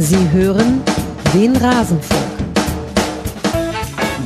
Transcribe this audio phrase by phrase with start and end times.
[0.00, 0.80] Sie hören
[1.34, 2.22] den Rasenfunk.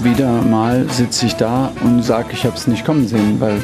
[0.04, 3.61] Wieder mal sitze ich da und sage, ich habe es nicht kommen sehen, weil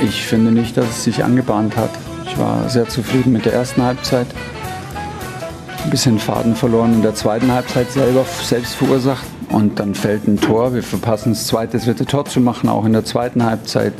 [0.00, 1.90] ich finde nicht, dass es sich angebahnt hat.
[2.26, 4.28] Ich war sehr zufrieden mit der ersten Halbzeit.
[5.82, 9.26] Ein bisschen Faden verloren in der zweiten Halbzeit selber selbst verursacht.
[9.48, 10.74] Und dann fällt ein Tor.
[10.74, 13.94] Wir verpassen das zweite, das dritte Tor zu machen, auch in der zweiten Halbzeit.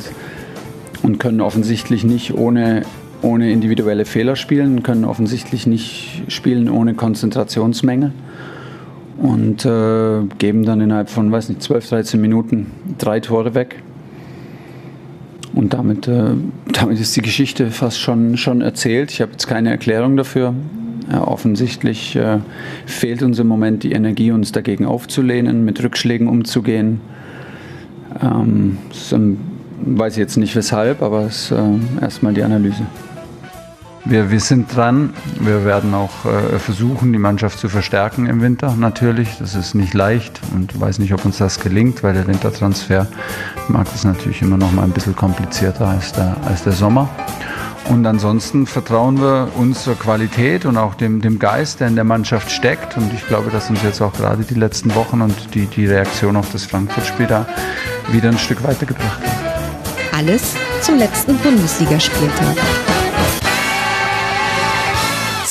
[1.03, 2.83] Und können offensichtlich nicht ohne,
[3.21, 8.11] ohne individuelle Fehler spielen, können offensichtlich nicht spielen ohne Konzentrationsmängel.
[9.17, 13.83] Und äh, geben dann innerhalb von, weiß nicht, 12, 13 Minuten drei Tore weg.
[15.53, 16.31] Und damit, äh,
[16.71, 19.11] damit ist die Geschichte fast schon, schon erzählt.
[19.11, 20.55] Ich habe jetzt keine Erklärung dafür.
[21.11, 22.39] Ja, offensichtlich äh,
[22.85, 27.01] fehlt uns im Moment die Energie, uns dagegen aufzulehnen, mit Rückschlägen umzugehen.
[28.23, 29.37] Ähm, das, ähm,
[29.83, 32.85] weiß ich jetzt nicht weshalb, aber es ist äh, erstmal die Analyse.
[34.03, 35.13] Wir, wir sind dran.
[35.39, 39.37] Wir werden auch äh, versuchen, die Mannschaft zu verstärken im Winter natürlich.
[39.39, 43.07] Das ist nicht leicht und weiß nicht, ob uns das gelingt, weil der Wintertransfer
[43.67, 47.09] mag das natürlich immer noch mal ein bisschen komplizierter als der, als der Sommer.
[47.89, 52.51] Und ansonsten vertrauen wir unserer Qualität und auch dem, dem Geist, der in der Mannschaft
[52.51, 52.97] steckt.
[52.97, 56.37] Und ich glaube, dass uns jetzt auch gerade die letzten Wochen und die, die Reaktion
[56.37, 57.45] auf das Frankfurt-Spiel da
[58.09, 60.17] wieder ein Stück weitergebracht hat.
[60.17, 62.57] Alles zum letzten Bundesligaspieltag.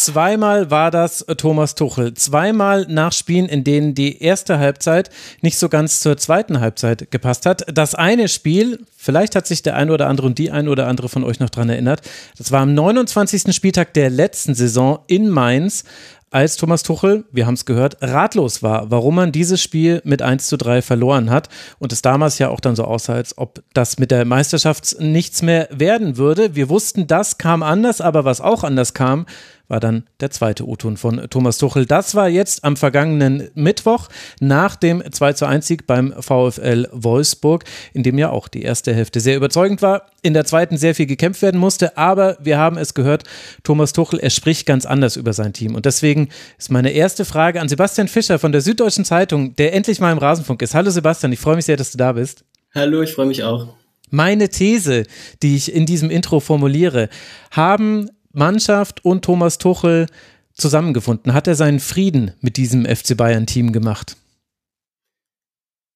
[0.01, 2.15] Zweimal war das Thomas Tuchel.
[2.15, 5.11] Zweimal Nachspielen, in denen die erste Halbzeit
[5.43, 7.67] nicht so ganz zur zweiten Halbzeit gepasst hat.
[7.71, 11.11] Das eine Spiel, vielleicht hat sich der eine oder andere und die eine oder andere
[11.11, 12.01] von euch noch dran erinnert,
[12.39, 13.55] das war am 29.
[13.55, 15.85] Spieltag der letzten Saison in Mainz,
[16.33, 20.47] als Thomas Tuchel, wir haben es gehört, ratlos war, warum man dieses Spiel mit 1
[20.47, 21.49] zu 3 verloren hat
[21.81, 25.43] und es damals ja auch dann so aussah, als ob das mit der Meisterschaft nichts
[25.43, 26.55] mehr werden würde.
[26.55, 29.27] Wir wussten, das kam anders, aber was auch anders kam,
[29.71, 31.87] war dann der zweite O-Ton von Thomas Tuchel.
[31.87, 34.09] Das war jetzt am vergangenen Mittwoch
[34.41, 37.65] nach dem 2 zu 1 Sieg beim VfL Wolfsburg,
[37.95, 41.07] in dem ja auch die erste Hälfte sehr überzeugend war, in der zweiten sehr viel
[41.07, 43.25] gekämpft werden musste, aber wir haben es gehört,
[43.63, 46.29] Thomas Tuchel, er spricht ganz anders über sein Team und deswegen
[46.59, 50.19] ist meine erste Frage an Sebastian Fischer von der Süddeutschen Zeitung, der endlich mal im
[50.19, 50.75] Rasenfunk ist.
[50.75, 52.45] Hallo Sebastian, ich freue mich sehr, dass du da bist.
[52.75, 53.75] Hallo, ich freue mich auch.
[54.11, 55.05] Meine These,
[55.43, 57.09] die ich in diesem Intro formuliere,
[57.53, 60.07] haben Mannschaft und Thomas Tuchel
[60.55, 61.35] zusammengefunden?
[61.35, 64.17] Hat er seinen Frieden mit diesem FC Bayern-Team gemacht?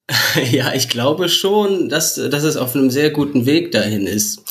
[0.51, 4.43] Ja, ich glaube schon, dass, dass es auf einem sehr guten Weg dahin ist,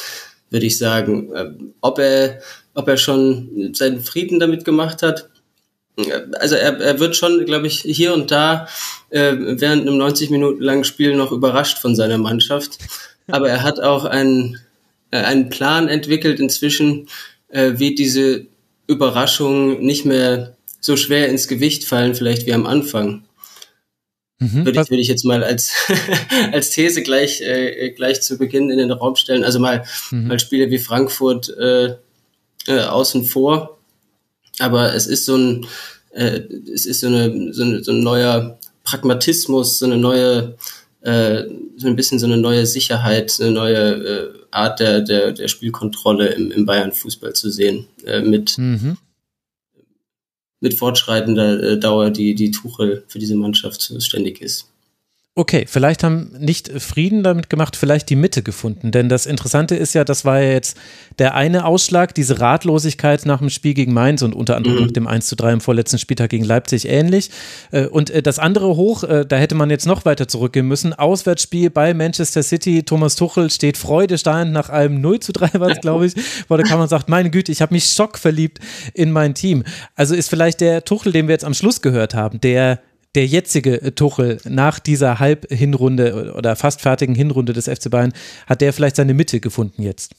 [0.50, 1.30] würde ich sagen.
[1.36, 2.40] Ähm, ob er,
[2.74, 5.30] ob er schon seinen Frieden damit gemacht hat,
[6.40, 8.68] also er, er wird schon, glaube ich, hier und da
[9.10, 12.80] äh, während einem 90 Minuten langen Spiel noch überrascht von seiner Mannschaft.
[13.28, 14.60] Aber er hat auch einen,
[15.12, 17.08] äh, einen Plan entwickelt inzwischen,
[17.54, 18.48] äh, wird diese
[18.88, 23.24] Überraschung nicht mehr so schwer ins Gewicht fallen, vielleicht wie am Anfang.
[24.40, 25.74] Mhm, würde, ich, würde ich jetzt mal als,
[26.52, 29.44] als These gleich, äh, gleich zu Beginn in den Raum stellen.
[29.44, 30.28] Also mal, mhm.
[30.28, 31.96] mal Spiele wie Frankfurt äh,
[32.68, 33.78] äh, außen vor.
[34.60, 35.66] Aber es ist so ein,
[36.12, 36.42] äh,
[36.74, 40.58] es ist so, eine, so, eine, so ein neuer Pragmatismus, so eine neue,
[41.02, 41.44] äh,
[41.84, 46.30] so ein bisschen so eine neue Sicherheit, eine neue äh, Art der, der, der Spielkontrolle
[46.30, 48.98] im, im Bayern-Fußball zu sehen, äh, mit, mhm.
[50.60, 54.73] mit fortschreitender äh, Dauer, die, die Tuchel für diese Mannschaft zuständig ist.
[55.36, 58.92] Okay, vielleicht haben nicht Frieden damit gemacht, vielleicht die Mitte gefunden.
[58.92, 60.78] Denn das Interessante ist ja, das war ja jetzt
[61.18, 64.84] der eine Ausschlag, diese Ratlosigkeit nach dem Spiel gegen Mainz und unter anderem mhm.
[64.84, 67.32] nach dem 1 zu 3 im vorletzten Spieltag gegen Leipzig ähnlich.
[67.72, 70.94] Äh, und äh, das andere hoch, äh, da hätte man jetzt noch weiter zurückgehen müssen.
[70.94, 72.84] Auswärtsspiel bei Manchester City.
[72.84, 76.14] Thomas Tuchel steht freudestrahlend nach einem 0 zu 3 war es, glaube ich,
[76.48, 78.60] wo der Kammer sagt, meine Güte, ich habe mich schockverliebt
[78.94, 79.64] in mein Team.
[79.96, 82.82] Also ist vielleicht der Tuchel, den wir jetzt am Schluss gehört haben, der
[83.16, 88.14] der jetzige äh, Tuchel nach dieser Halbhinrunde oder fast fertigen Hinrunde des FC Bayern,
[88.48, 90.14] hat der vielleicht seine Mitte gefunden jetzt?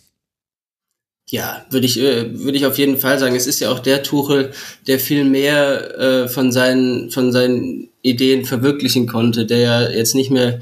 [1.31, 3.35] Ja, würde ich, äh, würde ich auf jeden Fall sagen.
[3.35, 4.53] Es ist ja auch der Tuchel,
[4.87, 10.31] der viel mehr äh, von seinen, von seinen Ideen verwirklichen konnte, der ja jetzt nicht
[10.31, 10.61] mehr,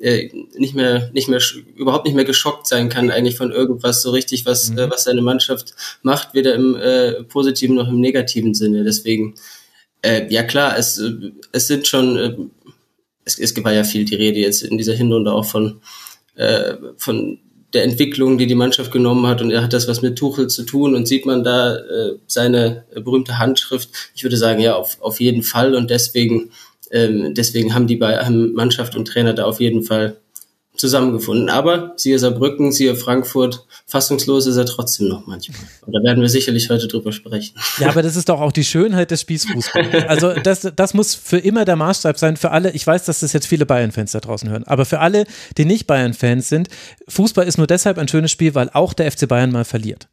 [0.00, 1.40] äh, nicht mehr, nicht mehr,
[1.74, 4.78] überhaupt nicht mehr geschockt sein kann eigentlich von irgendwas so richtig, was, mhm.
[4.78, 8.84] äh, was seine Mannschaft macht, weder im äh, positiven noch im negativen Sinne.
[8.84, 9.34] Deswegen,
[10.04, 11.02] äh, ja klar, es,
[11.52, 12.36] es sind schon, äh,
[13.24, 15.80] es, es war ja viel die Rede jetzt in dieser Hinrunde auch von,
[16.36, 17.38] äh, von
[17.72, 20.62] der Entwicklung, die die Mannschaft genommen hat und er hat das was mit Tuchel zu
[20.64, 23.90] tun und sieht man da äh, seine berühmte Handschrift.
[24.14, 26.50] Ich würde sagen, ja, auf, auf jeden Fall und deswegen,
[26.90, 30.18] ähm, deswegen haben die bei Mannschaft und Trainer da auf jeden Fall
[30.76, 31.48] zusammengefunden.
[31.48, 35.58] Aber siehe Saarbrücken, siehe Frankfurt, fassungslos ist er trotzdem noch manchmal.
[35.86, 37.54] Und da werden wir sicherlich heute drüber sprechen.
[37.78, 40.08] Ja, aber das ist doch auch die Schönheit des Spießfußballs.
[40.08, 43.32] Also das, das muss für immer der Maßstab sein, für alle, ich weiß, dass das
[43.32, 45.24] jetzt viele Bayern-Fans da draußen hören, aber für alle,
[45.56, 46.68] die nicht Bayern-Fans sind,
[47.08, 50.08] Fußball ist nur deshalb ein schönes Spiel, weil auch der FC Bayern mal verliert.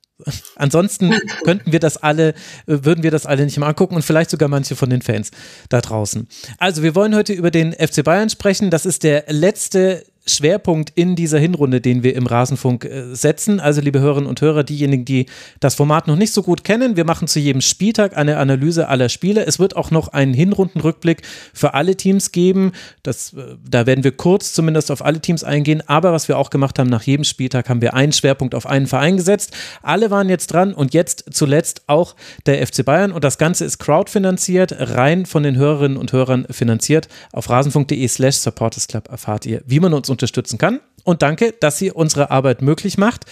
[0.55, 1.13] Ansonsten
[1.43, 2.33] könnten wir das alle,
[2.65, 5.31] würden wir das alle nicht mal angucken und vielleicht sogar manche von den Fans
[5.69, 6.27] da draußen.
[6.57, 8.69] Also wir wollen heute über den FC Bayern sprechen.
[8.69, 13.59] Das ist der letzte Schwerpunkt in dieser Hinrunde, den wir im Rasenfunk äh, setzen.
[13.59, 15.25] Also, liebe Hörerinnen und Hörer, diejenigen, die
[15.59, 19.09] das Format noch nicht so gut kennen, wir machen zu jedem Spieltag eine Analyse aller
[19.09, 19.45] Spiele.
[19.45, 21.23] Es wird auch noch einen Hinrundenrückblick
[21.53, 22.71] für alle Teams geben.
[23.01, 25.81] Das, äh, da werden wir kurz zumindest auf alle Teams eingehen.
[25.87, 28.85] Aber was wir auch gemacht haben, nach jedem Spieltag haben wir einen Schwerpunkt auf einen
[28.85, 29.53] Verein gesetzt.
[29.81, 32.15] Alle waren jetzt dran und jetzt zuletzt auch
[32.45, 33.11] der FC Bayern.
[33.11, 37.07] Und das Ganze ist crowdfinanziert, rein von den Hörerinnen und Hörern finanziert.
[37.31, 40.79] Auf rasenfunk.de slash supportersclub erfahrt ihr, wie man uns unterstützen kann.
[41.03, 43.25] Und danke, dass ihr unsere Arbeit möglich macht.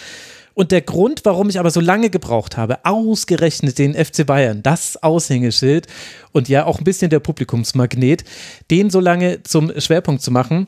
[0.54, 5.02] Und der Grund, warum ich aber so lange gebraucht habe, ausgerechnet den FC Bayern, das
[5.02, 5.88] Aushängeschild
[6.32, 8.26] und ja auch ein bisschen der Publikumsmagnet,
[8.70, 10.68] den so lange zum Schwerpunkt zu machen,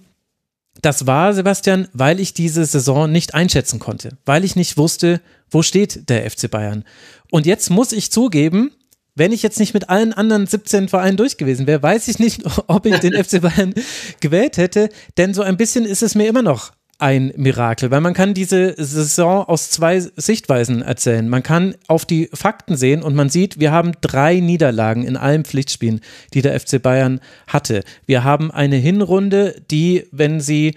[0.81, 5.19] das war, Sebastian, weil ich diese Saison nicht einschätzen konnte, weil ich nicht wusste,
[5.49, 6.85] wo steht der FC Bayern.
[7.29, 8.71] Und jetzt muss ich zugeben,
[9.21, 12.41] wenn ich jetzt nicht mit allen anderen 17 Vereinen durch gewesen wäre, weiß ich nicht,
[12.67, 13.75] ob ich den FC Bayern
[14.19, 18.15] gewählt hätte, denn so ein bisschen ist es mir immer noch ein Mirakel, weil man
[18.15, 21.29] kann diese Saison aus zwei Sichtweisen erzählen.
[21.29, 25.45] Man kann auf die Fakten sehen und man sieht, wir haben drei Niederlagen in allen
[25.45, 26.01] Pflichtspielen,
[26.33, 27.83] die der FC Bayern hatte.
[28.07, 30.75] Wir haben eine Hinrunde, die, wenn sie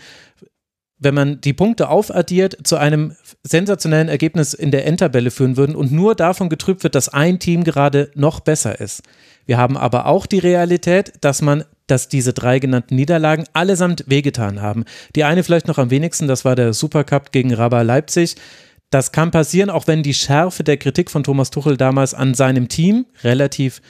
[0.99, 5.93] wenn man die Punkte aufaddiert, zu einem sensationellen Ergebnis in der Endtabelle führen würden und
[5.93, 9.03] nur davon getrübt wird, dass ein Team gerade noch besser ist.
[9.47, 14.63] Wir haben aber auch die Realität, dass man, dass diese drei genannten Niederlagen allesamt wehgetan
[14.63, 14.85] haben.
[15.17, 18.37] Die eine vielleicht noch am wenigsten, das war der Supercup gegen Raba Leipzig.
[18.91, 22.69] Das kann passieren, auch wenn die Schärfe der Kritik von Thomas Tuchel damals an seinem
[22.69, 23.83] Team relativ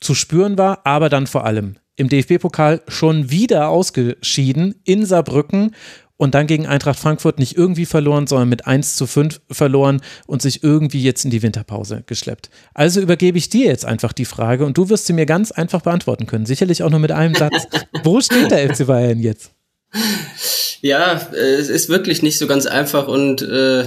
[0.00, 5.74] zu spüren war, aber dann vor allem im DFB-Pokal schon wieder ausgeschieden in Saarbrücken
[6.20, 10.42] und dann gegen Eintracht Frankfurt nicht irgendwie verloren, sondern mit 1 zu 5 verloren und
[10.42, 12.50] sich irgendwie jetzt in die Winterpause geschleppt.
[12.74, 15.80] Also übergebe ich dir jetzt einfach die Frage und du wirst sie mir ganz einfach
[15.80, 16.44] beantworten können.
[16.44, 17.66] Sicherlich auch nur mit einem Satz.
[18.04, 19.52] Wo steht der FC Bayern jetzt?
[20.82, 23.84] Ja, es ist wirklich nicht so ganz einfach und äh,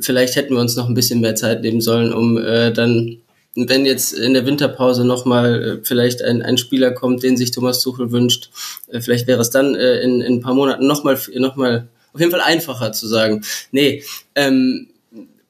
[0.00, 3.18] vielleicht hätten wir uns noch ein bisschen mehr Zeit nehmen sollen, um äh, dann
[3.56, 7.80] wenn jetzt in der Winterpause nochmal äh, vielleicht ein, ein Spieler kommt, den sich Thomas
[7.80, 8.50] Tuchel wünscht,
[8.88, 12.20] äh, vielleicht wäre es dann äh, in, in ein paar Monaten nochmal noch mal auf
[12.20, 13.44] jeden Fall einfacher zu sagen.
[13.72, 14.02] Nee,
[14.34, 14.88] ähm,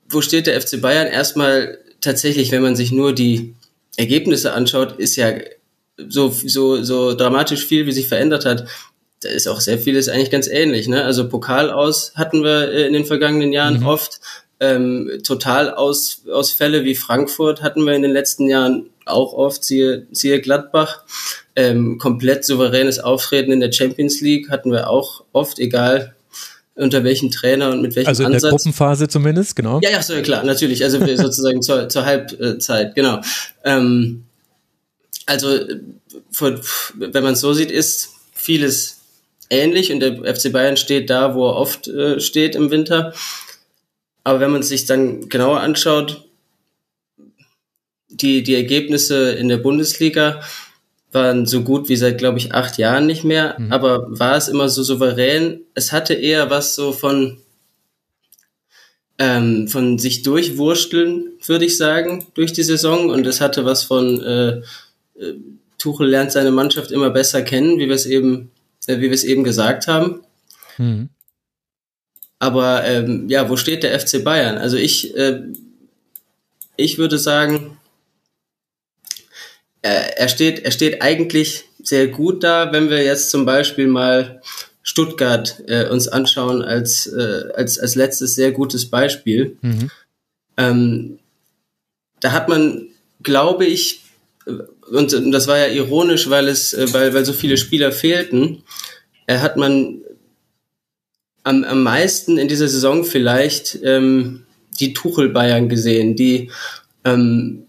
[0.08, 1.06] wo steht der FC Bayern?
[1.06, 3.54] Erstmal tatsächlich, wenn man sich nur die
[3.96, 5.32] Ergebnisse anschaut, ist ja
[5.96, 8.66] so, so, so dramatisch viel, wie sich verändert hat.
[9.20, 10.88] Da ist auch sehr vieles eigentlich ganz ähnlich.
[10.88, 11.04] Ne?
[11.04, 13.86] Also Pokal aus hatten wir äh, in den vergangenen Jahren mhm.
[13.86, 14.20] oft.
[14.58, 21.02] Ähm, Totalausfälle wie Frankfurt hatten wir in den letzten Jahren auch oft, siehe, siehe Gladbach.
[21.54, 26.14] Ähm, komplett souveränes Auftreten in der Champions League hatten wir auch oft, egal
[26.74, 28.42] unter welchem Trainer und mit welchem also in Ansatz.
[28.42, 29.80] der Gruppenphase zumindest, genau.
[29.82, 30.84] Ja, ja, so, klar, natürlich.
[30.84, 33.20] Also sozusagen zur, zur Halbzeit, genau.
[33.64, 34.24] Ähm,
[35.24, 35.58] also
[36.94, 38.98] wenn man es so sieht, ist vieles
[39.48, 43.14] ähnlich und der FC Bayern steht da, wo er oft äh, steht im Winter.
[44.26, 46.24] Aber wenn man sich dann genauer anschaut,
[48.08, 50.40] die, die Ergebnisse in der Bundesliga
[51.12, 53.54] waren so gut wie seit, glaube ich, acht Jahren nicht mehr.
[53.56, 53.72] Mhm.
[53.72, 55.60] Aber war es immer so souverän?
[55.74, 57.38] Es hatte eher was so von,
[59.20, 63.10] ähm, von sich durchwursteln, würde ich sagen, durch die Saison.
[63.10, 64.48] Und es hatte was von, äh,
[65.20, 65.34] äh,
[65.78, 68.50] Tuchel lernt seine Mannschaft immer besser kennen, wie wir es eben,
[68.88, 70.22] äh, wie wir es eben gesagt haben.
[70.78, 71.10] Mhm.
[72.38, 74.58] Aber ähm, ja, wo steht der FC Bayern?
[74.58, 75.42] Also ich, äh,
[76.76, 77.78] ich würde sagen,
[79.82, 84.42] äh, er, steht, er steht eigentlich sehr gut da, wenn wir jetzt zum Beispiel mal
[84.82, 89.56] Stuttgart äh, uns anschauen als, äh, als, als letztes sehr gutes Beispiel.
[89.62, 89.90] Mhm.
[90.56, 91.18] Ähm,
[92.20, 92.88] da hat man,
[93.22, 94.02] glaube ich,
[94.44, 98.62] und, und das war ja ironisch, weil es, äh, weil, weil so viele Spieler fehlten,
[99.26, 100.02] äh, hat man
[101.46, 104.44] am, am meisten in dieser Saison vielleicht ähm,
[104.80, 106.50] die Tuchel-Bayern gesehen, die
[107.04, 107.62] ähm,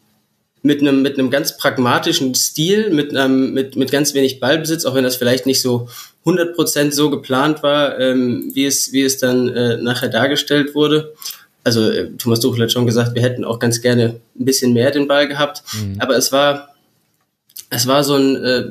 [0.64, 4.96] mit einem mit einem ganz pragmatischen Stil, mit einem mit mit ganz wenig Ballbesitz, auch
[4.96, 5.88] wenn das vielleicht nicht so
[6.26, 11.14] 100% so geplant war, ähm, wie es wie es dann äh, nachher dargestellt wurde.
[11.64, 14.90] Also äh, Thomas Tuchel hat schon gesagt, wir hätten auch ganz gerne ein bisschen mehr
[14.90, 15.98] den Ball gehabt, mhm.
[16.00, 16.70] aber es war
[17.70, 18.64] es war so ein, äh,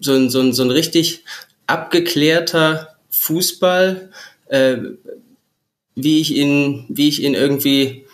[0.00, 1.24] so ein so ein so ein richtig
[1.66, 4.10] abgeklärter Fußball,
[4.46, 4.76] äh,
[5.94, 8.04] wie ich ihn, wie ich ihn irgendwie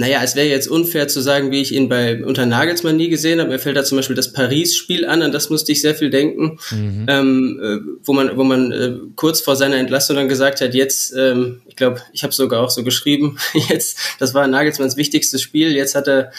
[0.00, 3.40] naja, es wäre jetzt unfair zu sagen, wie ich ihn bei unter Nagelsmann nie gesehen
[3.40, 3.50] habe.
[3.50, 6.60] Mir fällt da zum Beispiel das Paris-Spiel an, an das musste ich sehr viel denken,
[6.70, 7.06] mhm.
[7.08, 11.12] ähm, äh, wo man, wo man äh, kurz vor seiner Entlassung dann gesagt hat, jetzt,
[11.18, 15.74] ähm, ich glaube, ich habe sogar auch so geschrieben, jetzt, das war Nagelsmanns wichtigstes Spiel,
[15.74, 16.30] jetzt hat er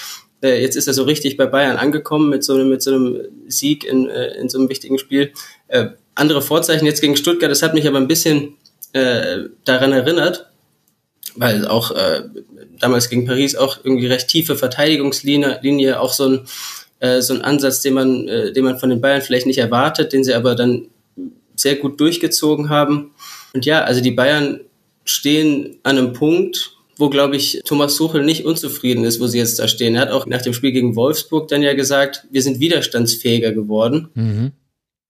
[0.41, 3.19] äh, jetzt ist er so richtig bei Bayern angekommen mit so einem, mit so einem
[3.49, 5.33] Sieg in, äh, in so einem wichtigen Spiel.
[5.67, 8.55] Äh, andere Vorzeichen jetzt gegen Stuttgart, das hat mich aber ein bisschen
[8.93, 10.51] äh, daran erinnert,
[11.35, 12.23] weil auch äh,
[12.79, 16.41] damals gegen Paris auch irgendwie recht tiefe Verteidigungslinie, Linie, auch so ein,
[16.99, 20.13] äh, so ein Ansatz, den man, äh, den man von den Bayern vielleicht nicht erwartet,
[20.13, 20.87] den sie aber dann
[21.55, 23.11] sehr gut durchgezogen haben.
[23.53, 24.61] Und ja, also die Bayern
[25.03, 29.57] stehen an einem Punkt, wo, glaube ich, Thomas Suchel nicht unzufrieden ist, wo sie jetzt
[29.59, 29.95] da stehen.
[29.95, 34.09] Er hat auch nach dem Spiel gegen Wolfsburg dann ja gesagt, wir sind widerstandsfähiger geworden.
[34.13, 34.51] Mhm.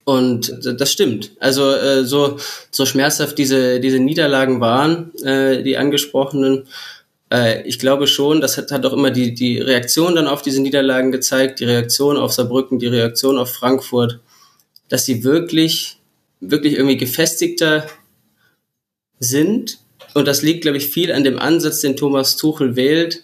[0.04, 1.32] Und das stimmt.
[1.40, 2.38] Also äh, so,
[2.70, 6.66] so schmerzhaft diese, diese Niederlagen waren, äh, die angesprochenen,
[7.30, 10.60] äh, ich glaube schon, das hat, hat auch immer die, die Reaktion dann auf diese
[10.60, 14.20] Niederlagen gezeigt, die Reaktion auf Saarbrücken, die Reaktion auf Frankfurt,
[14.88, 15.98] dass sie wirklich,
[16.40, 17.86] wirklich irgendwie gefestigter
[19.18, 19.78] sind.
[20.14, 23.22] Und das liegt, glaube ich, viel an dem Ansatz, den Thomas Tuchel wählt,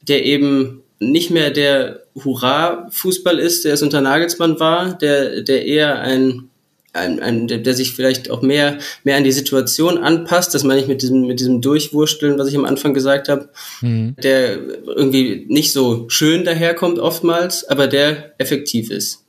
[0.00, 6.00] der eben nicht mehr der Hurra-Fußball ist, der es unter Nagelsmann war, der, der eher
[6.00, 6.50] ein
[6.92, 10.54] ein, ein, der sich vielleicht auch mehr, mehr an die Situation anpasst.
[10.54, 13.48] Das meine ich mit diesem, mit diesem Durchwursteln, was ich am Anfang gesagt habe,
[13.80, 14.16] mhm.
[14.22, 19.24] der irgendwie nicht so schön daherkommt oftmals, aber der effektiv ist.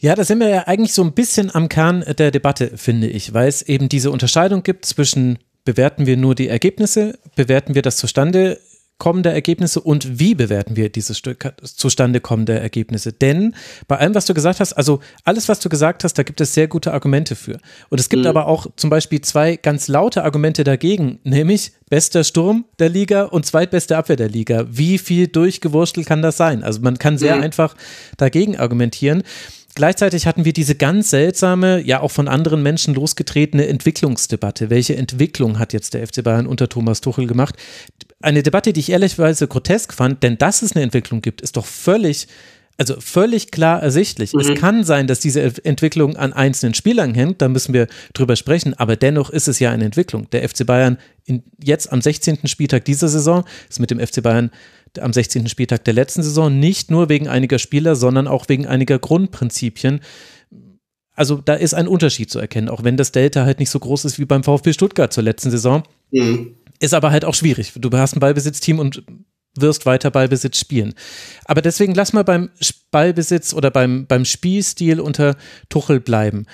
[0.00, 3.34] Ja, da sind wir ja eigentlich so ein bisschen am Kern der Debatte, finde ich,
[3.34, 7.98] weil es eben diese Unterscheidung gibt zwischen bewerten wir nur die Ergebnisse, bewerten wir das
[7.98, 8.58] zustande
[9.02, 13.12] Kommen der Ergebnisse und wie bewerten wir dieses Stück zustande kommen der Ergebnisse?
[13.12, 13.56] Denn
[13.88, 16.54] bei allem, was du gesagt hast, also alles, was du gesagt hast, da gibt es
[16.54, 17.58] sehr gute Argumente für.
[17.88, 18.28] Und es gibt mhm.
[18.28, 23.44] aber auch zum Beispiel zwei ganz laute Argumente dagegen, nämlich bester Sturm der Liga und
[23.44, 24.66] zweitbeste Abwehr der Liga.
[24.70, 26.62] Wie viel durchgewurschtelt kann das sein?
[26.62, 27.42] Also man kann sehr mhm.
[27.42, 27.74] einfach
[28.18, 29.24] dagegen argumentieren.
[29.74, 34.68] Gleichzeitig hatten wir diese ganz seltsame, ja auch von anderen Menschen losgetretene Entwicklungsdebatte.
[34.68, 37.56] Welche Entwicklung hat jetzt der FC Bayern unter Thomas Tuchel gemacht?
[38.22, 41.66] Eine Debatte, die ich ehrlicherweise grotesk fand, denn dass es eine Entwicklung gibt, ist doch
[41.66, 42.28] völlig,
[42.78, 44.32] also völlig klar ersichtlich.
[44.32, 44.40] Mhm.
[44.40, 48.74] Es kann sein, dass diese Entwicklung an einzelnen Spielern hängt, da müssen wir drüber sprechen,
[48.74, 50.30] aber dennoch ist es ja eine Entwicklung.
[50.30, 52.46] Der FC Bayern in, jetzt am 16.
[52.46, 54.50] Spieltag dieser Saison ist mit dem FC Bayern
[55.00, 55.48] am 16.
[55.48, 60.00] Spieltag der letzten Saison, nicht nur wegen einiger Spieler, sondern auch wegen einiger Grundprinzipien.
[61.14, 64.04] Also da ist ein Unterschied zu erkennen, auch wenn das Delta halt nicht so groß
[64.04, 65.82] ist wie beim VfB Stuttgart zur letzten Saison.
[66.10, 66.56] Mhm.
[66.82, 67.74] Ist aber halt auch schwierig.
[67.76, 69.04] Du hast ein Ballbesitzteam und
[69.54, 70.94] wirst weiter Ballbesitz spielen.
[71.44, 72.50] Aber deswegen lass mal beim
[72.90, 75.36] Ballbesitz oder beim, beim Spielstil unter
[75.68, 76.46] Tuchel bleiben.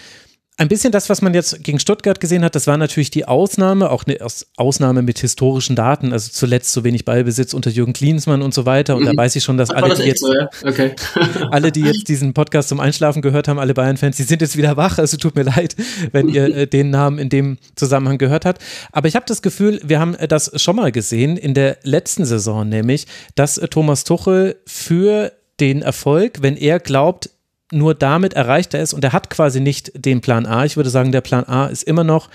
[0.61, 3.91] Ein bisschen das, was man jetzt gegen Stuttgart gesehen hat, das war natürlich die Ausnahme,
[3.93, 4.19] auch eine
[4.57, 8.97] Ausnahme mit historischen Daten, also zuletzt so wenig Ballbesitz unter Jürgen Klinsmann und so weiter.
[8.97, 9.07] Und mhm.
[9.07, 10.51] da weiß ich schon, dass alle, das die jetzt, so, ja?
[10.65, 10.97] okay.
[11.53, 14.77] alle, die jetzt diesen Podcast zum Einschlafen gehört haben, alle Bayern-Fans, die sind jetzt wieder
[14.77, 14.99] wach.
[14.99, 15.77] Also tut mir leid,
[16.11, 18.61] wenn ihr äh, den Namen in dem Zusammenhang gehört habt.
[18.91, 22.69] Aber ich habe das Gefühl, wir haben das schon mal gesehen in der letzten Saison,
[22.69, 27.31] nämlich, dass äh, Thomas Tuchel für den Erfolg, wenn er glaubt,
[27.73, 30.65] nur damit erreicht er es und er hat quasi nicht den Plan A.
[30.65, 32.29] Ich würde sagen, der Plan A ist immer noch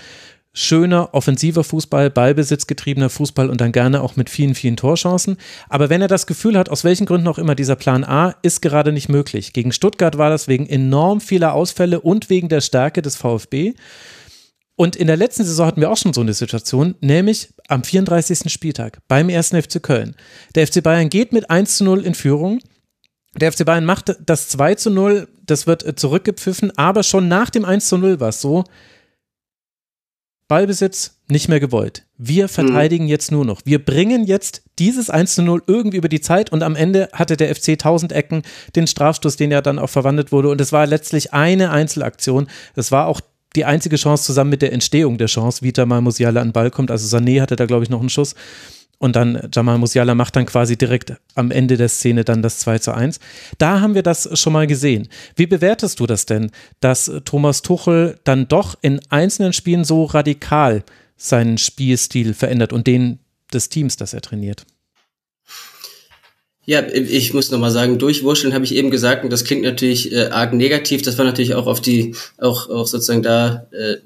[0.54, 5.36] schöner, offensiver Fußball, ballbesitzgetriebener Fußball und dann gerne auch mit vielen, vielen Torchancen.
[5.68, 8.62] Aber wenn er das Gefühl hat, aus welchen Gründen auch immer, dieser Plan A ist
[8.62, 9.52] gerade nicht möglich.
[9.52, 13.74] Gegen Stuttgart war das wegen enorm vieler Ausfälle und wegen der Stärke des VfB.
[14.76, 18.52] Und in der letzten Saison hatten wir auch schon so eine Situation, nämlich am 34.
[18.52, 19.50] Spieltag beim 1.
[19.50, 20.16] FC Köln.
[20.54, 22.60] Der FC Bayern geht mit 1 zu 0 in Führung
[23.36, 27.50] der FC Bayern macht das 2 zu 0, das wird äh, zurückgepfiffen, aber schon nach
[27.50, 28.64] dem 1 zu 0 war es so,
[30.46, 32.04] Ballbesitz nicht mehr gewollt.
[32.18, 33.10] Wir verteidigen mhm.
[33.10, 33.62] jetzt nur noch.
[33.64, 37.36] Wir bringen jetzt dieses 1 zu 0 irgendwie über die Zeit und am Ende hatte
[37.36, 38.42] der FC 1000 Ecken,
[38.76, 42.48] den Strafstoß, den ja dann auch verwandelt wurde und es war letztlich eine Einzelaktion.
[42.74, 43.20] Das war auch
[43.56, 46.52] die einzige Chance zusammen mit der Entstehung der Chance, wie da mal Musiala an den
[46.52, 46.90] Ball kommt.
[46.90, 48.34] Also Sané hatte da, glaube ich, noch einen Schuss.
[48.98, 52.78] Und dann Jamal Musiala macht dann quasi direkt am Ende der Szene dann das 2
[52.78, 53.20] zu 1.
[53.58, 55.08] Da haben wir das schon mal gesehen.
[55.36, 60.84] Wie bewertest du das denn, dass Thomas Tuchel dann doch in einzelnen Spielen so radikal
[61.16, 63.18] seinen Spielstil verändert und den
[63.52, 64.64] des Teams, das er trainiert?
[66.66, 70.28] Ja, ich muss nochmal sagen, durchwurscheln habe ich eben gesagt und das klingt natürlich äh,
[70.28, 71.02] arg negativ.
[71.02, 73.96] Das war natürlich auch auf die, auch, auch sozusagen da äh,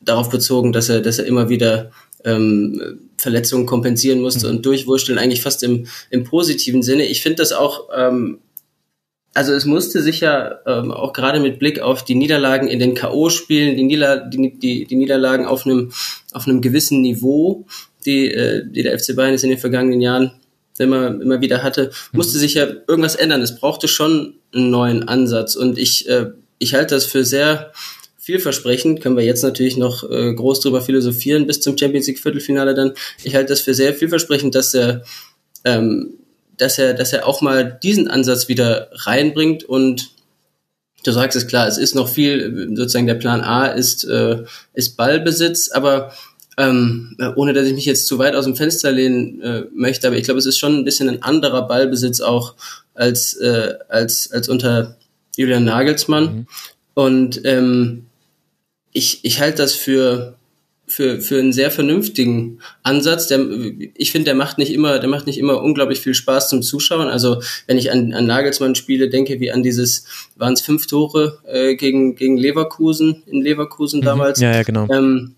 [0.00, 1.90] darauf bezogen, dass er, dass er immer wieder
[2.24, 4.56] ähm, Verletzungen kompensieren musste mhm.
[4.56, 7.06] und durchwurschteln, eigentlich fast im, im positiven Sinne.
[7.06, 8.38] Ich finde das auch, ähm,
[9.34, 12.94] also es musste sich ja ähm, auch gerade mit Blick auf die Niederlagen in den
[12.94, 15.92] K.O.-Spielen, die, Nieder die, die, die Niederlagen auf einem,
[16.32, 17.66] auf einem gewissen Niveau,
[18.06, 20.32] die, äh, die der FC Bayern jetzt in den vergangenen Jahren
[20.78, 23.42] immer, immer wieder hatte, musste sich ja irgendwas ändern.
[23.42, 25.56] Es brauchte schon einen neuen Ansatz.
[25.56, 27.72] Und ich, äh, ich halte das für sehr
[28.26, 29.00] vielversprechend.
[29.00, 32.92] Können wir jetzt natürlich noch äh, groß drüber philosophieren bis zum Champions League Viertelfinale dann.
[33.22, 35.04] Ich halte das für sehr vielversprechend, dass er
[35.64, 36.14] ähm,
[36.58, 40.10] dass er, dass er auch mal diesen Ansatz wieder reinbringt und
[41.04, 44.42] du sagst es klar, es ist noch viel, sozusagen der Plan A ist, äh,
[44.72, 46.12] ist Ballbesitz, aber
[46.56, 50.16] ähm, ohne dass ich mich jetzt zu weit aus dem Fenster lehnen äh, möchte, aber
[50.16, 52.54] ich glaube, es ist schon ein bisschen ein anderer Ballbesitz auch
[52.94, 54.96] als, äh, als, als unter
[55.36, 56.24] Julian Nagelsmann.
[56.24, 56.46] Mhm.
[56.94, 58.05] Und ähm,
[58.96, 60.36] ich, ich halte das für,
[60.86, 63.26] für, für einen sehr vernünftigen Ansatz.
[63.26, 63.44] Der,
[63.94, 67.08] ich finde, der macht nicht immer, der macht nicht immer unglaublich viel Spaß zum Zuschauen.
[67.08, 71.76] Also wenn ich an, an Nagelsmann-Spiele denke, wie an dieses, waren es fünf Tore äh,
[71.76, 74.04] gegen, gegen Leverkusen, in Leverkusen mhm.
[74.04, 74.40] damals.
[74.40, 74.88] Ja, ja, genau.
[74.90, 75.34] Ähm,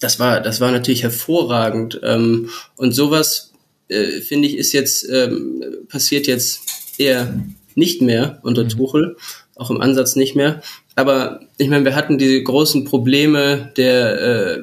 [0.00, 2.00] das war, das war natürlich hervorragend.
[2.02, 3.52] Ähm, und sowas,
[3.88, 6.62] äh, finde ich, ist jetzt, ähm, passiert jetzt
[6.98, 7.44] eher
[7.76, 8.70] nicht mehr unter mhm.
[8.70, 9.16] Tuchel,
[9.54, 10.62] auch im Ansatz nicht mehr.
[10.96, 14.62] Aber ich meine, wir hatten diese großen Probleme der, äh,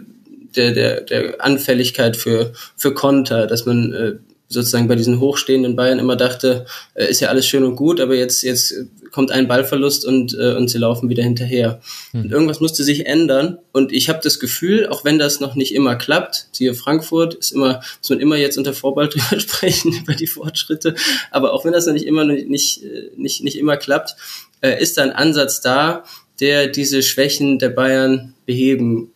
[0.56, 4.14] der, der, der Anfälligkeit für, für Konter, dass man äh,
[4.48, 8.16] sozusagen bei diesen hochstehenden Bayern immer dachte, äh, ist ja alles schön und gut, aber
[8.16, 8.76] jetzt, jetzt
[9.12, 11.82] kommt ein Ballverlust und, äh, und sie laufen wieder hinterher.
[12.14, 12.22] Mhm.
[12.22, 13.58] Und irgendwas musste sich ändern.
[13.72, 17.52] Und ich habe das Gefühl, auch wenn das noch nicht immer klappt, siehe Frankfurt, ist
[17.52, 20.96] immer, muss man immer jetzt unter Vorbehalt drüber sprechen, über die Fortschritte,
[21.32, 22.82] aber auch wenn das noch nicht immer nicht,
[23.18, 24.16] nicht, nicht immer klappt,
[24.62, 26.04] äh, ist da ein Ansatz da,
[26.44, 29.14] der diese Schwächen der Bayern beheben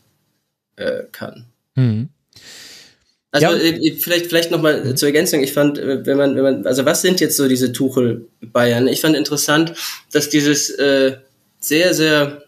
[0.78, 1.44] äh, kann.
[1.76, 2.08] Mhm.
[3.32, 3.56] Also ja.
[3.58, 5.44] Äh, vielleicht vielleicht noch mal zur Ergänzung.
[5.44, 8.88] Ich fand, äh, wenn man wenn man also was sind jetzt so diese Tuchel Bayern?
[8.88, 9.74] Ich fand interessant,
[10.14, 11.18] dass dieses äh,
[11.60, 12.44] sehr sehr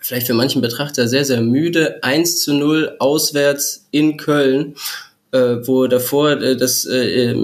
[0.00, 4.74] vielleicht für manchen Betrachter sehr sehr müde 1 zu 0 auswärts in Köln,
[5.32, 7.36] äh, wo davor äh, das äh,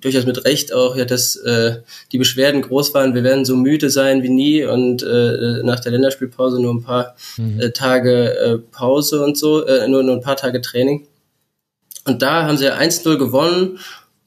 [0.00, 3.90] durchaus mit Recht auch ja, dass äh, die Beschwerden groß waren, wir werden so müde
[3.90, 7.60] sein wie nie und äh, nach der Länderspielpause nur ein paar mhm.
[7.60, 11.06] äh, Tage äh, Pause und so, äh, nur, nur ein paar Tage Training.
[12.04, 13.78] Und da haben sie 1-0 gewonnen,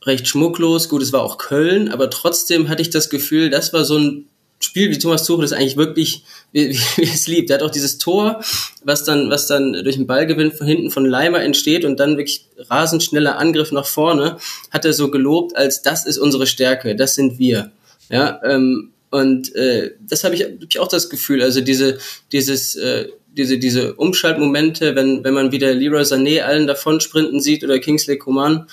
[0.03, 0.89] recht schmucklos.
[0.89, 4.25] Gut, es war auch Köln, aber trotzdem hatte ich das Gefühl, das war so ein
[4.61, 7.49] Spiel, wie Thomas Tuchel das eigentlich wirklich, wie, wie es liebt.
[7.49, 8.43] Er hat auch dieses Tor,
[8.83, 12.45] was dann, was dann durch den Ballgewinn von hinten von Leimer entsteht und dann wirklich
[12.69, 14.37] rasend schneller Angriff nach vorne,
[14.71, 17.71] hat er so gelobt, als das ist unsere Stärke, das sind wir.
[18.09, 21.97] Ja, ähm, und äh, das habe ich, hab ich auch das Gefühl, also diese,
[22.31, 27.63] dieses, äh, diese, diese Umschaltmomente, wenn, wenn man wieder Leroy Sané allen davon sprinten sieht
[27.63, 28.67] oder Kingsley Coman,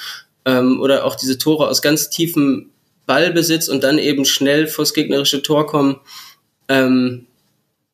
[0.44, 2.70] ähm, oder auch diese Tore aus ganz tiefem
[3.06, 6.00] Ballbesitz und dann eben schnell vors gegnerische Tor kommen,
[6.68, 7.26] ähm,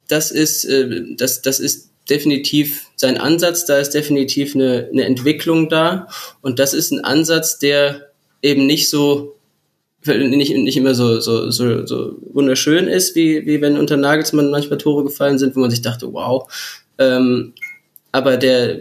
[0.09, 5.69] das ist, äh, das, das ist definitiv sein Ansatz, da ist definitiv eine, eine Entwicklung
[5.69, 6.09] da
[6.41, 8.09] und das ist ein Ansatz, der
[8.43, 9.37] eben nicht so
[10.05, 14.79] nicht, nicht immer so, so, so, so wunderschön ist, wie, wie wenn unter Nagelsmann manchmal
[14.79, 16.53] Tore gefallen sind, wo man sich dachte, wow.
[16.99, 17.53] Ähm,
[18.11, 18.79] aber der,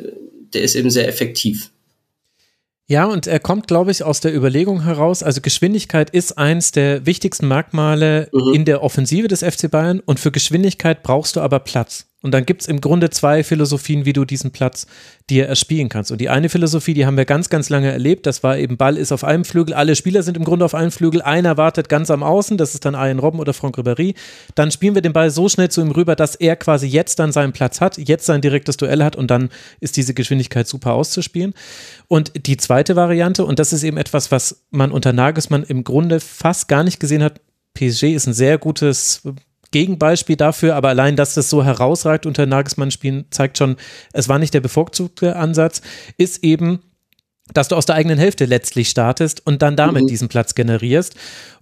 [0.53, 1.70] der ist eben sehr effektiv.
[2.91, 7.05] Ja, und er kommt, glaube ich, aus der Überlegung heraus, also Geschwindigkeit ist eins der
[7.05, 8.53] wichtigsten Merkmale mhm.
[8.53, 12.10] in der Offensive des FC Bayern und für Geschwindigkeit brauchst du aber Platz.
[12.21, 14.85] Und dann gibt es im Grunde zwei Philosophien, wie du diesen Platz
[15.29, 16.11] dir erspielen kannst.
[16.11, 18.97] Und die eine Philosophie, die haben wir ganz, ganz lange erlebt, das war eben Ball
[18.97, 22.11] ist auf einem Flügel, alle Spieler sind im Grunde auf einem Flügel, einer wartet ganz
[22.11, 24.15] am Außen, das ist dann Ian Robben oder Franck Ribéry.
[24.53, 27.31] Dann spielen wir den Ball so schnell zu ihm rüber, dass er quasi jetzt dann
[27.31, 31.53] seinen Platz hat, jetzt sein direktes Duell hat und dann ist diese Geschwindigkeit super auszuspielen.
[32.07, 36.19] Und die zweite Variante, und das ist eben etwas, was man unter Nagelsmann im Grunde
[36.19, 37.41] fast gar nicht gesehen hat,
[37.73, 39.23] PSG ist ein sehr gutes
[39.71, 43.77] Gegenbeispiel dafür, aber allein, dass das so herausragt unter Nagelsmann-Spielen, zeigt schon,
[44.13, 45.81] es war nicht der bevorzugte Ansatz,
[46.17, 46.79] ist eben,
[47.53, 50.07] dass du aus der eigenen Hälfte letztlich startest und dann damit mhm.
[50.07, 51.15] diesen Platz generierst.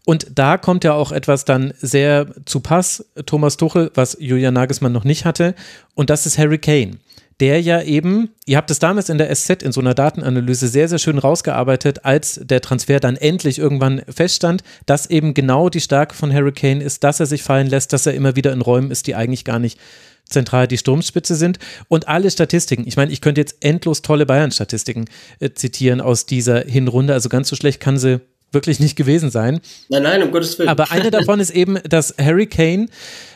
[0.06, 4.91] Und da kommt ja auch etwas dann sehr zu Pass, Thomas Tuchel, was Julian Nagelsmann
[4.91, 5.56] noch nicht hatte,
[5.95, 6.98] und das ist Harry Kane
[7.39, 10.89] der ja eben, ihr habt es damals in der SZ in so einer Datenanalyse sehr,
[10.89, 16.15] sehr schön rausgearbeitet, als der Transfer dann endlich irgendwann feststand, dass eben genau die Stärke
[16.15, 18.91] von Harry Kane ist, dass er sich fallen lässt, dass er immer wieder in Räumen
[18.91, 19.80] ist, die eigentlich gar nicht
[20.25, 22.88] zentral die Sturmspitze sind und alle Statistiken.
[22.88, 25.06] Ich meine, ich könnte jetzt endlos tolle Bayern-Statistiken
[25.39, 28.21] äh, zitieren aus dieser Hinrunde, also ganz so schlecht kann sie
[28.52, 29.60] wirklich nicht gewesen sein.
[29.90, 30.70] Nein, nein, um Gottes Willen.
[30.70, 32.88] Aber eine davon ist eben, dass Harry Kane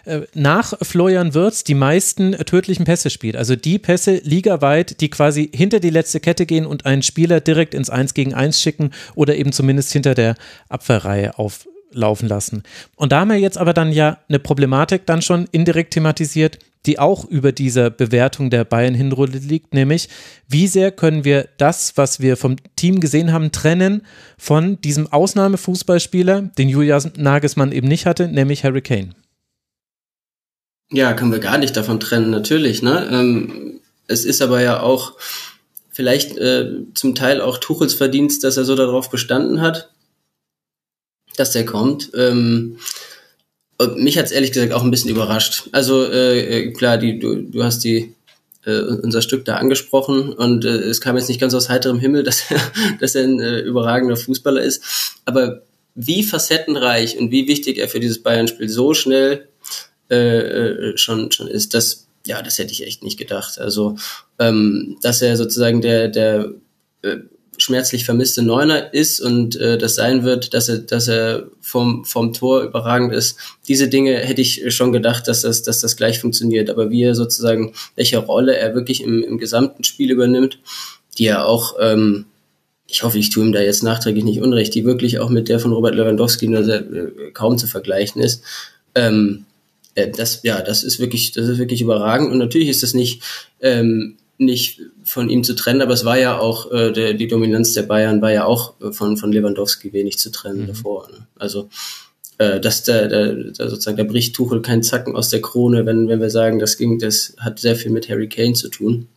[0.06, 3.36] äh, nach Florian Wirtz die meisten tödlichen Pässe spielt.
[3.36, 7.74] Also die Pässe ligaweit, die quasi hinter die letzte Kette gehen und einen Spieler direkt
[7.74, 10.36] ins 1 gegen 1 schicken oder eben zumindest hinter der
[10.70, 12.64] Abwehrreihe auf laufen lassen.
[12.96, 17.00] Und da haben wir jetzt aber dann ja eine Problematik dann schon indirekt thematisiert, die
[17.00, 20.10] auch über dieser Bewertung der Bayern-Hinrunde liegt, nämlich
[20.48, 24.06] wie sehr können wir das, was wir vom Team gesehen haben, trennen
[24.38, 29.12] von diesem Ausnahmefußballspieler, den Julia Nagelsmann eben nicht hatte, nämlich Harry Kane.
[30.92, 32.82] Ja, können wir gar nicht davon trennen, natürlich.
[32.82, 33.08] Ne?
[33.12, 35.14] Ähm, es ist aber ja auch
[35.90, 39.90] vielleicht äh, zum Teil auch Tuchels Verdienst, dass er so darauf bestanden hat,
[41.38, 42.12] dass der kommt.
[42.16, 42.78] Ähm,
[43.96, 45.70] mich hat's ehrlich gesagt auch ein bisschen überrascht.
[45.72, 48.14] Also äh, äh, klar, die, du, du hast die
[48.66, 52.24] äh, unser Stück da angesprochen und äh, es kam jetzt nicht ganz aus heiterem Himmel,
[52.24, 52.60] dass er,
[53.00, 54.84] dass er ein äh, überragender Fußballer ist.
[55.26, 55.64] Aber
[55.96, 59.48] wie facettenreich und wie wichtig er für dieses Bayern-Spiel so schnell
[60.10, 63.60] äh, äh, schon schon ist, das ja, das hätte ich echt nicht gedacht.
[63.60, 63.98] Also
[64.40, 66.52] ähm, dass er sozusagen der der
[67.02, 67.18] äh,
[67.64, 72.34] schmerzlich vermisste Neuner ist und äh, das sein wird, dass er, dass er vom, vom
[72.34, 73.38] Tor überragend ist.
[73.68, 76.70] Diese Dinge hätte ich schon gedacht, dass das, dass das gleich funktioniert.
[76.70, 80.60] Aber wie er sozusagen, welche Rolle er wirklich im, im gesamten Spiel übernimmt,
[81.18, 82.26] die er auch, ähm,
[82.88, 85.60] ich hoffe, ich tue ihm da jetzt nachträglich nicht unrecht, die wirklich auch mit der
[85.60, 88.44] von Robert Lewandowski nur sehr, äh, kaum zu vergleichen ist.
[88.94, 89.46] Ähm,
[89.96, 92.32] äh, das, ja, das ist wirklich, das ist wirklich überragend.
[92.32, 93.24] Und natürlich ist das nicht
[93.62, 94.82] ähm, nicht
[95.14, 98.20] von ihm zu trennen, aber es war ja auch, äh, der, die Dominanz der Bayern
[98.24, 100.68] war ja auch äh, von, von Lewandowski wenig zu trennen mhm.
[100.68, 101.08] davor.
[101.12, 101.28] Ne?
[101.38, 101.70] Also
[102.40, 106.08] äh, dass der, der, der sozusagen der bricht Tuchel keinen Zacken aus der Krone, wenn,
[106.08, 109.08] wenn wir sagen, das ging, das hat sehr viel mit Harry Kane zu tun.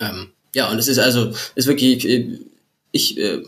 [0.00, 2.40] Ähm, ja, und es ist also, ist wirklich, ich,
[2.90, 3.42] ich äh,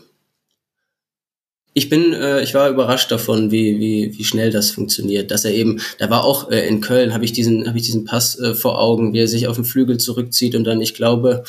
[1.73, 5.31] ich bin, äh, ich war überrascht davon, wie, wie, wie schnell das funktioniert.
[5.31, 8.05] Dass er eben, da war auch äh, in Köln, habe ich diesen, habe ich diesen
[8.05, 11.43] Pass äh, vor Augen, wie er sich auf den Flügel zurückzieht und dann, ich glaube,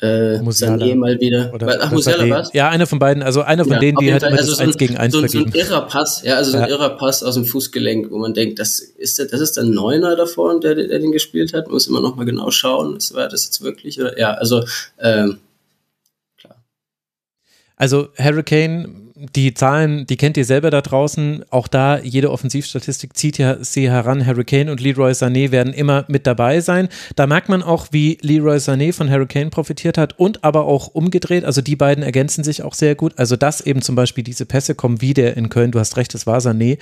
[0.00, 1.52] äh, Sané mal wieder.
[1.54, 2.52] Oder Ach, Musiala was?
[2.52, 4.76] Ja, einer von beiden, also einer von ja, denen, die halt also das so eins
[4.76, 5.50] gegen eins so, vergeben.
[5.50, 8.34] So ein irrer Pass, ja, also so ein irrer Pass aus dem Fußgelenk, wo man
[8.34, 12.00] denkt, das ist das ist der Neuner davor, der, der den gespielt hat, muss immer
[12.00, 14.64] noch mal genau schauen, war das jetzt wirklich oder ja, also
[15.00, 15.38] ähm,
[16.36, 16.62] klar.
[17.76, 19.03] Also Hurricane
[19.34, 21.44] die Zahlen, die kennt ihr selber da draußen.
[21.50, 24.26] Auch da, jede Offensivstatistik zieht ja sie heran.
[24.26, 26.88] Hurricane und Leroy Sané werden immer mit dabei sein.
[27.16, 31.44] Da merkt man auch, wie Leroy Sané von Hurricane profitiert hat und aber auch umgedreht.
[31.44, 33.14] Also die beiden ergänzen sich auch sehr gut.
[33.16, 35.70] Also dass eben zum Beispiel diese Pässe kommen wie der in Köln.
[35.70, 36.78] Du hast recht, das war Sané.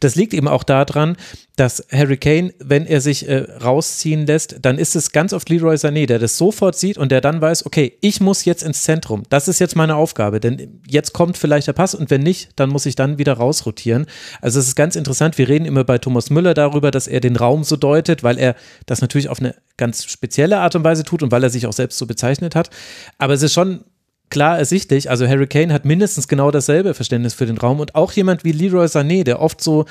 [0.00, 1.16] Das liegt eben auch daran,
[1.56, 5.74] dass Harry Kane, wenn er sich äh, rausziehen lässt, dann ist es ganz oft Leroy
[5.74, 9.24] Sané, der das sofort sieht und der dann weiß, okay, ich muss jetzt ins Zentrum.
[9.28, 12.70] Das ist jetzt meine Aufgabe, denn jetzt kommt vielleicht der Pass und wenn nicht, dann
[12.70, 14.06] muss ich dann wieder rausrotieren.
[14.40, 15.38] Also es ist ganz interessant.
[15.38, 18.56] Wir reden immer bei Thomas Müller darüber, dass er den Raum so deutet, weil er
[18.86, 21.72] das natürlich auf eine ganz spezielle Art und Weise tut und weil er sich auch
[21.72, 22.70] selbst so bezeichnet hat.
[23.18, 23.84] Aber es ist schon
[24.28, 25.08] klar ersichtlich.
[25.08, 28.50] Also Harry Kane hat mindestens genau dasselbe Verständnis für den Raum und auch jemand wie
[28.50, 29.84] Leroy Sané, der oft so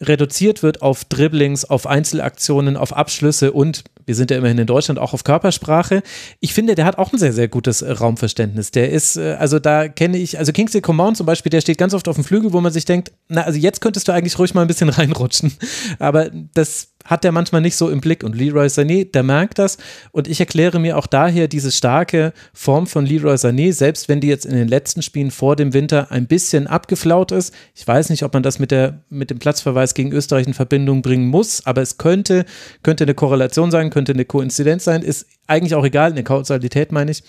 [0.00, 4.98] reduziert wird auf Dribblings, auf Einzelaktionen, auf Abschlüsse und wir sind ja immerhin in Deutschland
[4.98, 6.02] auch auf Körpersprache.
[6.40, 8.70] Ich finde, der hat auch ein sehr, sehr gutes äh, Raumverständnis.
[8.70, 11.92] Der ist, äh, also da kenne ich, also Kingsley Coman zum Beispiel, der steht ganz
[11.92, 14.54] oft auf dem Flügel, wo man sich denkt, na, also jetzt könntest du eigentlich ruhig
[14.54, 15.52] mal ein bisschen reinrutschen.
[15.98, 18.22] Aber das hat er manchmal nicht so im Blick.
[18.22, 19.78] Und Leroy Sané, der merkt das.
[20.12, 24.28] Und ich erkläre mir auch daher diese starke Form von Leroy Sané, selbst wenn die
[24.28, 27.54] jetzt in den letzten Spielen vor dem Winter ein bisschen abgeflaut ist.
[27.74, 31.02] Ich weiß nicht, ob man das mit, der, mit dem Platzverweis gegen Österreich in Verbindung
[31.02, 32.44] bringen muss, aber es könnte,
[32.82, 37.10] könnte eine Korrelation sein, könnte eine Koinzidenz sein, ist eigentlich auch egal, eine Kausalität meine
[37.10, 37.22] ich.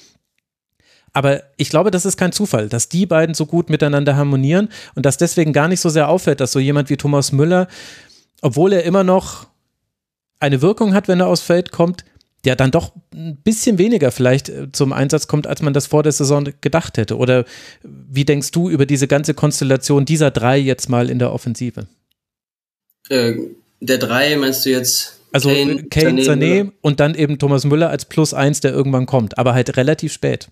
[1.14, 5.06] Aber ich glaube, das ist kein Zufall, dass die beiden so gut miteinander harmonieren und
[5.06, 7.68] dass deswegen gar nicht so sehr auffällt, dass so jemand wie Thomas Müller,
[8.42, 9.48] obwohl er immer noch
[10.40, 12.04] eine Wirkung hat, wenn er aufs Feld kommt,
[12.46, 16.04] der dann doch ein bisschen weniger vielleicht äh, zum Einsatz kommt, als man das vor
[16.04, 17.18] der Saison gedacht hätte.
[17.18, 17.46] Oder
[17.84, 21.88] wie denkst du über diese ganze Konstellation dieser drei jetzt mal in der Offensive?
[23.10, 23.34] Äh,
[23.80, 25.20] der drei meinst du jetzt?
[25.34, 29.06] Also Kane, Kane Sané, Sané und dann eben Thomas Müller als Plus eins, der irgendwann
[29.06, 30.48] kommt, aber halt relativ spät.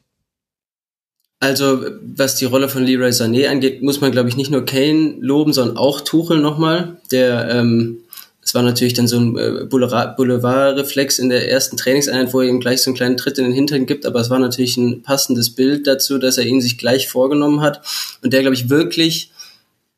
[1.40, 5.16] Also, was die Rolle von Leroy Sané angeht, muss man, glaube ich, nicht nur Kane
[5.20, 8.00] loben, sondern auch Tuchel nochmal, der ähm,
[8.46, 12.60] es war natürlich dann so ein äh, Boulevard-Reflex in der ersten Trainingseinheit, wo er ihm
[12.60, 15.50] gleich so einen kleinen Tritt in den Hintern gibt, aber es war natürlich ein passendes
[15.50, 17.82] Bild dazu, dass er ihn sich gleich vorgenommen hat
[18.22, 19.32] und der, glaube ich, wirklich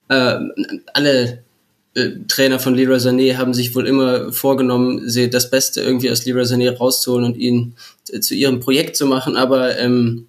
[0.07, 0.39] äh,
[0.93, 1.43] alle
[1.93, 6.43] äh, Trainer von Leroy Sané haben sich wohl immer vorgenommen, das Beste irgendwie aus Leroy
[6.43, 7.75] Sané rauszuholen und ihn
[8.11, 10.27] äh, zu ihrem Projekt zu machen, aber ähm,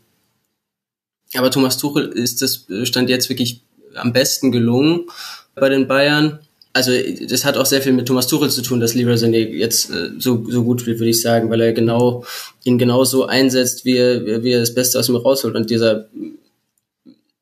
[1.34, 3.60] aber Thomas Tuchel ist das stand jetzt wirklich
[3.94, 5.06] am besten gelungen
[5.54, 6.40] bei den Bayern
[6.78, 6.92] also
[7.28, 10.10] das hat auch sehr viel mit Thomas Tuchel zu tun, dass Leroy Sané jetzt äh,
[10.18, 12.24] so, so gut spielt, würde ich sagen, weil er genau
[12.62, 15.56] ihn genau so einsetzt, wie er, wie er das Beste aus ihm rausholt.
[15.56, 16.06] Und dieser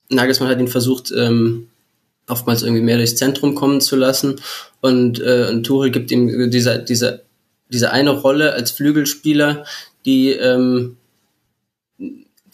[0.08, 1.68] Nagelsmann hat ihn versucht, ähm,
[2.26, 4.40] oftmals irgendwie mehr durchs Zentrum kommen zu lassen.
[4.80, 7.22] Und, äh, und Tuchel gibt ihm diese, diese,
[7.68, 9.64] diese eine Rolle als Flügelspieler,
[10.06, 10.95] die, ähm,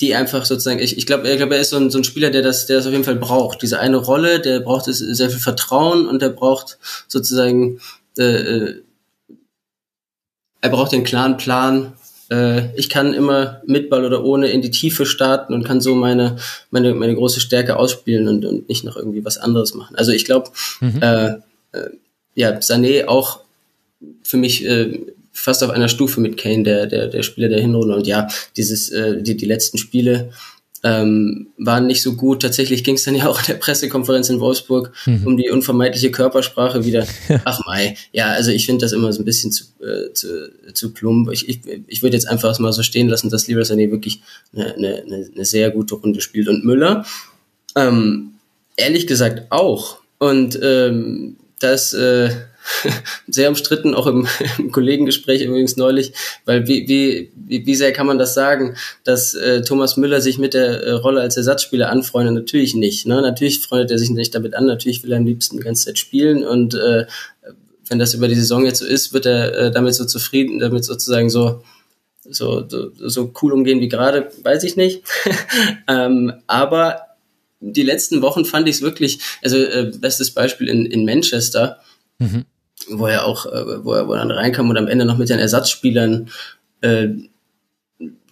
[0.02, 2.30] die einfach sozusagen, ich, ich glaube, ich glaub, er ist so ein, so ein Spieler,
[2.30, 3.62] der das, der das auf jeden Fall braucht.
[3.62, 7.80] Diese eine Rolle, der braucht es sehr viel Vertrauen und der braucht sozusagen,
[8.18, 8.82] äh, äh
[10.60, 11.94] er braucht den klaren Plan,
[12.30, 15.94] äh, ich kann immer mit Ball oder ohne in die Tiefe starten und kann so
[15.94, 16.36] meine,
[16.70, 19.96] meine, meine große Stärke ausspielen und, und nicht noch irgendwie was anderes machen.
[19.96, 21.02] Also ich glaube, mhm.
[21.02, 21.26] äh,
[21.72, 21.90] äh,
[22.34, 23.40] ja, Sané auch
[24.22, 25.00] für mich äh,
[25.32, 27.94] fast auf einer Stufe mit Kane, der, der, der Spieler der Hinrunde.
[27.96, 30.30] Und ja, dieses, äh, die, die letzten Spiele,
[30.84, 32.42] ähm, waren nicht so gut.
[32.42, 35.26] Tatsächlich ging es dann ja auch in der Pressekonferenz in Wolfsburg mhm.
[35.26, 37.06] um die unvermeidliche Körpersprache wieder.
[37.44, 40.92] Ach mei, ja, also ich finde das immer so ein bisschen zu, äh, zu, zu
[40.92, 41.30] plump.
[41.30, 44.22] Ich, ich, ich würde jetzt einfach mal so stehen lassen, dass Leroy Sané wirklich
[44.54, 46.48] eine, eine, eine sehr gute Runde spielt.
[46.48, 47.06] Und Müller,
[47.76, 48.34] ähm,
[48.76, 49.98] ehrlich gesagt auch.
[50.18, 52.30] Und ähm, das äh,
[53.26, 54.26] sehr umstritten, auch im,
[54.58, 56.12] im Kollegengespräch übrigens neulich,
[56.44, 60.54] weil wie, wie, wie, sehr kann man das sagen, dass äh, Thomas Müller sich mit
[60.54, 62.34] der äh, Rolle als Ersatzspieler anfreundet?
[62.34, 63.06] Natürlich nicht.
[63.06, 63.20] Ne?
[63.20, 65.98] Natürlich freundet er sich nicht damit an, natürlich will er am liebsten die ganze Zeit
[65.98, 67.06] spielen und äh,
[67.88, 70.84] wenn das über die Saison jetzt so ist, wird er äh, damit so zufrieden, damit
[70.84, 71.62] sozusagen so
[72.24, 75.02] so, so, so cool umgehen wie gerade, weiß ich nicht.
[75.88, 77.00] ähm, aber
[77.58, 81.80] die letzten Wochen fand ich es wirklich, also äh, bestes Beispiel in, in Manchester,
[82.18, 82.44] mhm
[82.88, 85.28] wo er auch, äh, wo er, wo er dann reinkam und am Ende noch mit
[85.28, 86.30] den Ersatzspielern
[86.80, 87.08] äh,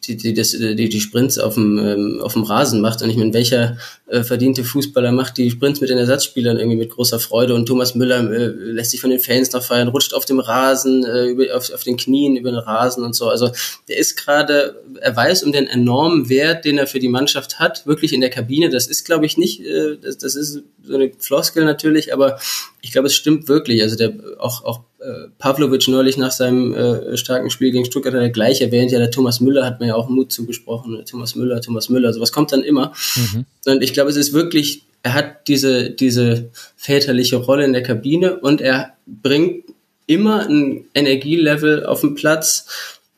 [0.07, 3.03] die, die, das, die, die Sprints auf dem, ähm, auf dem Rasen macht.
[3.03, 6.91] Und ich meine, welcher äh, verdiente Fußballer macht die Sprints mit den Ersatzspielern irgendwie mit
[6.91, 7.55] großer Freude.
[7.55, 11.05] Und Thomas Müller äh, lässt sich von den Fans noch feiern, rutscht auf dem Rasen,
[11.05, 13.29] äh, über, auf, auf den Knien über den Rasen und so.
[13.29, 13.51] Also
[13.89, 17.87] der ist gerade, er weiß um den enormen Wert, den er für die Mannschaft hat,
[17.87, 18.71] wirklich in der Kabine.
[18.71, 22.39] Das ist, glaube ich, nicht, äh, das, das ist so eine Floskel natürlich, aber
[22.83, 23.83] ich glaube, es stimmt wirklich.
[23.83, 28.21] Also der auch, auch äh, Pavlovic neulich nach seinem äh, starken Spiel gegen Stuttgart hat
[28.21, 31.03] er gleich erwähnt, ja, der Thomas Müller hat mir ja auch Mut zugesprochen.
[31.09, 32.93] Thomas Müller, Thomas Müller, sowas kommt dann immer.
[33.17, 33.45] Mhm.
[33.67, 38.37] Und ich glaube, es ist wirklich, er hat diese, diese väterliche Rolle in der Kabine
[38.37, 39.65] und er bringt
[40.07, 42.67] immer ein Energielevel auf den Platz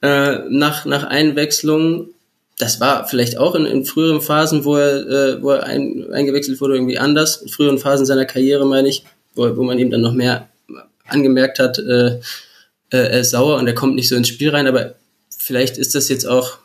[0.02, 2.08] äh, nach, nach Einwechslung.
[2.58, 6.60] Das war vielleicht auch in, in früheren Phasen, wo er, äh, wo er ein, eingewechselt
[6.60, 7.42] wurde, irgendwie anders.
[7.42, 10.48] In früheren Phasen seiner Karriere, meine ich, wo, wo man ihm dann noch mehr
[11.06, 12.20] angemerkt hat, äh,
[12.92, 14.94] äh, er ist sauer und er kommt nicht so ins Spiel rein, aber
[15.36, 16.58] vielleicht ist das jetzt auch,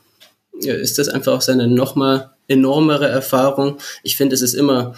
[0.62, 3.78] ist das einfach auch seine nochmal enormere Erfahrung.
[4.04, 4.96] Ich finde, es ist immer,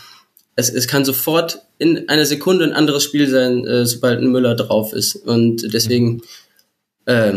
[0.55, 4.55] es, es kann sofort in einer Sekunde ein anderes Spiel sein, äh, sobald ein Müller
[4.55, 5.15] drauf ist.
[5.15, 6.21] Und deswegen,
[7.05, 7.33] äh,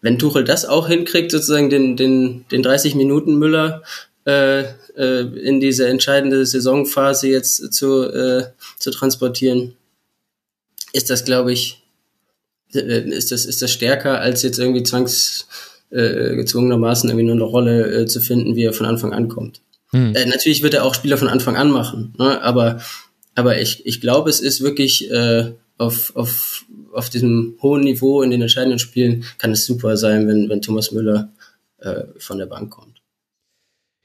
[0.00, 3.82] wenn Tuchel das auch hinkriegt, sozusagen den, den, den 30 Minuten Müller
[4.26, 4.62] äh,
[4.96, 8.46] äh, in diese entscheidende Saisonphase jetzt zu, äh,
[8.78, 9.74] zu transportieren,
[10.92, 11.82] ist das, glaube ich,
[12.74, 15.46] äh, ist das, ist das stärker als jetzt irgendwie zwangs
[15.90, 19.60] äh, irgendwie nur eine Rolle äh, zu finden, wie er von Anfang an kommt.
[19.90, 20.14] Hm.
[20.14, 22.42] Äh, natürlich wird er auch Spieler von Anfang an machen, ne?
[22.42, 22.80] aber,
[23.34, 28.30] aber ich, ich glaube, es ist wirklich äh, auf, auf, auf diesem hohen Niveau in
[28.30, 31.32] den entscheidenden Spielen kann es super sein, wenn, wenn Thomas Müller
[31.78, 33.03] äh, von der Bank kommt.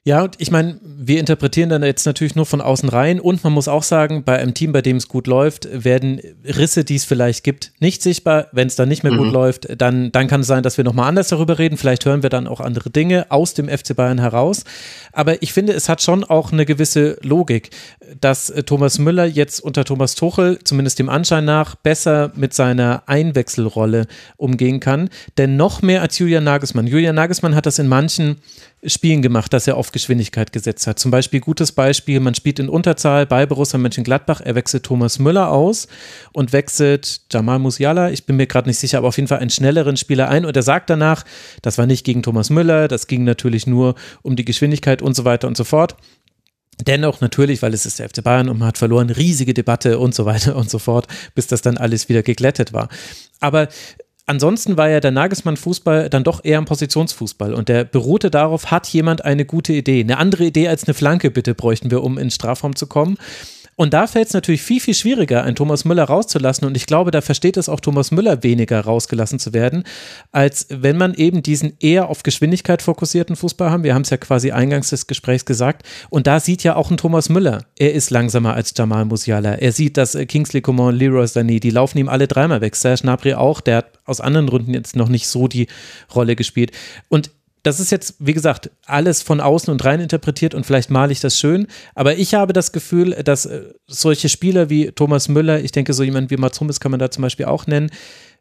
[0.10, 3.54] Ja, und ich meine, wir interpretieren dann jetzt natürlich nur von außen rein und man
[3.54, 7.06] muss auch sagen, bei einem Team, bei dem es gut läuft, werden Risse, die es
[7.06, 8.48] vielleicht gibt, nicht sichtbar.
[8.52, 9.18] Wenn es dann nicht mehr mhm.
[9.18, 11.78] gut läuft, dann, dann kann es sein, dass wir nochmal anders darüber reden.
[11.78, 14.64] Vielleicht hören wir dann auch andere Dinge aus dem FC Bayern heraus.
[15.12, 17.70] Aber ich finde, es hat schon auch eine gewisse Logik,
[18.20, 23.04] dass äh, Thomas Müller jetzt unter Thomas Tuchel, zumindest dem Anschein nach, besser mit seiner
[23.06, 25.12] Einwechselrolle umgehen kann.
[25.38, 26.88] Denn noch mehr als Julian Nagelsmann.
[26.88, 28.38] Julian Nagelsmann hat das in manchen
[28.86, 31.00] Spielen gemacht, dass er auf Geschwindigkeit gesetzt hat.
[31.00, 35.52] Zum Beispiel gutes Beispiel, man spielt in Unterzahl bei Borussia Mönchengladbach, er wechselt Thomas Müller
[35.52, 35.88] aus
[36.32, 39.50] und wechselt Jamal Musiala, ich bin mir gerade nicht sicher, aber auf jeden Fall einen
[39.50, 41.26] schnelleren Spieler ein und er sagt danach,
[41.62, 45.26] das war nicht gegen Thomas Müller, das ging natürlich nur um die Geschwindigkeit und so
[45.26, 45.98] weiter und so fort.
[46.88, 50.16] Dennoch natürlich, weil es ist der FC Bayern und man hat verloren, riesige Debatte und
[50.16, 52.88] so weiter und so fort, bis das dann alles wieder geglättet war.
[53.42, 53.68] Aber
[54.30, 58.88] ansonsten war ja der Nagelsmann-Fußball dann doch eher ein Positionsfußball und der beruhte darauf, hat
[58.88, 60.02] jemand eine gute Idee.
[60.02, 63.18] Eine andere Idee als eine Flanke bitte bräuchten wir, um in Strafraum zu kommen.
[63.80, 66.68] Und da fällt es natürlich viel, viel schwieriger, einen Thomas Müller rauszulassen.
[66.68, 69.86] Und ich glaube, da versteht es auch Thomas Müller weniger rausgelassen zu werden,
[70.34, 73.86] als wenn man eben diesen eher auf Geschwindigkeit fokussierten Fußball haben.
[73.86, 75.84] Wir haben es ja quasi eingangs des Gesprächs gesagt.
[76.10, 79.54] Und da sieht ja auch ein Thomas Müller, er ist langsamer als Jamal Musiala.
[79.54, 82.76] Er sieht, dass äh, Kingsley Coman, Leroy Sané, die laufen ihm alle dreimal weg.
[82.76, 85.68] Serge Gnabry auch, der hat aus anderen Gründen jetzt noch nicht so die
[86.14, 86.72] Rolle gespielt.
[87.08, 87.32] Und
[87.64, 91.20] das ist jetzt, wie gesagt, alles von außen und rein interpretiert und vielleicht male ich
[91.20, 95.72] das schön, aber ich habe das Gefühl, dass äh, solche Spieler wie Thomas Müller, ich
[95.72, 97.90] denke, so jemand wie Mats Hummels kann man da zum Beispiel auch nennen,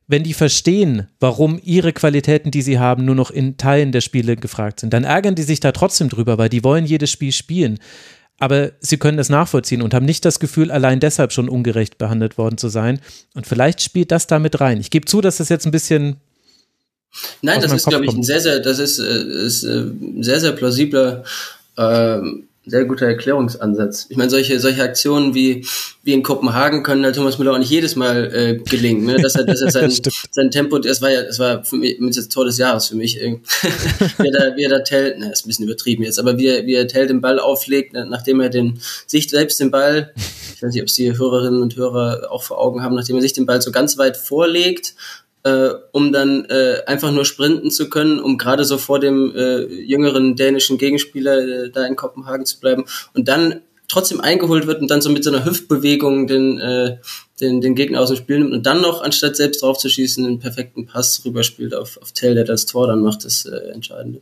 [0.09, 4.37] wenn die verstehen, warum ihre Qualitäten, die sie haben, nur noch in Teilen der Spiele
[4.37, 7.79] gefragt sind, dann ärgern die sich da trotzdem drüber, weil die wollen jedes Spiel spielen.
[8.39, 12.39] Aber sie können das nachvollziehen und haben nicht das Gefühl, allein deshalb schon ungerecht behandelt
[12.39, 13.01] worden zu sein.
[13.35, 14.81] Und vielleicht spielt das damit rein.
[14.81, 16.21] Ich gebe zu, dass das jetzt ein bisschen
[17.43, 20.41] Nein, das ist, glaube ich, ein sehr, sehr, das ist, äh, ist äh, ein sehr,
[20.41, 21.25] sehr plausibler,
[21.77, 22.21] äh,
[22.67, 24.07] sehr guter Erklärungsansatz.
[24.11, 25.67] Ich meine, solche, solche Aktionen wie,
[26.03, 29.07] wie in Kopenhagen können halt Thomas Müller auch nicht jedes Mal äh, gelingen.
[29.07, 29.17] Ne?
[29.17, 29.93] Dass er, dass er sein,
[30.31, 33.17] sein Tempo, das war ja, das war für mich das Tor des Jahres für mich.
[33.21, 36.47] wie, er da, wie er da Tell, ne, ist ein bisschen übertrieben jetzt, aber wie
[36.47, 40.13] er, wie er Tell den Ball auflegt, nachdem er den, sich selbst den Ball,
[40.55, 43.23] ich weiß nicht, ob es die Hörerinnen und Hörer auch vor Augen haben, nachdem er
[43.23, 44.95] sich den Ball so ganz weit vorlegt
[45.49, 49.65] äh, um dann äh, einfach nur sprinten zu können, um gerade so vor dem äh,
[49.65, 52.85] jüngeren dänischen Gegenspieler äh, da in Kopenhagen zu bleiben
[53.15, 56.99] und dann trotzdem eingeholt wird und dann so mit so einer Hüftbewegung den, äh,
[57.41, 60.27] den, den Gegner aus dem Spiel nimmt und dann noch, anstatt selbst drauf zu schießen,
[60.27, 64.21] einen perfekten Pass rüberspielt auf, auf Tell, der das Tor dann macht, das äh, Entscheidende.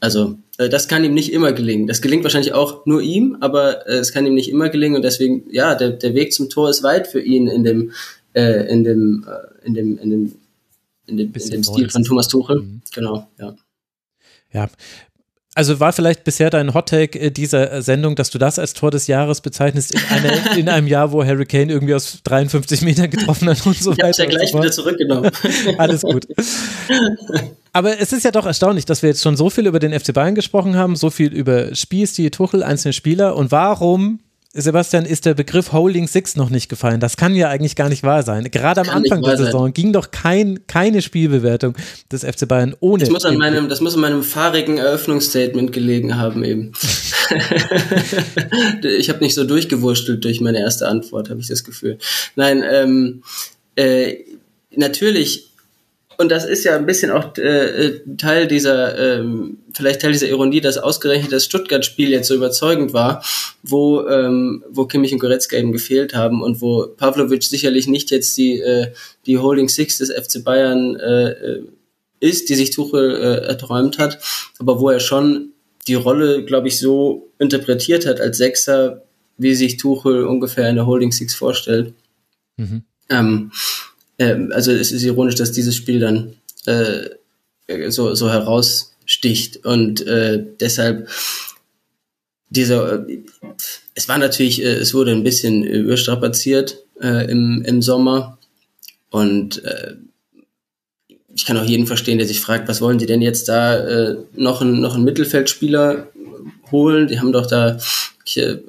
[0.00, 1.86] Also, äh, das kann ihm nicht immer gelingen.
[1.86, 5.02] Das gelingt wahrscheinlich auch nur ihm, aber äh, es kann ihm nicht immer gelingen und
[5.02, 7.92] deswegen, ja, der, der Weg zum Tor ist weit für ihn in dem,
[8.34, 10.34] äh, in dem, äh, in dem, in dem,
[11.08, 12.60] in dem, in dem Stil von Thomas Tuchel.
[12.60, 12.82] Mhm.
[12.92, 13.56] Genau, ja.
[14.52, 14.68] Ja,
[15.58, 18.92] also war vielleicht bisher dein Hottake äh, dieser äh, Sendung, dass du das als Tor
[18.92, 23.10] des Jahres bezeichnest in, eine, in einem Jahr, wo Harry Kane irgendwie aus 53 Metern
[23.10, 24.10] getroffen hat und so ich weiter.
[24.10, 25.32] Ich ja gleich wieder zurückgenommen.
[25.78, 26.28] Alles gut.
[27.72, 30.14] Aber es ist ja doch erstaunlich, dass wir jetzt schon so viel über den FC
[30.14, 34.20] Bayern gesprochen haben, so viel über Spielstil, Tuchel, einzelne Spieler und warum
[34.54, 37.00] Sebastian, ist der Begriff Holding Six noch nicht gefallen.
[37.00, 38.50] Das kann ja eigentlich gar nicht wahr sein.
[38.50, 39.74] Gerade am Anfang der Saison sein.
[39.74, 41.76] ging doch kein, keine Spielbewertung
[42.10, 43.00] des FC Bayern ohne.
[43.00, 46.72] Das muss, an meinem, das muss an meinem fahrigen Eröffnungsstatement gelegen haben eben.
[48.82, 51.98] ich habe nicht so durchgewurstelt durch meine erste Antwort, habe ich das Gefühl.
[52.34, 53.22] Nein, ähm,
[53.76, 54.16] äh,
[54.74, 55.47] natürlich
[56.20, 60.28] und das ist ja ein bisschen auch äh, äh, Teil dieser, ähm, vielleicht Teil dieser
[60.28, 63.22] Ironie, dass ausgerechnet das Stuttgart-Spiel jetzt so überzeugend war,
[63.62, 68.36] wo, ähm, wo Kimmich und Goretzka eben gefehlt haben und wo Pavlovic sicherlich nicht jetzt
[68.36, 68.92] die, äh,
[69.26, 71.62] die Holding Six des FC Bayern äh, äh,
[72.18, 74.18] ist, die sich Tuchel äh, erträumt hat,
[74.58, 75.52] aber wo er schon
[75.86, 79.04] die Rolle, glaube ich, so interpretiert hat als Sechser,
[79.36, 81.94] wie sich Tuchel ungefähr in der Holding Six vorstellt.
[82.56, 82.82] Mhm.
[83.08, 83.52] Ähm,
[84.18, 86.34] äh, also es ist ironisch, dass dieses Spiel dann
[86.66, 91.08] äh, so, so heraussticht und äh, deshalb
[92.50, 93.22] dieser, äh,
[93.94, 98.38] es war natürlich, äh, es wurde ein bisschen überstrapaziert äh, im, im Sommer
[99.10, 99.94] und äh,
[101.34, 104.16] ich kann auch jeden verstehen, der sich fragt, was wollen die denn jetzt da äh,
[104.34, 106.08] noch, ein, noch einen Mittelfeldspieler
[106.72, 107.06] holen?
[107.06, 107.78] Die haben doch da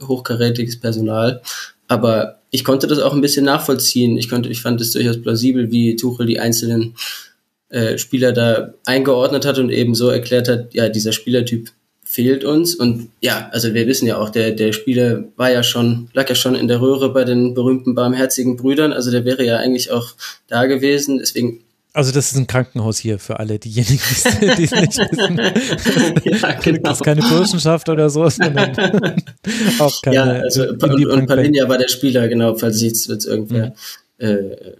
[0.02, 1.42] hochkarätiges Personal.
[1.90, 4.16] Aber ich konnte das auch ein bisschen nachvollziehen.
[4.18, 6.96] Ich konnte, ich fand es durchaus plausibel, wie Tuchel die einzelnen
[7.70, 11.72] äh, Spieler da eingeordnet hat und eben so erklärt hat, ja, dieser Spielertyp
[12.04, 12.74] fehlt uns.
[12.76, 16.36] Und ja, also wir wissen ja auch, der, der Spieler war ja schon, lag ja
[16.36, 18.94] schon in der Röhre bei den berühmten barmherzigen Brüdern.
[18.94, 20.14] Also der wäre ja eigentlich auch
[20.48, 21.20] da gewesen.
[21.20, 21.62] Deswegen
[21.94, 24.00] also das ist ein Krankenhaus hier für alle diejenigen,
[24.58, 25.38] die es nicht wissen.
[26.42, 26.82] ja, genau.
[26.84, 28.72] Das ist keine Burschenschaft oder so, sondern
[29.80, 30.16] auch keine.
[30.16, 33.74] Ja, also und, und Palinja war der Spieler, genau, falls ich jetzt, jetzt irgendwer
[34.20, 34.26] mhm.
[34.26, 34.76] äh,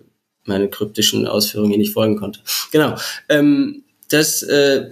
[0.46, 2.42] meine kryptischen Ausführungen hier nicht folgen konnte.
[2.72, 2.96] Genau.
[3.28, 4.92] Ähm, das äh,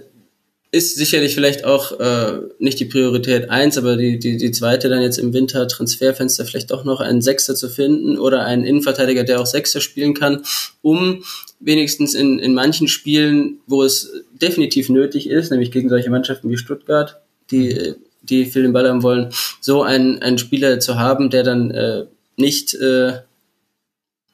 [0.70, 5.00] ist sicherlich vielleicht auch äh, nicht die Priorität eins, aber die, die, die zweite dann
[5.00, 9.40] jetzt im Winter Transferfenster vielleicht doch noch einen Sechser zu finden oder einen Innenverteidiger, der
[9.40, 10.42] auch Sechser spielen kann,
[10.82, 11.24] um
[11.58, 16.58] wenigstens in, in manchen Spielen, wo es definitiv nötig ist, nämlich gegen solche Mannschaften wie
[16.58, 17.16] Stuttgart,
[17.50, 21.70] die, die viel den Ball haben wollen, so einen, einen Spieler zu haben, der dann
[21.70, 22.04] äh,
[22.36, 23.20] nicht äh,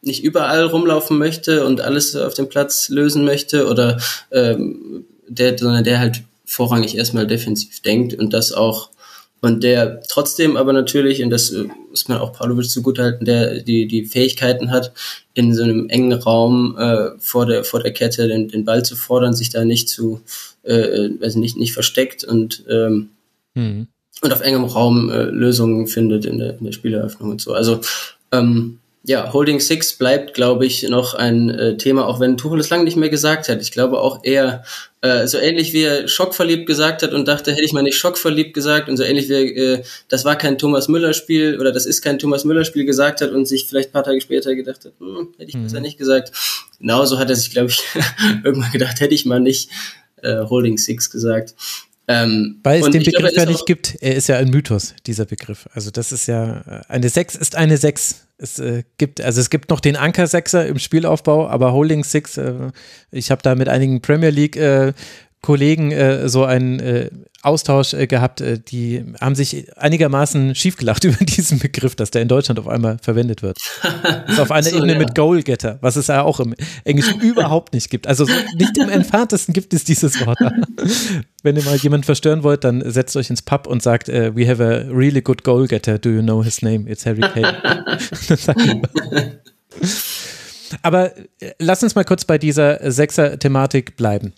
[0.02, 3.98] nicht überall rumlaufen möchte und alles auf dem Platz lösen möchte oder
[4.30, 8.90] ähm, der, sondern der halt vorrangig erstmal defensiv denkt und das auch
[9.44, 13.86] und der trotzdem aber natürlich, und das äh, muss man auch Pavlovic zugutehalten, der die,
[13.86, 14.94] die Fähigkeiten hat,
[15.34, 18.96] in so einem engen Raum äh, vor, der, vor der Kette den, den Ball zu
[18.96, 20.22] fordern, sich da nicht zu,
[20.62, 23.10] äh, also nicht, nicht versteckt und, ähm,
[23.52, 23.88] mhm.
[24.22, 27.52] und auf engem Raum äh, Lösungen findet in der, in der Spieleröffnung und so.
[27.52, 27.82] Also
[28.32, 32.70] ähm, ja, Holding Six bleibt, glaube ich, noch ein äh, Thema, auch wenn Tuchel es
[32.70, 33.60] lange nicht mehr gesagt hat.
[33.60, 34.64] Ich glaube auch eher
[35.02, 38.54] äh, so ähnlich wie er schockverliebt gesagt hat und dachte, hätte ich mal nicht schockverliebt
[38.54, 41.84] gesagt und so ähnlich wie er, äh, das war kein Thomas Müller Spiel oder das
[41.84, 44.92] ist kein Thomas Müller Spiel gesagt hat und sich vielleicht paar Tage später gedacht hat,
[44.98, 45.64] hm, hätte ich mhm.
[45.64, 46.32] besser nicht gesagt.
[46.80, 47.82] Genauso hat er sich, glaube ich,
[48.42, 49.68] irgendwann gedacht, hätte ich mal nicht
[50.22, 51.54] äh, Holding Six gesagt.
[52.06, 53.96] Ähm, Weil es den Begriff ja nicht gibt.
[54.00, 55.68] Er ist ja ein Mythos, dieser Begriff.
[55.72, 58.26] Also das ist ja, äh, eine Sechs ist eine Sechs.
[58.36, 62.70] Es äh, gibt, also es gibt noch den Anker-Sechser im Spielaufbau, aber Holding Six, äh,
[63.10, 64.92] ich habe da mit einigen Premier League äh,
[65.44, 67.10] Kollegen äh, so einen äh,
[67.42, 72.28] Austausch äh, gehabt, äh, die haben sich einigermaßen schiefgelacht über diesen Begriff, dass der in
[72.28, 73.58] Deutschland auf einmal verwendet wird.
[74.26, 74.98] Ist auf einer so, Ebene ja.
[75.00, 78.06] mit Goalgetter, was es ja auch im Englischen überhaupt nicht gibt.
[78.06, 78.24] Also
[78.56, 80.38] nicht im entferntesten gibt es dieses Wort.
[81.42, 84.48] Wenn ihr mal jemanden verstören wollt, dann setzt euch ins Pub und sagt, uh, we
[84.48, 85.98] have a really good goalgetter.
[85.98, 86.90] Do you know his name?
[86.90, 87.58] It's Harry Kane.
[90.80, 91.12] Aber
[91.58, 94.32] lass uns mal kurz bei dieser Sechser-Thematik bleiben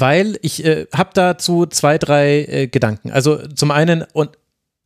[0.00, 3.10] weil ich äh, habe dazu zwei, drei äh, Gedanken.
[3.10, 4.30] Also zum einen und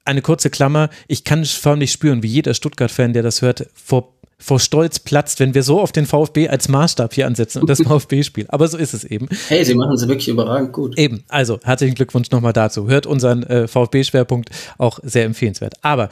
[0.04, 4.58] eine kurze Klammer, ich kann förmlich spüren, wie jeder Stuttgart-Fan, der das hört, vor vor
[4.58, 8.46] Stolz platzt, wenn wir so auf den VfB als Maßstab hier ansetzen und das VfB-Spiel.
[8.48, 9.28] Aber so ist es eben.
[9.48, 10.98] Hey, sie machen sie wirklich überragend gut.
[10.98, 12.88] Eben, also herzlichen Glückwunsch nochmal dazu.
[12.88, 15.74] Hört unseren äh, VfB-Schwerpunkt auch sehr empfehlenswert.
[15.82, 16.08] Aber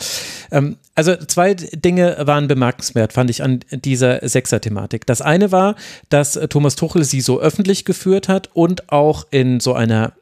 [0.53, 5.07] ähm, also zwei Dinge waren bemerkenswert, fand ich an dieser Sechser-Thematik.
[5.07, 5.75] Das eine war,
[6.09, 10.13] dass Thomas Tuchel sie so öffentlich geführt hat und auch in so einer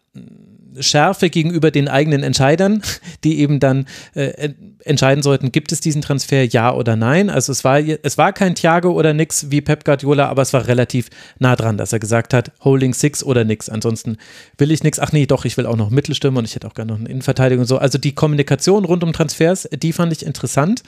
[0.81, 2.83] Schärfe gegenüber den eigenen Entscheidern,
[3.25, 4.51] die eben dann äh,
[4.85, 7.31] entscheiden sollten, gibt es diesen Transfer, ja oder nein.
[7.31, 10.67] Also es war, es war kein Thiago oder nix wie Pep Guardiola, aber es war
[10.67, 11.09] relativ
[11.39, 13.69] nah dran, dass er gesagt hat, Holding Six oder nix.
[13.69, 14.17] Ansonsten
[14.59, 14.99] will ich nix.
[14.99, 17.09] Ach nee, doch, ich will auch noch Mittelstürmer und ich hätte auch gerne noch eine
[17.09, 17.79] Innenverteidigung und so.
[17.79, 20.83] Also die Kommunikation rund um Transfers, die fand ich interessant.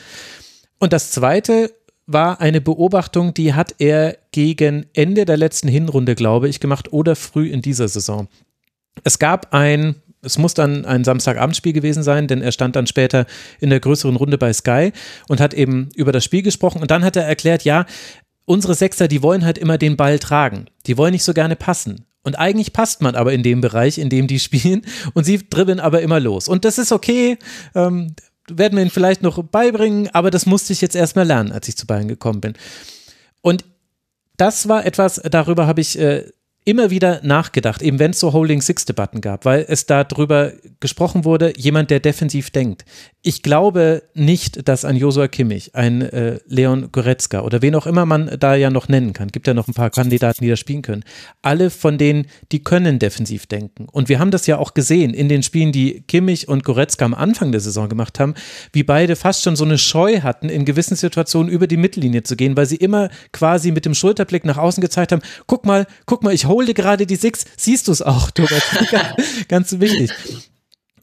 [0.79, 1.71] Und das zweite
[2.09, 7.15] war eine Beobachtung, die hat er gegen Ende der letzten Hinrunde, glaube ich, gemacht oder
[7.15, 8.29] früh in dieser Saison.
[9.05, 13.27] Es gab ein, es muss dann ein Samstagabendspiel gewesen sein, denn er stand dann später
[13.61, 14.93] in der größeren Runde bei Sky
[15.29, 16.81] und hat eben über das Spiel gesprochen.
[16.81, 17.87] Und dann hat er erklärt, ja,
[18.45, 20.67] unsere Sechser, die wollen halt immer den Ball tragen.
[20.87, 22.07] Die wollen nicht so gerne passen.
[22.23, 24.83] Und eigentlich passt man aber in dem Bereich, in dem die spielen
[25.15, 26.49] und sie dribbeln aber immer los.
[26.49, 27.39] Und das ist okay,
[27.75, 28.15] ähm,
[28.51, 31.77] werden wir ihnen vielleicht noch beibringen, aber das musste ich jetzt erstmal lernen, als ich
[31.77, 32.55] zu Bayern gekommen bin.
[33.43, 33.65] Und
[34.37, 36.25] das war etwas, darüber habe ich äh,
[36.65, 41.25] immer wieder nachgedacht, eben wenn es so Holding Six-Debatten gab, weil es da drüber gesprochen
[41.25, 42.85] wurde, jemand, der defensiv denkt.
[43.23, 48.05] Ich glaube nicht, dass ein Josua Kimmich, ein äh, Leon Goretzka oder wen auch immer
[48.05, 50.83] man da ja noch nennen kann, gibt ja noch ein paar Kandidaten, die da spielen
[50.83, 51.05] können,
[51.41, 53.87] alle von denen, die können defensiv denken.
[53.91, 57.15] Und wir haben das ja auch gesehen in den Spielen, die Kimmich und Goretzka am
[57.15, 58.35] Anfang der Saison gemacht haben,
[58.73, 62.37] wie beide fast schon so eine Scheu hatten, in gewissen Situationen über die Mittellinie zu
[62.37, 66.23] gehen, weil sie immer quasi mit dem Schulterblick nach außen gezeigt haben, guck mal, guck
[66.23, 68.63] mal, ich hole hol dir gerade die Six, siehst du es auch, Thomas.
[69.47, 70.11] ganz, wichtig.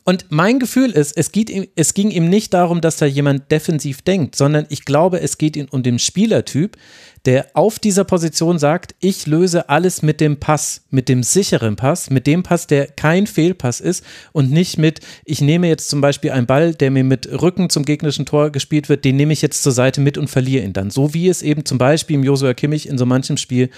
[0.03, 3.49] Und mein Gefühl ist, es, geht ihm, es ging ihm nicht darum, dass da jemand
[3.51, 6.77] defensiv denkt, sondern ich glaube, es geht ihm um den Spielertyp,
[7.23, 12.11] der auf dieser Position sagt, ich löse alles mit dem Pass, mit dem sicheren Pass,
[12.11, 16.31] mit dem Pass, der kein Fehlpass ist und nicht mit, ich nehme jetzt zum Beispiel
[16.31, 19.63] einen Ball, der mir mit Rücken zum gegnerischen Tor gespielt wird, den nehme ich jetzt
[19.63, 20.91] zur Seite mit und verliere ihn dann.
[20.91, 23.71] So wie es eben zum Beispiel im Josua Kimmich in so manchem Spiel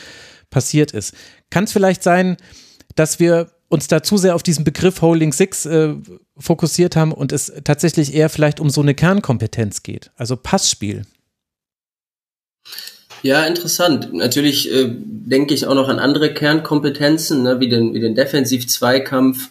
[0.49, 1.13] passiert ist.
[1.49, 2.37] Kann es vielleicht sein,
[2.95, 5.95] dass wir uns da zu sehr auf diesen Begriff Holding Six äh,
[6.37, 11.03] fokussiert haben und es tatsächlich eher vielleicht um so eine Kernkompetenz geht, also Passspiel.
[13.23, 14.13] Ja, interessant.
[14.13, 19.49] Natürlich äh, denke ich auch noch an andere Kernkompetenzen, ne, wie den, wie den Defensiv-Zweikampf,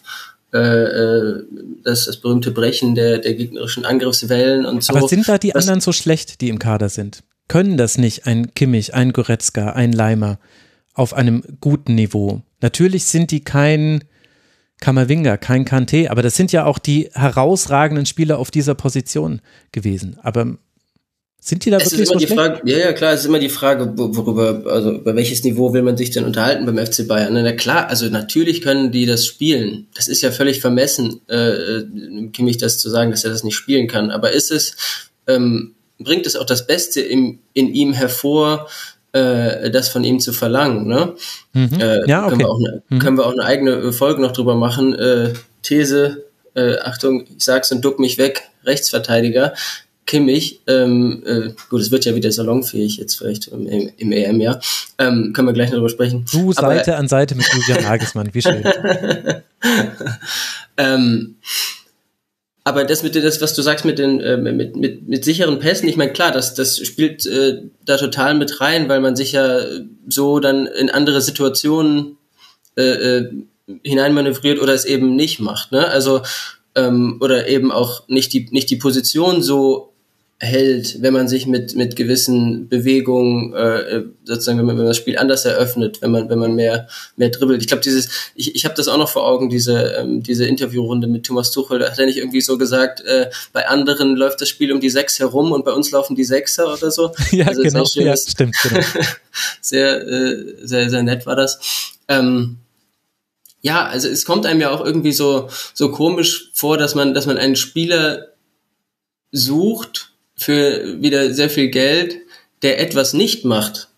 [0.53, 1.43] äh, äh,
[1.83, 4.93] das, das berühmte Brechen der, der gegnerischen Angriffswellen und so.
[4.93, 7.23] Aber sind da die Was, anderen so schlecht, die im Kader sind?
[7.49, 10.39] Können das nicht ein Kimmich, ein Goretzka, ein Leimer?
[10.97, 12.41] Auf einem guten Niveau.
[12.61, 14.03] Natürlich sind die kein
[14.79, 19.41] Kammerwinger, kein Kante, aber das sind ja auch die herausragenden Spieler auf dieser Position
[19.71, 20.17] gewesen.
[20.21, 20.57] Aber
[21.39, 22.33] sind die da es wirklich so schlecht?
[22.33, 25.83] Frage, ja, ja, klar, es ist immer die Frage, worüber, also über welches Niveau will
[25.83, 27.33] man sich denn unterhalten beim FC Bayern?
[27.33, 29.87] Na klar, also natürlich können die das spielen.
[29.95, 31.83] Das ist ja völlig vermessen, äh,
[32.33, 34.09] Kimmich das zu sagen, dass er das nicht spielen kann.
[34.09, 34.75] Aber ist es,
[35.27, 38.67] ähm, bringt es auch das Beste im, in ihm hervor,
[39.13, 40.87] äh, das von ihm zu verlangen.
[40.87, 41.13] Ne?
[41.53, 41.79] Mhm.
[41.79, 42.29] Äh, ja, okay.
[42.29, 42.99] können, wir auch eine, mhm.
[42.99, 44.93] können wir auch eine eigene Folge noch drüber machen.
[44.93, 45.33] Äh,
[45.63, 49.53] These, äh, Achtung, ich sag's und duck mich weg, Rechtsverteidiger.
[50.05, 54.57] Kimmich, ähm, äh, gut, es wird ja wieder salonfähig jetzt vielleicht im, im EM, ja.
[54.97, 56.25] Ähm, können wir gleich noch drüber sprechen.
[56.31, 58.63] Du Seite Aber, an Seite mit Julian Nagelsmann, wie schön.
[60.77, 61.35] ähm,
[62.67, 65.87] aber das mit das, was du sagst mit den äh, mit, mit, mit sicheren Pässen,
[65.87, 69.61] ich meine klar, das das spielt äh, da total mit rein, weil man sich ja
[70.09, 72.17] so dann in andere Situationen
[72.75, 73.31] äh, äh,
[73.85, 75.87] hineinmanövriert oder es eben nicht macht, ne?
[75.87, 76.23] Also
[76.75, 79.86] ähm, oder eben auch nicht die nicht die Position so
[80.39, 84.97] hält, wenn man sich mit mit gewissen Bewegungen äh, sozusagen, wenn man, wenn man das
[84.97, 87.61] Spiel anders eröffnet, wenn man wenn man mehr mehr dribbelt.
[87.61, 91.07] Ich glaube, dieses, ich, ich habe das auch noch vor Augen, diese ähm, diese Interviewrunde
[91.07, 91.79] mit Thomas Tuchel.
[91.79, 94.91] Da hat er nicht irgendwie so gesagt, äh, bei anderen läuft das Spiel um die
[94.91, 97.11] sechs herum und bei uns laufen die Sechser oder so.
[97.31, 98.81] ja, also genau, ja, stimmt, genau.
[99.61, 101.59] sehr äh, sehr sehr nett war das.
[102.07, 102.57] Ähm,
[103.61, 107.25] ja, also es kommt einem ja auch irgendwie so so komisch vor, dass man dass
[107.25, 108.33] man einen Spieler
[109.31, 112.17] sucht für wieder sehr viel Geld,
[112.61, 113.89] der etwas nicht macht.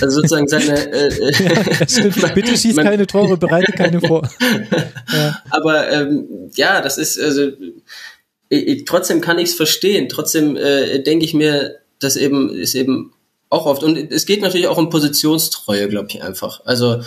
[0.00, 0.76] Also sozusagen seine.
[0.92, 4.28] Äh, ja, Bitte schieß man, keine Tore, bereite keine vor.
[5.12, 5.42] ja.
[5.50, 7.50] Aber ähm, ja, das ist also.
[8.48, 10.08] Ich, trotzdem kann ich es verstehen.
[10.08, 13.12] Trotzdem äh, denke ich mir, das eben ist eben
[13.48, 16.64] auch oft und es geht natürlich auch um Positionstreue, glaube ich einfach.
[16.64, 17.02] Also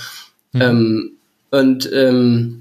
[0.52, 0.62] mhm.
[0.62, 1.12] ähm,
[1.52, 2.59] und ähm,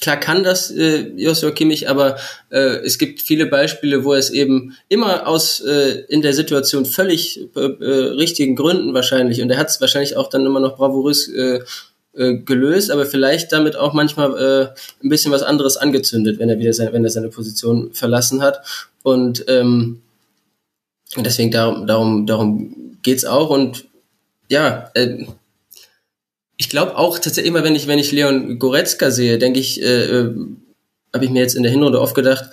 [0.00, 2.16] Klar kann das äh, Joshua Kimmich, aber
[2.50, 7.40] äh, es gibt viele Beispiele, wo es eben immer aus äh, in der Situation völlig
[7.54, 11.28] äh, äh, richtigen Gründen wahrscheinlich und er hat es wahrscheinlich auch dann immer noch bravourös
[11.28, 11.60] äh,
[12.12, 16.58] äh, gelöst, aber vielleicht damit auch manchmal äh, ein bisschen was anderes angezündet, wenn er
[16.58, 18.60] wieder seine, wenn er seine Position verlassen hat.
[19.04, 20.02] Und ähm,
[21.16, 23.50] deswegen darum darum darum geht's auch.
[23.50, 23.84] Und
[24.48, 25.26] ja äh,
[26.60, 30.04] ich glaube auch tatsächlich immer, wenn ich, wenn ich Leon Goretzka sehe, denke ich, äh,
[30.04, 30.34] äh,
[31.10, 32.50] habe ich mir jetzt in der Hinrunde oft gedacht,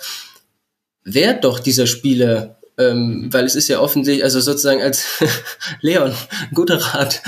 [1.04, 5.04] wer doch dieser Spieler, ähm, weil es ist ja offensichtlich, also sozusagen als
[5.82, 6.14] Leon,
[6.54, 7.20] guter Rat,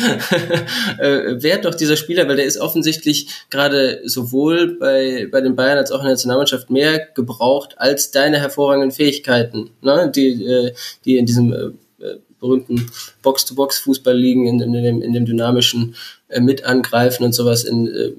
[0.98, 5.76] äh, wer doch dieser Spieler, weil der ist offensichtlich gerade sowohl bei, bei den Bayern
[5.76, 10.10] als auch in der Nationalmannschaft mehr gebraucht als deine hervorragenden Fähigkeiten, ne?
[10.16, 10.72] die, äh,
[11.04, 15.94] die in diesem äh, berühmten Box-to-Box-Fußball liegen, in, in, dem, in dem dynamischen
[16.30, 18.12] äh, mit angreifen und sowas in, äh,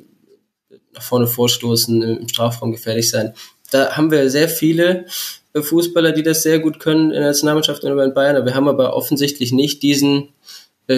[0.94, 3.34] nach vorne vorstoßen, im Strafraum gefährlich sein.
[3.72, 5.06] Da haben wir sehr viele
[5.54, 8.46] äh, Fußballer, die das sehr gut können in der Nationalmannschaft und in Bayern.
[8.46, 10.30] Wir haben aber offensichtlich nicht diesen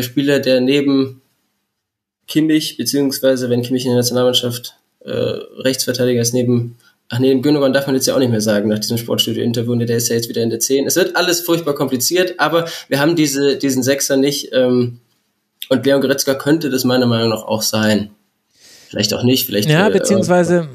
[0.01, 1.21] Spieler, der neben
[2.27, 6.77] Kimmich, beziehungsweise wenn Kimmich in der Nationalmannschaft äh, Rechtsverteidiger ist, neben
[7.09, 9.75] Ach nee, Gündogan darf man jetzt ja auch nicht mehr sagen nach diesem Sportstudio-Interview.
[9.75, 10.87] Der ist ja jetzt wieder in der 10.
[10.87, 14.49] Es wird alles furchtbar kompliziert, aber wir haben diese, diesen Sechser nicht.
[14.51, 14.99] Ähm,
[15.69, 18.11] und Leon Goretzka könnte das meiner Meinung nach auch sein.
[18.89, 19.69] Vielleicht auch nicht, vielleicht.
[19.69, 20.67] Ja, äh, beziehungsweise.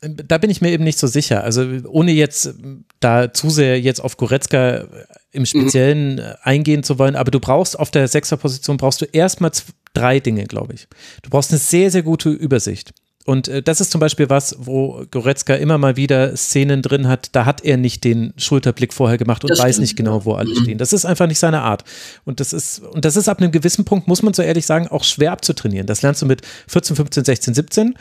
[0.00, 1.42] Äh, da bin ich mir eben nicht so sicher.
[1.42, 2.54] Also ohne jetzt
[3.00, 4.86] da zu sehr jetzt auf Goretzka
[5.32, 6.22] im Speziellen mhm.
[6.42, 9.50] eingehen zu wollen, aber du brauchst auf der Sechserposition brauchst du erstmal
[9.94, 10.86] drei Dinge, glaube ich.
[11.22, 12.92] Du brauchst eine sehr, sehr gute Übersicht.
[13.28, 17.28] Und äh, das ist zum Beispiel was, wo Goretzka immer mal wieder Szenen drin hat,
[17.36, 19.82] da hat er nicht den Schulterblick vorher gemacht und das weiß stimmt.
[19.82, 20.62] nicht genau, wo alle mhm.
[20.62, 20.78] stehen.
[20.78, 21.84] Das ist einfach nicht seine Art.
[22.24, 24.88] Und das ist, und das ist ab einem gewissen Punkt, muss man so ehrlich sagen,
[24.88, 25.86] auch schwer abzutrainieren.
[25.86, 27.94] Das lernst du mit 14, 15, 16, 17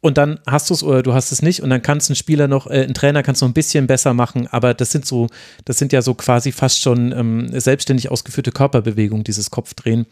[0.00, 2.48] und dann hast du es oder du hast es nicht und dann kannst ein Spieler
[2.48, 5.26] noch, äh, ein Trainer kannst noch ein bisschen besser machen, aber das sind so,
[5.66, 10.06] das sind ja so quasi fast schon ähm, selbstständig ausgeführte Körperbewegungen, dieses Kopfdrehen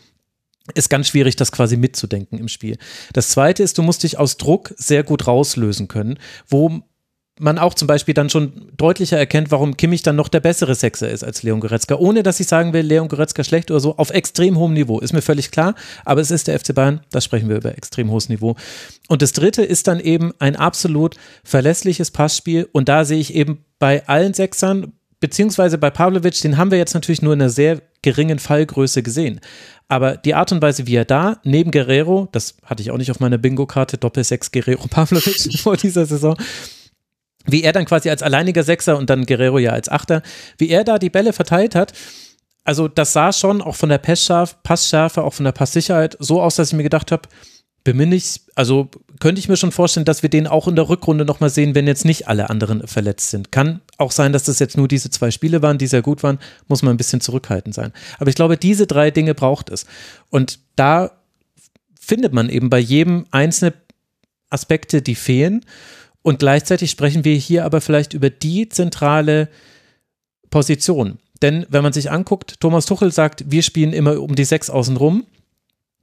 [0.75, 2.77] ist ganz schwierig, das quasi mitzudenken im Spiel.
[3.13, 6.83] Das zweite ist, du musst dich aus Druck sehr gut rauslösen können, wo
[7.41, 11.09] man auch zum Beispiel dann schon deutlicher erkennt, warum Kimmich dann noch der bessere Sechser
[11.09, 11.97] ist als Leon Goretzka.
[11.97, 15.01] Ohne, dass ich sagen will, Leon Goretzka schlecht oder so, auf extrem hohem Niveau.
[15.01, 18.11] Ist mir völlig klar, aber es ist der FC Bayern, da sprechen wir über extrem
[18.11, 18.57] hohes Niveau.
[19.09, 23.65] Und das dritte ist dann eben ein absolut verlässliches Passspiel und da sehe ich eben
[23.79, 27.81] bei allen Sechsern, beziehungsweise bei Pavlovic, den haben wir jetzt natürlich nur in einer sehr
[28.03, 29.41] geringen Fallgröße gesehen.
[29.89, 33.11] Aber die Art und Weise, wie er da neben Guerrero, das hatte ich auch nicht
[33.11, 36.37] auf meiner Bingo-Karte, Doppel-6 Guerrero Pavlovic vor dieser Saison,
[37.47, 40.23] wie er dann quasi als alleiniger Sechser und dann Guerrero ja als Achter,
[40.59, 41.93] wie er da die Bälle verteilt hat,
[42.65, 46.69] also das sah schon auch von der Passschärfe, auch von der Passsicherheit so aus, dass
[46.69, 47.29] ich mir gedacht habe,
[47.85, 48.89] bin nicht, also
[49.21, 51.87] könnte ich mir schon vorstellen, dass wir den auch in der Rückrunde nochmal sehen, wenn
[51.87, 53.53] jetzt nicht alle anderen verletzt sind.
[53.53, 56.39] Kann auch sein, dass das jetzt nur diese zwei Spiele waren, die sehr gut waren,
[56.69, 57.93] muss man ein bisschen zurückhaltend sein.
[58.19, 59.87] Aber ich glaube, diese drei Dinge braucht es.
[60.31, 61.11] Und da
[61.99, 63.75] findet man eben bei jedem einzelne
[64.51, 65.65] Aspekte, die fehlen.
[66.23, 69.49] Und gleichzeitig sprechen wir hier aber vielleicht über die zentrale
[70.51, 71.19] Position.
[71.41, 74.97] Denn wenn man sich anguckt, Thomas Tuchel sagt, wir spielen immer um die sechs außen
[74.97, 75.25] rum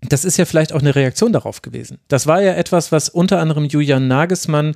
[0.02, 2.00] das ist ja vielleicht auch eine Reaktion darauf gewesen.
[2.08, 4.76] Das war ja etwas, was unter anderem Julian Nagelsmann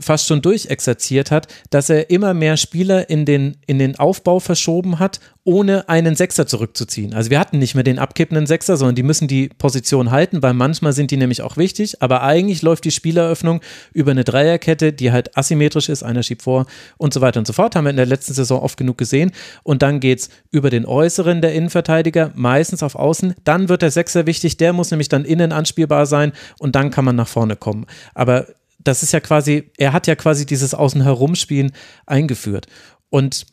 [0.00, 4.98] fast schon durchexerziert hat, dass er immer mehr Spieler in den, in den Aufbau verschoben
[4.98, 7.14] hat, ohne einen Sechser zurückzuziehen.
[7.14, 10.54] Also wir hatten nicht mehr den abkippenden Sechser, sondern die müssen die Position halten, weil
[10.54, 13.60] manchmal sind die nämlich auch wichtig, aber eigentlich läuft die Spieleröffnung
[13.92, 16.66] über eine Dreierkette, die halt asymmetrisch ist, einer schiebt vor
[16.98, 19.32] und so weiter und so fort, haben wir in der letzten Saison oft genug gesehen.
[19.62, 23.90] Und dann geht es über den Äußeren der Innenverteidiger, meistens auf Außen, dann wird der
[23.90, 26.32] Sechser wichtig, der muss nämlich dann innen anspielbar sein.
[26.58, 27.86] Und dann kann man nach vorne kommen.
[28.14, 28.46] Aber
[28.82, 31.72] das ist ja quasi, er hat ja quasi dieses Außen herumspielen
[32.06, 32.66] eingeführt.
[33.08, 33.46] Und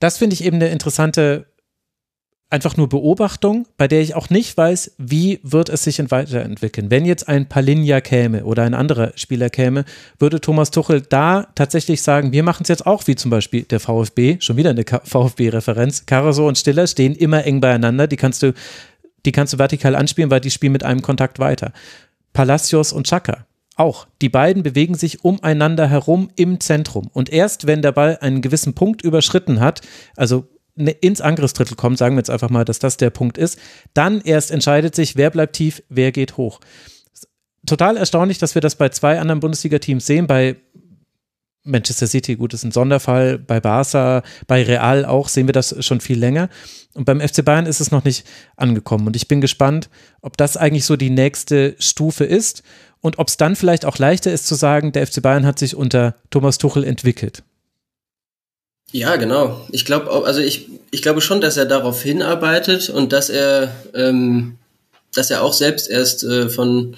[0.00, 1.46] das finde ich eben eine interessante
[2.48, 6.90] einfach nur Beobachtung, bei der ich auch nicht weiß, wie wird es sich weiterentwickeln.
[6.90, 9.84] Wenn jetzt ein Palinja käme oder ein anderer Spieler käme,
[10.18, 13.80] würde Thomas Tuchel da tatsächlich sagen, wir machen es jetzt auch wie zum Beispiel der
[13.80, 16.06] VfB, schon wieder eine VfB-Referenz.
[16.06, 18.54] Caruso und Stiller stehen immer eng beieinander, die kannst du,
[19.24, 21.72] die kannst du vertikal anspielen, weil die spielen mit einem Kontakt weiter.
[22.32, 23.46] Palacios und Chaka.
[23.76, 24.08] Auch.
[24.22, 27.08] Die beiden bewegen sich umeinander herum im Zentrum.
[27.12, 29.82] Und erst wenn der Ball einen gewissen Punkt überschritten hat,
[30.16, 30.48] also
[30.78, 33.58] Ne, ins Angriffsdrittel kommt, sagen wir jetzt einfach mal, dass das der Punkt ist,
[33.94, 36.60] dann erst entscheidet sich, wer bleibt tief, wer geht hoch.
[37.64, 40.56] Total erstaunlich, dass wir das bei zwei anderen Bundesliga-Teams sehen, bei
[41.64, 46.00] Manchester City, gut, ist ein Sonderfall, bei Barca, bei Real auch sehen wir das schon
[46.00, 46.50] viel länger.
[46.92, 49.06] Und beim FC Bayern ist es noch nicht angekommen.
[49.06, 49.88] Und ich bin gespannt,
[50.20, 52.62] ob das eigentlich so die nächste Stufe ist
[53.00, 55.76] und ob es dann vielleicht auch leichter ist zu sagen, der FC Bayern hat sich
[55.76, 57.42] unter Thomas Tuchel entwickelt.
[58.92, 59.66] Ja, genau.
[59.72, 64.56] Ich glaube, also ich, ich glaube schon, dass er darauf hinarbeitet und dass er, ähm,
[65.14, 66.96] dass er auch selbst erst äh, von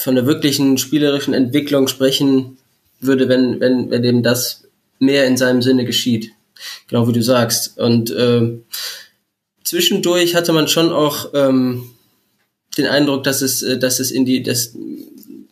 [0.00, 2.56] von der wirklichen spielerischen Entwicklung sprechen
[3.00, 4.62] würde, wenn wenn wenn dem das
[5.00, 6.30] mehr in seinem Sinne geschieht.
[6.88, 7.78] Genau wie du sagst.
[7.78, 8.58] Und äh,
[9.64, 11.90] zwischendurch hatte man schon auch ähm,
[12.76, 14.72] den Eindruck, dass es, äh, dass es in die, dass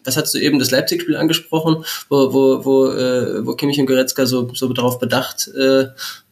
[0.06, 4.26] was hast du eben das Leipzig-Spiel angesprochen, wo, wo, wo, äh, wo Kimmich und Goretzka
[4.26, 5.86] so, so darauf bedacht äh,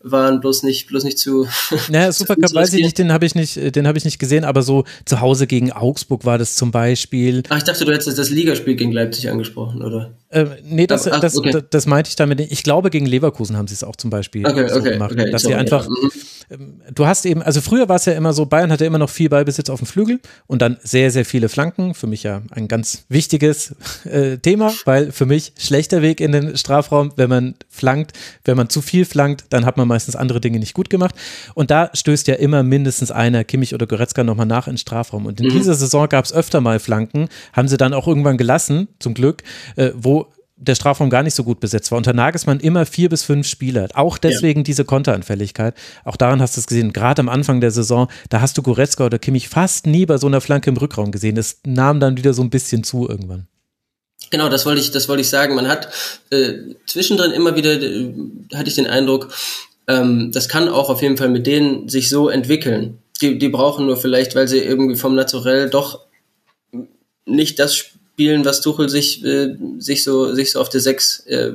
[0.04, 1.48] waren, bloß nicht, bloß nicht zu.
[1.88, 4.62] Naja, Supercup weiß ich nicht, den habe ich nicht, den habe ich nicht gesehen, aber
[4.62, 7.42] so zu Hause gegen Augsburg war das zum Beispiel.
[7.48, 10.12] Ach, ich dachte, du hättest das Ligaspiel gegen Leipzig angesprochen, oder?
[10.28, 11.50] Äh, nee, das, Ach, das, okay.
[11.52, 12.40] das, das, meinte ich damit.
[12.40, 15.42] Ich glaube, gegen Leverkusen haben sie es auch zum Beispiel okay, so okay, gemacht, dass
[15.42, 15.88] sie einfach.
[15.88, 16.10] Mhm.
[16.54, 19.10] Ähm, du hast eben, also früher war es ja immer so, Bayern hatte immer noch
[19.10, 21.94] viel Ballbesitz auf dem Flügel und dann sehr, sehr viele Flanken.
[21.94, 23.74] Für mich ja ein ganz wichtiges
[24.04, 28.12] äh, Thema, weil für mich schlechter Weg in den Strafraum, wenn man flankt,
[28.44, 31.14] wenn man zu viel flankt, dann hat man meistens andere Dinge nicht gut gemacht.
[31.54, 35.26] Und da stößt ja immer mindestens einer, Kimmich oder Goretzka, nochmal nach in den Strafraum.
[35.26, 35.58] Und in mhm.
[35.58, 39.42] dieser Saison gab es öfter mal Flanken, haben sie dann auch irgendwann gelassen, zum Glück,
[39.76, 40.28] äh, wo
[40.64, 41.98] der Strafraum gar nicht so gut besetzt war.
[41.98, 43.88] Unter Nagelsmann immer vier bis fünf Spieler.
[43.94, 44.64] Auch deswegen ja.
[44.64, 45.74] diese Konteranfälligkeit.
[46.04, 46.92] Auch daran hast du es gesehen.
[46.92, 50.26] Gerade am Anfang der Saison, da hast du Goretzka oder Kimmich fast nie bei so
[50.26, 51.34] einer Flanke im Rückraum gesehen.
[51.34, 53.46] Das nahm dann wieder so ein bisschen zu irgendwann.
[54.30, 55.54] Genau, das wollte ich, das wollte ich sagen.
[55.54, 55.88] Man hat
[56.30, 56.54] äh,
[56.86, 58.12] zwischendrin immer wieder, äh,
[58.54, 59.32] hatte ich den Eindruck,
[59.86, 62.98] ähm, das kann auch auf jeden Fall mit denen sich so entwickeln.
[63.20, 66.00] Die, die brauchen nur vielleicht, weil sie irgendwie vom Naturell doch
[67.26, 71.52] nicht das spielen, was Tuchel sich, äh, sich so, sich so auf der 6 äh,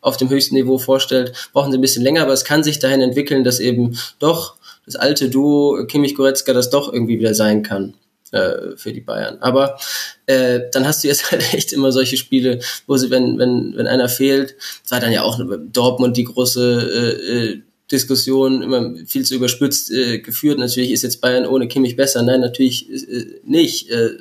[0.00, 3.00] auf dem höchsten Niveau vorstellt, brauchen sie ein bisschen länger, aber es kann sich dahin
[3.00, 4.56] entwickeln, dass eben doch
[4.86, 7.94] das alte Duo Kimmich Goretzka das doch irgendwie wieder sein kann
[8.32, 9.38] äh, für die Bayern.
[9.40, 9.78] Aber
[10.26, 13.86] äh, dann hast du jetzt halt echt immer solche Spiele, wo sie, wenn, wenn, wenn
[13.86, 15.38] einer fehlt, das war dann ja auch
[15.72, 20.58] Dortmund die große äh, äh, Diskussion immer viel zu überspitzt äh, geführt.
[20.58, 22.22] Natürlich ist jetzt Bayern ohne Kimmich besser.
[22.22, 23.90] Nein, natürlich äh, nicht.
[23.90, 24.18] Äh,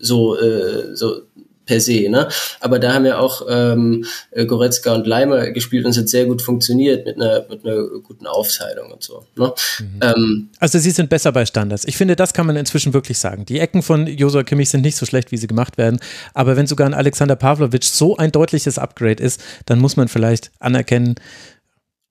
[0.00, 1.22] so, äh, so
[1.70, 2.08] per se.
[2.08, 2.28] Ne?
[2.58, 4.04] Aber da haben ja auch ähm,
[4.46, 8.26] Goretzka und Leimer gespielt und es hat sehr gut funktioniert mit einer, mit einer guten
[8.26, 9.24] Aufteilung und so.
[9.36, 9.52] Ne?
[9.78, 10.00] Mhm.
[10.00, 11.84] Ähm, also sie sind besser bei Standards.
[11.84, 13.46] Ich finde, das kann man inzwischen wirklich sagen.
[13.46, 16.00] Die Ecken von Josua Kimmich sind nicht so schlecht, wie sie gemacht werden.
[16.34, 20.50] Aber wenn sogar ein Alexander Pavlovic so ein deutliches Upgrade ist, dann muss man vielleicht
[20.58, 21.14] anerkennen,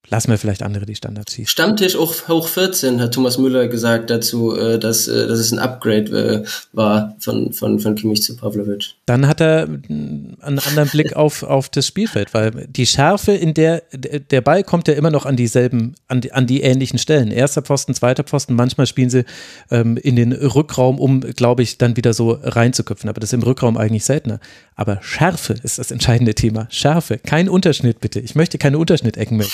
[0.09, 1.47] lassen wir vielleicht andere die Standards schießen.
[1.47, 5.59] Stammtisch hoch, hoch 14 hat Thomas Müller gesagt dazu, äh, dass, äh, dass es ein
[5.59, 8.95] Upgrade äh, war von, von, von Kimmich zu Pavlovic.
[9.09, 13.81] Dann hat er einen anderen Blick auf, auf das Spielfeld, weil die Schärfe, in der
[13.91, 17.31] der Ball kommt ja immer noch an dieselben, an die, an die ähnlichen Stellen.
[17.31, 19.25] Erster Pfosten, zweiter Pfosten, manchmal spielen sie
[19.71, 23.09] ähm, in den Rückraum, um, glaube ich, dann wieder so reinzuköpfen.
[23.09, 24.39] Aber das ist im Rückraum eigentlich seltener.
[24.75, 26.67] Aber Schärfe ist das entscheidende Thema.
[26.69, 27.17] Schärfe.
[27.17, 28.19] Kein Unterschnitt, bitte.
[28.19, 29.47] Ich möchte keine Unterschnittecken mehr.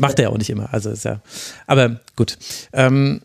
[0.00, 0.74] Macht er auch nicht immer.
[0.74, 1.20] Also ist ja.
[1.68, 2.36] Aber gut.
[2.72, 3.20] Ähm,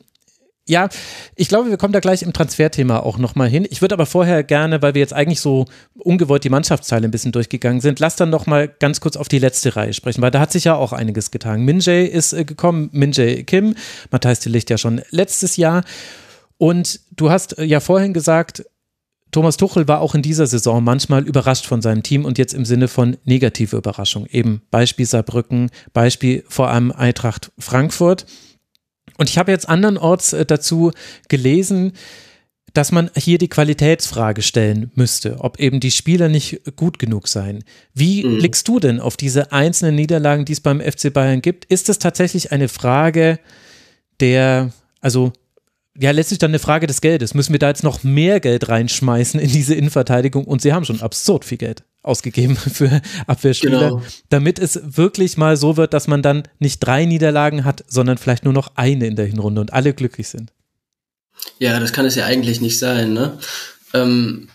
[0.72, 0.88] ja,
[1.36, 3.68] ich glaube, wir kommen da gleich im Transferthema auch nochmal hin.
[3.70, 5.66] Ich würde aber vorher gerne, weil wir jetzt eigentlich so
[5.96, 9.76] ungewollt die Mannschaftsteile ein bisschen durchgegangen sind, lass dann nochmal ganz kurz auf die letzte
[9.76, 11.64] Reihe sprechen, weil da hat sich ja auch einiges getan.
[11.64, 13.76] Minjay ist äh, gekommen, Minjay Kim,
[14.12, 15.84] Matthias de Licht ja schon letztes Jahr.
[16.58, 18.64] Und du hast äh, ja vorhin gesagt,
[19.32, 22.64] Thomas Tuchel war auch in dieser Saison manchmal überrascht von seinem Team und jetzt im
[22.64, 24.26] Sinne von negative Überraschung.
[24.28, 28.26] Eben Beispiel Saarbrücken, Beispiel vor allem Eintracht Frankfurt.
[29.22, 30.94] Und ich habe jetzt andernorts äh, dazu
[31.30, 31.92] gelesen,
[32.74, 37.64] dass man hier die Qualitätsfrage stellen müsste, ob eben die Spieler nicht gut genug seien.
[37.94, 38.40] Wie mhm.
[38.40, 41.66] blickst du denn auf diese einzelnen Niederlagen, die es beim FC Bayern gibt?
[41.66, 43.40] Ist es tatsächlich eine Frage
[44.22, 45.34] der, also
[45.96, 47.36] ja, letztlich dann eine Frage des Geldes.
[47.36, 50.46] Müssen wir da jetzt noch mehr Geld reinschmeißen in diese Innenverteidigung?
[50.46, 51.84] Und sie haben schon absurd viel Geld.
[52.04, 54.02] Ausgegeben für Abwehrspieler, genau.
[54.30, 58.44] damit es wirklich mal so wird, dass man dann nicht drei Niederlagen hat, sondern vielleicht
[58.44, 60.52] nur noch eine in der Hinrunde und alle glücklich sind.
[61.60, 63.38] Ja, das kann es ja eigentlich nicht sein, ne?
[63.94, 64.50] Ähm,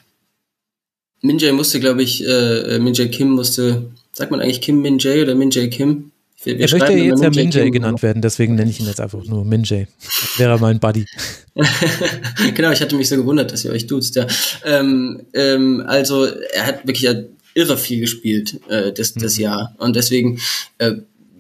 [1.23, 5.69] Minjay musste, glaube ich, äh, Minjay Kim musste, sagt man eigentlich Kim Minjay oder Minjay
[5.69, 6.13] Kim?
[6.43, 9.25] Wir, wir er möchte jetzt ja Minjay genannt werden, deswegen nenne ich ihn jetzt einfach
[9.25, 9.89] nur Minjay.
[10.37, 11.07] Wäre mein Buddy.
[12.55, 14.27] genau, ich hatte mich so gewundert, dass ihr euch duzt, ja.
[14.65, 17.09] Ähm, ähm, also, er hat wirklich
[17.57, 19.43] irre viel gespielt, äh, das, das mhm.
[19.43, 19.75] Jahr.
[19.79, 20.39] Und deswegen,
[20.79, 20.93] äh,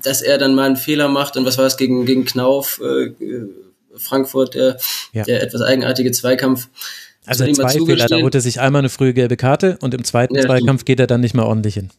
[0.02, 3.12] dass er dann mal einen Fehler macht und was war es gegen, gegen Knauf, äh,
[3.94, 4.78] Frankfurt, der,
[5.12, 5.24] ja.
[5.24, 6.68] der etwas eigenartige Zweikampf.
[7.26, 10.36] Also zwei Fehler, da holt er sich einmal eine frühe gelbe Karte und im zweiten
[10.36, 11.90] ja, Zweikampf geht er dann nicht mehr ordentlich hin.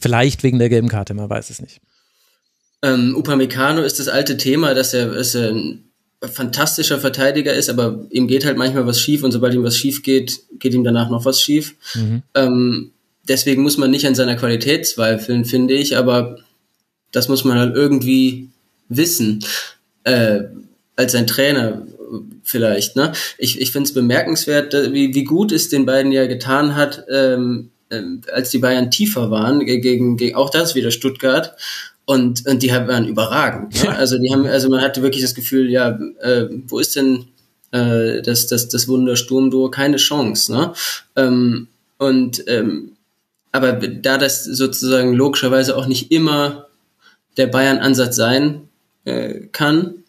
[0.00, 1.80] Vielleicht wegen der gelben Karte, man weiß es nicht.
[2.82, 5.84] Ähm, Upamecano ist das alte Thema, dass er, dass er ein
[6.20, 10.02] fantastischer Verteidiger ist, aber ihm geht halt manchmal was schief und sobald ihm was schief
[10.02, 11.76] geht, geht ihm danach noch was schief.
[11.94, 12.22] Mhm.
[12.34, 12.92] Ähm,
[13.28, 16.38] deswegen muss man nicht an seiner Qualität zweifeln, finde ich, aber
[17.10, 18.48] das muss man halt irgendwie
[18.88, 19.44] wissen.
[20.04, 20.44] Äh,
[20.96, 21.86] als ein Trainer
[22.42, 22.96] vielleicht.
[22.96, 23.12] Ne?
[23.38, 27.70] Ich, ich finde es bemerkenswert, wie, wie gut es den beiden ja getan hat, ähm,
[27.90, 31.56] ähm, als die Bayern tiefer waren, gegen, gegen auch das wieder Stuttgart.
[32.04, 33.82] Und, und die waren überragend.
[33.82, 33.96] Ne?
[33.96, 37.26] Also die haben, also man hatte wirklich das Gefühl, ja, äh, wo ist denn
[37.70, 39.70] äh, das, das, das Wundersturmduo?
[39.70, 40.52] Keine Chance.
[40.52, 40.72] Ne?
[41.16, 41.68] Ähm,
[41.98, 42.96] und ähm,
[43.52, 46.66] aber da das sozusagen logischerweise auch nicht immer
[47.36, 48.68] der Bayern-Ansatz sein
[49.04, 50.02] äh, kann,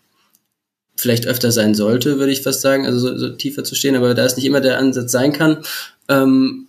[0.96, 4.14] vielleicht öfter sein sollte, würde ich fast sagen, also so, so tiefer zu stehen, aber
[4.14, 5.64] da es nicht immer der Ansatz sein kann,
[6.08, 6.68] ähm,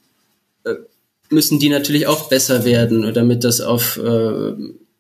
[0.65, 0.75] äh,
[1.31, 4.53] müssen die natürlich auch besser werden, damit das auf, äh,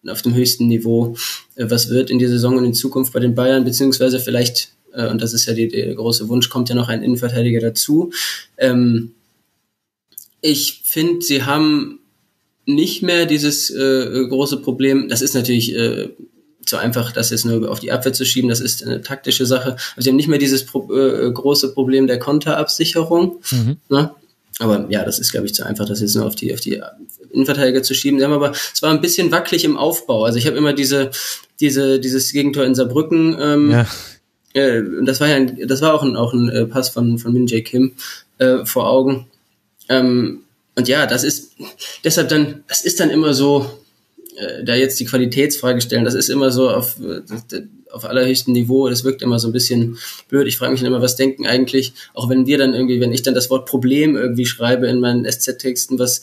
[0.09, 1.16] auf dem höchsten Niveau
[1.57, 5.09] äh, was wird in der Saison und in Zukunft bei den Bayern, beziehungsweise vielleicht, äh,
[5.09, 8.12] und das ist ja der große Wunsch, kommt ja noch ein Innenverteidiger dazu.
[8.59, 9.12] Ähm,
[10.45, 12.01] ich finde, sie haben
[12.66, 16.11] nicht mehr dieses äh, große Problem, das ist natürlich äh,
[16.66, 19.72] zu einfach, das jetzt nur auf die Abwehr zu schieben, das ist eine taktische Sache.
[19.72, 23.40] Also sie haben nicht mehr dieses Pro äh, große Problem der Konterabsicherung.
[23.51, 23.76] Mhm.
[23.88, 24.14] Ne?
[24.59, 26.80] Aber ja, das ist, glaube ich, zu einfach, das jetzt nur auf die, auf die
[27.32, 28.18] Innenverteidiger zu schieben.
[28.18, 30.24] Sie haben aber, es war ein bisschen wackelig im Aufbau.
[30.24, 31.11] Also ich habe immer diese,
[31.59, 33.86] diese, dieses Gegentor in Saarbrücken, ähm, ja.
[34.53, 37.32] äh, das war ja ein, das war auch ein, auch ein äh, Pass von, von
[37.32, 37.92] Min Jae Kim
[38.38, 39.26] äh, vor Augen.
[39.89, 40.41] Ähm,
[40.76, 41.53] und ja, das ist
[42.03, 43.70] deshalb dann, das ist dann immer so,
[44.37, 46.97] äh, da jetzt die Qualitätsfrage stellen, das ist immer so auf,
[47.93, 50.49] auf allerhöchstem Niveau, das wirkt immer so ein bisschen blöd.
[50.49, 53.22] Ich frage mich dann immer, was denken eigentlich, auch wenn wir dann irgendwie, wenn ich
[53.22, 56.22] dann das Wort Problem irgendwie schreibe in meinen SZ-Texten, was,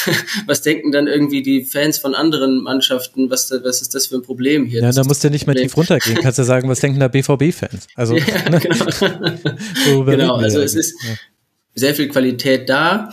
[0.46, 4.22] was denken dann irgendwie die Fans von anderen Mannschaften, was, was ist das für ein
[4.22, 4.82] Problem hier?
[4.82, 7.86] Ja, da musst du nicht mehr tief runtergehen, kannst du sagen, was denken da BVB-Fans?
[7.94, 8.24] Also, ja,
[8.58, 10.04] genau.
[10.04, 11.14] genau, also es ist ja.
[11.74, 13.10] Sehr viel Qualität da,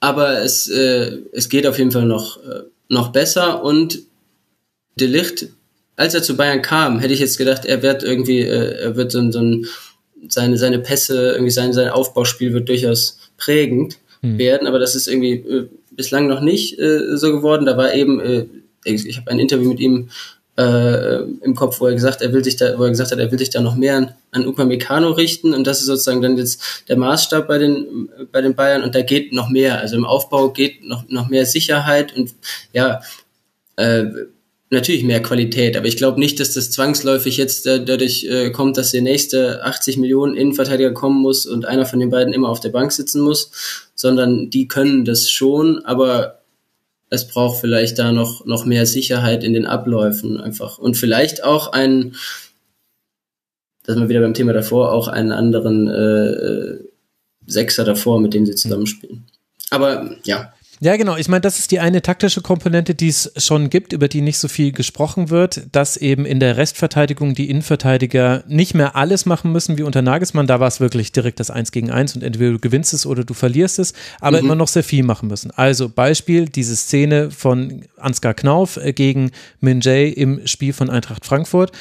[0.00, 4.00] aber es, äh, es geht auf jeden Fall noch, äh, noch besser und
[4.98, 5.48] De Licht,
[5.96, 9.12] als er zu Bayern kam, hätte ich jetzt gedacht, er wird irgendwie, äh, er wird
[9.12, 9.66] so, so ein,
[10.28, 14.38] seine, seine Pässe, irgendwie sein, sein Aufbauspiel wird durchaus prägend hm.
[14.38, 17.66] werden, aber das ist irgendwie äh, bislang noch nicht äh, so geworden.
[17.66, 18.46] Da war eben, äh,
[18.84, 20.08] ich, ich habe ein Interview mit ihm
[20.60, 23.30] äh, im Kopf, wo er gesagt, er will sich da, wo er gesagt hat, er
[23.30, 25.54] will sich da noch mehr an, an Upamecano richten.
[25.54, 28.82] Und das ist sozusagen dann jetzt der Maßstab bei den bei den Bayern.
[28.82, 29.80] Und da geht noch mehr.
[29.80, 32.34] Also im Aufbau geht noch noch mehr Sicherheit und
[32.72, 33.00] ja
[33.76, 34.04] äh,
[34.70, 38.76] natürlich mehr Qualität, aber ich glaube nicht, dass das zwangsläufig jetzt äh, dadurch äh, kommt,
[38.76, 42.60] dass der nächste 80 Millionen Innenverteidiger kommen muss und einer von den beiden immer auf
[42.60, 43.50] der Bank sitzen muss,
[43.96, 46.39] sondern die können das schon, aber
[47.10, 50.78] es braucht vielleicht da noch, noch mehr Sicherheit in den Abläufen einfach.
[50.78, 52.14] Und vielleicht auch einen,
[53.84, 56.78] dass man wieder beim Thema davor, auch einen anderen äh,
[57.46, 59.26] Sechser davor, mit dem sie zusammenspielen.
[59.70, 60.52] Aber ja,
[60.82, 61.16] ja, genau.
[61.16, 64.38] Ich meine, das ist die eine taktische Komponente, die es schon gibt, über die nicht
[64.38, 69.52] so viel gesprochen wird, dass eben in der Restverteidigung die Innenverteidiger nicht mehr alles machen
[69.52, 70.46] müssen wie unter Nagelsmann.
[70.46, 73.24] Da war es wirklich direkt das Eins gegen Eins und entweder du gewinnst es oder
[73.24, 74.46] du verlierst es, aber mhm.
[74.46, 75.50] immer noch sehr viel machen müssen.
[75.50, 81.26] Also Beispiel, diese Szene von Ansgar Knauf äh, gegen Min Jae im Spiel von Eintracht
[81.26, 81.72] Frankfurt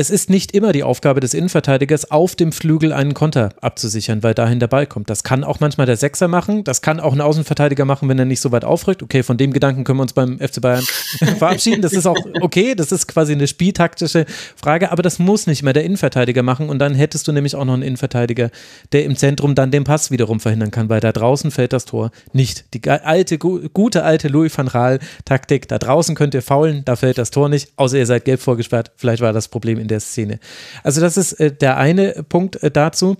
[0.00, 4.32] es ist nicht immer die Aufgabe des Innenverteidigers, auf dem Flügel einen Konter abzusichern, weil
[4.32, 5.10] dahin der Ball kommt.
[5.10, 8.24] Das kann auch manchmal der Sechser machen, das kann auch ein Außenverteidiger machen, wenn er
[8.24, 9.02] nicht so weit aufrückt.
[9.02, 10.82] Okay, von dem Gedanken können wir uns beim FC Bayern
[11.38, 11.82] verabschieden.
[11.82, 14.24] Das ist auch okay, das ist quasi eine spieltaktische
[14.56, 17.66] Frage, aber das muss nicht mehr der Innenverteidiger machen und dann hättest du nämlich auch
[17.66, 18.50] noch einen Innenverteidiger,
[18.92, 22.10] der im Zentrum dann den Pass wiederum verhindern kann, weil da draußen fällt das Tor
[22.32, 22.64] nicht.
[22.72, 27.18] Die alte, gute alte Louis van Raal Taktik, da draußen könnt ihr faulen, da fällt
[27.18, 28.92] das Tor nicht, außer ihr seid gelb vorgesperrt.
[28.96, 30.38] Vielleicht war das Problem in der Szene.
[30.82, 33.16] Also das ist äh, der eine Punkt äh, dazu.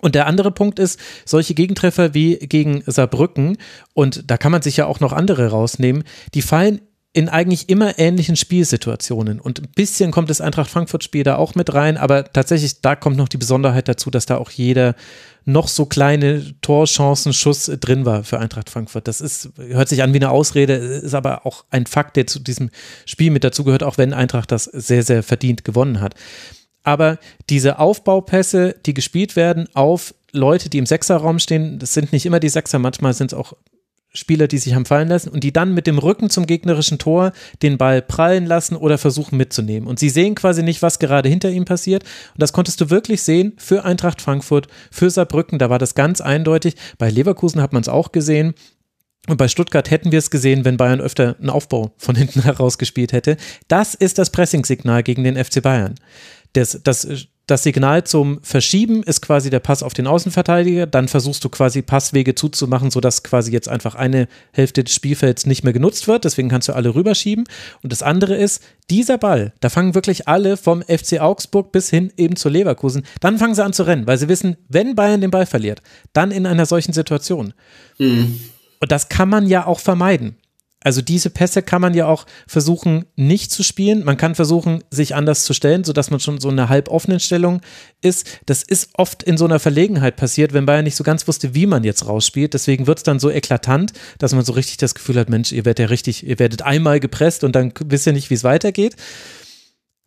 [0.00, 3.58] Und der andere Punkt ist, solche Gegentreffer wie gegen Saarbrücken,
[3.92, 6.80] und da kann man sich ja auch noch andere rausnehmen, die fallen
[7.12, 9.40] in eigentlich immer ähnlichen Spielsituationen.
[9.40, 13.16] Und ein bisschen kommt das Eintracht Frankfurt-Spiel da auch mit rein, aber tatsächlich, da kommt
[13.16, 14.94] noch die Besonderheit dazu, dass da auch jeder
[15.44, 19.08] noch so kleine Torchancen-Schuss drin war für Eintracht Frankfurt.
[19.08, 22.38] Das ist, hört sich an wie eine Ausrede, ist aber auch ein Fakt, der zu
[22.38, 22.70] diesem
[23.06, 26.14] Spiel mit dazugehört, auch wenn Eintracht das sehr, sehr verdient gewonnen hat.
[26.84, 32.24] Aber diese Aufbaupässe, die gespielt werden auf Leute, die im Sechserraum stehen, das sind nicht
[32.24, 33.54] immer die Sechser, manchmal sind es auch
[34.12, 37.32] Spieler, die sich haben fallen lassen und die dann mit dem Rücken zum gegnerischen Tor
[37.62, 39.88] den Ball prallen lassen oder versuchen mitzunehmen.
[39.88, 42.02] Und sie sehen quasi nicht, was gerade hinter ihm passiert.
[42.34, 46.20] Und das konntest du wirklich sehen für Eintracht Frankfurt, für Saarbrücken, da war das ganz
[46.20, 46.74] eindeutig.
[46.98, 48.54] Bei Leverkusen hat man es auch gesehen.
[49.28, 52.78] Und bei Stuttgart hätten wir es gesehen, wenn Bayern öfter einen Aufbau von hinten heraus
[52.78, 53.36] gespielt hätte.
[53.68, 55.94] Das ist das Pressing-Signal gegen den FC Bayern.
[56.54, 60.86] Das, das das Signal zum Verschieben ist quasi der Pass auf den Außenverteidiger.
[60.86, 65.64] Dann versuchst du quasi Passwege zuzumachen, sodass quasi jetzt einfach eine Hälfte des Spielfelds nicht
[65.64, 66.24] mehr genutzt wird.
[66.24, 67.44] Deswegen kannst du alle rüberschieben.
[67.82, 72.12] Und das andere ist, dieser Ball, da fangen wirklich alle vom FC Augsburg bis hin
[72.16, 73.02] eben zu Leverkusen.
[73.20, 75.82] Dann fangen sie an zu rennen, weil sie wissen, wenn Bayern den Ball verliert,
[76.12, 77.52] dann in einer solchen Situation.
[77.98, 78.38] Mhm.
[78.80, 80.36] Und das kann man ja auch vermeiden.
[80.82, 84.02] Also diese Pässe kann man ja auch versuchen, nicht zu spielen.
[84.02, 87.60] Man kann versuchen, sich anders zu stellen, sodass man schon so eine halboffenen Stellung
[88.00, 88.40] ist.
[88.46, 91.66] Das ist oft in so einer Verlegenheit passiert, wenn Bayern nicht so ganz wusste, wie
[91.66, 92.54] man jetzt rausspielt.
[92.54, 95.66] Deswegen wird es dann so eklatant, dass man so richtig das Gefühl hat, Mensch, ihr
[95.66, 98.96] werdet ja richtig, ihr werdet einmal gepresst und dann wisst ihr nicht, wie es weitergeht.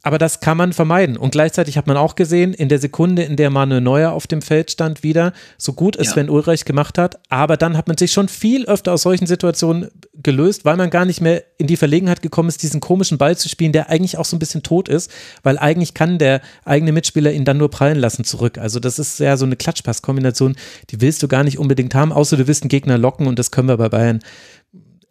[0.05, 1.15] Aber das kann man vermeiden.
[1.15, 4.41] Und gleichzeitig hat man auch gesehen, in der Sekunde, in der Manuel Neuer auf dem
[4.41, 6.13] Feld stand, wieder, so gut es ja.
[6.13, 9.89] Sven Ulreich gemacht hat, aber dann hat man sich schon viel öfter aus solchen Situationen
[10.21, 13.47] gelöst, weil man gar nicht mehr in die Verlegenheit gekommen ist, diesen komischen Ball zu
[13.47, 15.09] spielen, der eigentlich auch so ein bisschen tot ist,
[15.41, 18.57] weil eigentlich kann der eigene Mitspieler ihn dann nur prallen lassen zurück.
[18.57, 20.57] Also das ist ja so eine Klatschpass-Kombination,
[20.89, 23.51] die willst du gar nicht unbedingt haben, außer du willst einen Gegner locken und das
[23.51, 24.19] können wir bei Bayern.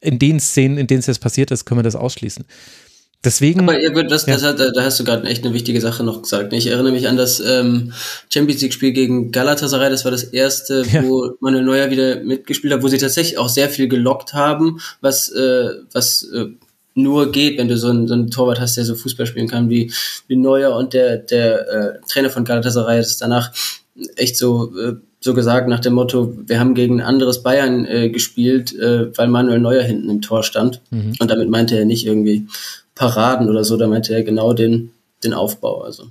[0.03, 2.45] In den Szenen, in denen es jetzt passiert ist, können wir das ausschließen.
[3.25, 3.61] Deswegen.
[3.61, 4.35] Aber ja, gut, das, ja.
[4.35, 6.53] das hat, da hast du gerade echt eine wichtige Sache noch gesagt.
[6.53, 7.93] Ich erinnere mich an das ähm,
[8.29, 9.91] Champions League-Spiel gegen Galatasaray.
[9.91, 11.05] Das war das erste, ja.
[11.05, 15.31] wo Manuel Neuer wieder mitgespielt hat, wo sie tatsächlich auch sehr viel gelockt haben, was,
[15.31, 16.47] äh, was äh,
[16.95, 19.71] nur geht, wenn du so einen, so einen Torwart hast, der so Fußball spielen kann
[19.71, 19.93] wie,
[20.27, 23.53] wie Neuer und der, der äh, Trainer von Galatasaray ist danach
[24.17, 28.11] echt so äh, so gesagt nach dem Motto, wir haben gegen ein anderes Bayern äh,
[28.11, 30.81] gespielt, äh, weil Manuel Neuer hinten im Tor stand.
[30.91, 31.15] Mhm.
[31.21, 32.49] Und damit meinte er nicht irgendwie
[32.95, 34.93] Paraden oder so, da meinte er genau den,
[35.25, 35.83] den Aufbau.
[35.83, 36.09] Also.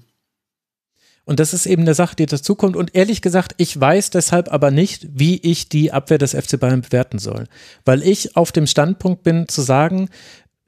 [1.24, 2.76] Und das ist eben eine Sache, die dazukommt.
[2.76, 6.82] Und ehrlich gesagt, ich weiß deshalb aber nicht, wie ich die Abwehr des FC Bayern
[6.82, 7.46] bewerten soll.
[7.86, 10.10] Weil ich auf dem Standpunkt bin, zu sagen,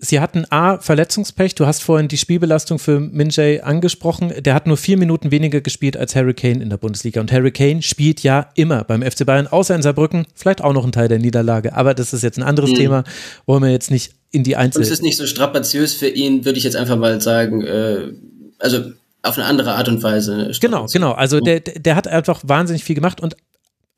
[0.04, 1.56] sie hatten A, Verletzungspech.
[1.56, 4.34] Du hast vorhin die Spielbelastung für Minjay angesprochen.
[4.40, 7.22] Der hat nur vier Minuten weniger gespielt als Harry Kane in der Bundesliga.
[7.22, 10.26] Und Harry Kane spielt ja immer beim FC Bayern, außer in Saarbrücken.
[10.36, 11.74] Vielleicht auch noch ein Teil der Niederlage.
[11.76, 12.76] Aber das ist jetzt ein anderes mhm.
[12.76, 13.04] Thema.
[13.46, 14.80] Wollen wir jetzt nicht in die Einzel.
[14.80, 17.62] Und es ist nicht so strapaziös für ihn, würde ich jetzt einfach mal sagen.
[17.62, 18.12] Äh,
[18.60, 18.92] also
[19.22, 20.52] auf eine andere Art und Weise.
[20.60, 21.14] Genau, genau.
[21.14, 23.38] Also der, der hat einfach wahnsinnig viel gemacht und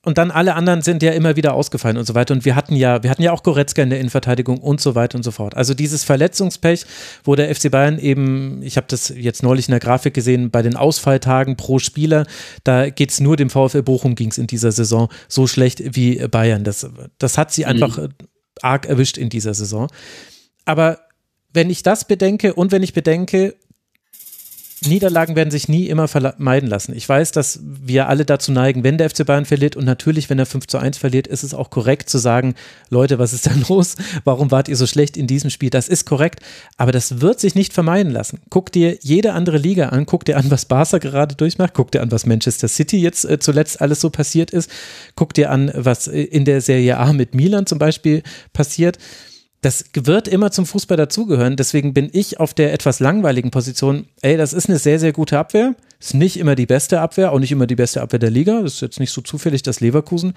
[0.05, 2.33] und dann alle anderen sind ja immer wieder ausgefallen und so weiter.
[2.33, 5.17] Und wir hatten ja, wir hatten ja auch Goretzka in der Innenverteidigung und so weiter
[5.17, 5.57] und so fort.
[5.57, 6.85] Also dieses Verletzungspech,
[7.23, 10.61] wo der FC Bayern eben, ich habe das jetzt neulich in der Grafik gesehen, bei
[10.61, 12.27] den Ausfalltagen pro Spieler,
[12.63, 16.27] da geht es nur dem VfL Bochum ging es in dieser Saison so schlecht wie
[16.27, 16.63] Bayern.
[16.63, 16.87] Das,
[17.17, 17.69] das hat sie mhm.
[17.69, 18.07] einfach
[18.61, 19.87] arg erwischt in dieser Saison.
[20.65, 20.99] Aber
[21.51, 23.55] wenn ich das bedenke und wenn ich bedenke,
[24.81, 26.95] Niederlagen werden sich nie immer vermeiden lassen.
[26.95, 30.37] Ich weiß, dass wir alle dazu neigen, wenn der FC Bayern verliert und natürlich, wenn
[30.37, 32.55] er 5 zu 1 verliert, ist es auch korrekt zu sagen,
[32.89, 33.95] Leute, was ist da los?
[34.25, 35.69] Warum wart ihr so schlecht in diesem Spiel?
[35.69, 36.41] Das ist korrekt,
[36.77, 38.41] aber das wird sich nicht vermeiden lassen.
[38.49, 42.01] Guck dir jede andere Liga an, guck dir an, was Barca gerade durchmacht, guck dir
[42.01, 44.69] an, was Manchester City jetzt äh, zuletzt alles so passiert ist,
[45.15, 48.97] guck dir an, was äh, in der Serie A mit Milan zum Beispiel passiert
[49.65, 51.55] das wird immer zum Fußball dazugehören.
[51.55, 54.05] Deswegen bin ich auf der etwas langweiligen Position.
[54.21, 55.75] Ey, das ist eine sehr, sehr gute Abwehr.
[55.99, 58.61] Ist nicht immer die beste Abwehr, auch nicht immer die beste Abwehr der Liga.
[58.61, 60.33] Das ist jetzt nicht so zufällig, dass Leverkusen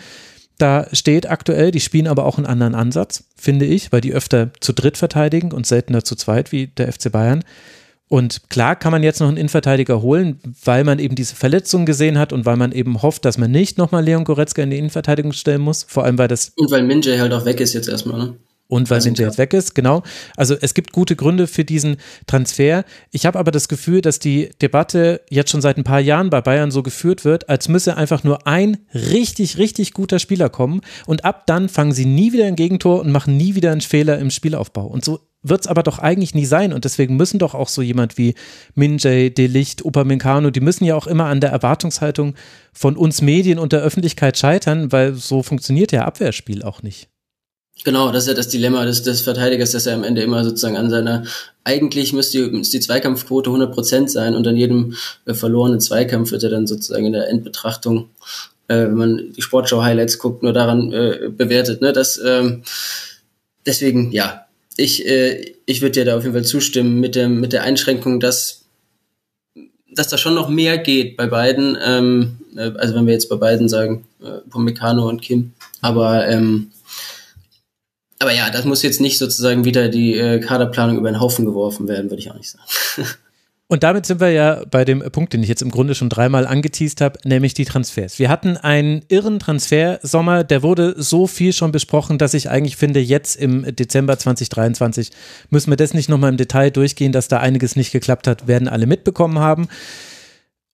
[0.59, 1.71] da steht aktuell.
[1.71, 5.53] Die spielen aber auch einen anderen Ansatz, finde ich, weil die öfter zu dritt verteidigen
[5.53, 7.45] und seltener zu zweit wie der FC Bayern.
[8.09, 12.19] Und klar kann man jetzt noch einen Innenverteidiger holen, weil man eben diese Verletzung gesehen
[12.19, 15.33] hat und weil man eben hofft, dass man nicht nochmal Leon Goretzka in die Innenverteidigung
[15.33, 15.85] stellen muss.
[15.87, 16.53] Vor allem, weil das.
[16.57, 18.35] Und weil Minjay halt auch weg ist jetzt erstmal, ne?
[18.69, 20.03] Und weil Ninja jetzt weg ist, genau.
[20.37, 21.97] Also es gibt gute Gründe für diesen
[22.27, 22.85] Transfer.
[23.11, 26.43] Ich habe aber das Gefühl, dass die Debatte jetzt schon seit ein paar Jahren bei
[26.43, 31.25] Bayern so geführt wird, als müsse einfach nur ein richtig, richtig guter Spieler kommen und
[31.25, 34.31] ab dann fangen sie nie wieder ein Gegentor und machen nie wieder einen Fehler im
[34.31, 34.87] Spielaufbau.
[34.87, 36.73] Und so wird es aber doch eigentlich nie sein.
[36.75, 38.35] Und deswegen müssen doch auch so jemand wie
[38.75, 42.35] Minjay, Delicht, Upamecano, die müssen ja auch immer an der Erwartungshaltung
[42.73, 47.09] von uns Medien und der Öffentlichkeit scheitern, weil so funktioniert ja Abwehrspiel auch nicht.
[47.85, 50.77] Genau, das ist ja das Dilemma des, des Verteidigers, dass er am Ende immer sozusagen
[50.77, 51.25] an seiner,
[51.65, 54.95] eigentlich müsste die, müsste die Zweikampfquote 100% sein und an jedem
[55.27, 58.11] äh, verlorenen Zweikampf wird er dann sozusagen in der Endbetrachtung,
[58.67, 61.81] äh, wenn man die Sportschau-Highlights guckt, nur daran äh, bewertet.
[61.81, 61.93] Ne?
[61.93, 62.63] Das, ähm,
[63.65, 67.53] deswegen, ja, ich, äh, ich würde dir da auf jeden Fall zustimmen mit, dem, mit
[67.53, 68.65] der Einschränkung, dass,
[69.93, 71.79] dass da schon noch mehr geht bei beiden.
[71.85, 75.53] Ähm, äh, also wenn wir jetzt bei beiden sagen, äh, Pomekano und Kim.
[75.81, 76.71] Aber ähm,
[78.21, 81.89] aber ja, das muss jetzt nicht sozusagen wieder die äh, Kaderplanung über den Haufen geworfen
[81.89, 83.09] werden, würde ich auch nicht sagen.
[83.71, 86.47] Und damit sind wir ja bei dem Punkt, den ich jetzt im Grunde schon dreimal
[86.47, 88.19] angeteased habe, nämlich die Transfers.
[88.19, 93.01] Wir hatten einen irren Transfersommer, der wurde so viel schon besprochen, dass ich eigentlich finde,
[93.01, 95.11] jetzt im Dezember 2023
[95.51, 98.69] müssen wir das nicht nochmal im Detail durchgehen, dass da einiges nicht geklappt hat, werden
[98.69, 99.69] alle mitbekommen haben.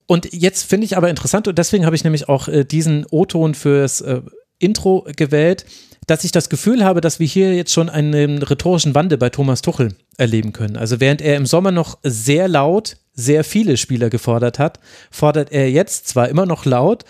[0.06, 3.54] Und jetzt finde ich aber interessant, und deswegen habe ich nämlich auch äh, diesen O-Ton
[3.54, 4.20] fürs äh,
[4.60, 5.66] Intro gewählt
[6.06, 9.62] dass ich das Gefühl habe, dass wir hier jetzt schon einen rhetorischen Wandel bei Thomas
[9.62, 10.76] Tuchel erleben können.
[10.76, 14.80] Also während er im Sommer noch sehr laut sehr viele Spieler gefordert hat,
[15.10, 17.04] fordert er jetzt zwar immer noch laut,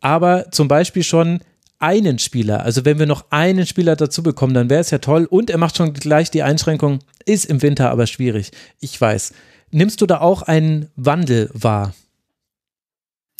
[0.00, 1.40] aber zum Beispiel schon
[1.78, 2.62] einen Spieler.
[2.64, 5.26] Also wenn wir noch einen Spieler dazu bekommen, dann wäre es ja toll.
[5.26, 8.50] Und er macht schon gleich die Einschränkung, ist im Winter aber schwierig.
[8.80, 9.32] Ich weiß.
[9.70, 11.94] Nimmst du da auch einen Wandel wahr?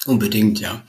[0.06, 0.82] Unbedingt, ja.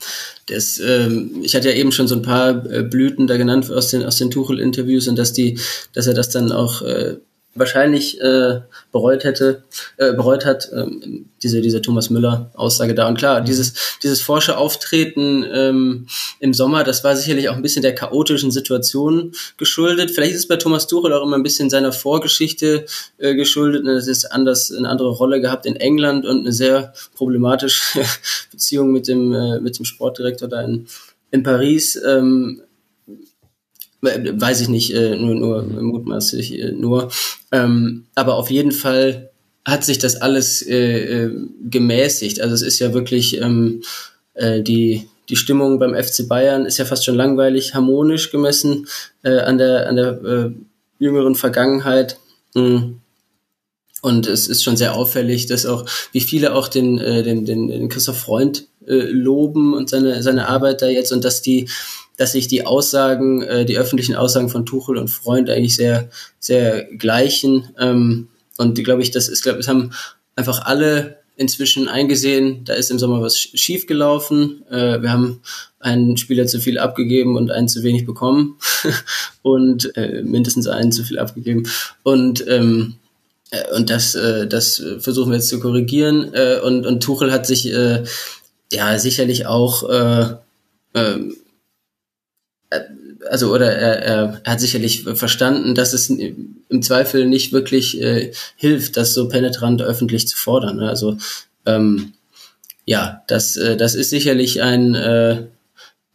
[0.46, 3.88] Das, ähm, ich hatte ja eben schon so ein paar äh, Blüten da genannt aus
[3.88, 5.58] den aus den Tuchel-Interviews und dass die,
[5.92, 7.16] dass er das dann auch äh,
[7.54, 8.60] wahrscheinlich äh,
[8.92, 9.64] bereut hätte,
[9.96, 13.08] äh, bereut hat, ähm, diese, diese Thomas Müller-Aussage da.
[13.08, 13.44] Und klar, mhm.
[13.44, 16.06] dieses, dieses forsche Auftreten ähm,
[16.38, 20.12] im Sommer, das war sicherlich auch ein bisschen der chaotischen Situation geschuldet.
[20.12, 22.86] Vielleicht ist es bei Thomas Tuchel auch immer ein bisschen seiner Vorgeschichte
[23.18, 23.84] äh, geschuldet.
[23.84, 28.00] Das ist anders, eine andere Rolle gehabt in England und eine sehr problematische
[28.52, 30.86] Beziehung mit dem, äh, mit dem Sportdirektor da in,
[31.32, 32.00] in Paris.
[32.06, 32.62] Ähm,
[34.02, 37.10] weiß ich nicht, äh, nur, nur mutmaßlich äh, nur.
[37.52, 39.30] Ähm, aber auf jeden Fall
[39.64, 41.36] hat sich das alles äh, äh,
[41.68, 42.40] gemäßigt.
[42.40, 43.82] Also es ist ja wirklich ähm,
[44.34, 48.88] äh, die die Stimmung beim FC Bayern ist ja fast schon langweilig harmonisch gemessen
[49.22, 50.50] äh, an der an der äh,
[50.98, 52.18] jüngeren Vergangenheit.
[52.54, 53.00] Mhm.
[54.02, 57.68] Und es ist schon sehr auffällig, dass auch, wie viele auch den, äh, den, den,
[57.68, 61.68] den Christoph Freund äh, loben und seine, seine Arbeit da jetzt und dass die,
[62.20, 66.84] dass sich die Aussagen, äh, die öffentlichen Aussagen von Tuchel und Freund eigentlich sehr, sehr
[66.84, 67.70] gleichen.
[67.78, 69.92] Ähm, und glaube ich, das ist, glaube ich, haben
[70.36, 74.62] einfach alle inzwischen eingesehen, da ist im Sommer was schief gelaufen.
[74.70, 75.40] Äh, wir haben
[75.78, 78.58] einen Spieler zu viel abgegeben und einen zu wenig bekommen
[79.42, 81.70] und äh, mindestens einen zu viel abgegeben.
[82.02, 82.96] Und ähm,
[83.50, 86.34] äh, und das, äh, das versuchen wir jetzt zu korrigieren.
[86.34, 90.34] Äh, und, und Tuchel hat sich ja sicherlich auch äh,
[90.92, 91.18] äh,
[93.28, 98.96] also oder er, er, hat sicherlich verstanden, dass es im Zweifel nicht wirklich äh, hilft,
[98.96, 100.76] das so penetrant öffentlich zu fordern.
[100.76, 100.88] Ne?
[100.88, 101.16] Also
[101.66, 102.12] ähm,
[102.84, 105.44] ja, das, äh, das ist sicherlich ein, äh,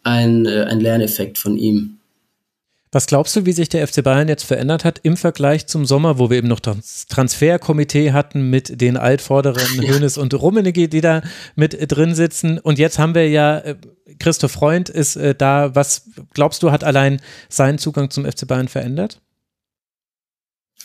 [0.03, 1.94] ein, äh, ein Lerneffekt von ihm.
[2.95, 6.17] Was glaubst du, wie sich der FC Bayern jetzt verändert hat im Vergleich zum Sommer,
[6.17, 9.89] wo wir eben noch das Transferkomitee hatten mit den Altvorderen ja.
[9.89, 11.21] Hönes und Rummenigge, die da
[11.55, 12.57] mit drin sitzen?
[12.57, 13.75] Und jetzt haben wir ja, äh,
[14.17, 15.75] Christoph Freund ist äh, da.
[15.75, 17.19] Was glaubst du, hat allein
[17.49, 19.19] seinen Zugang zum FC Bayern verändert?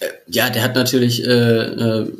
[0.00, 2.12] Äh, ja, der hat natürlich äh, äh,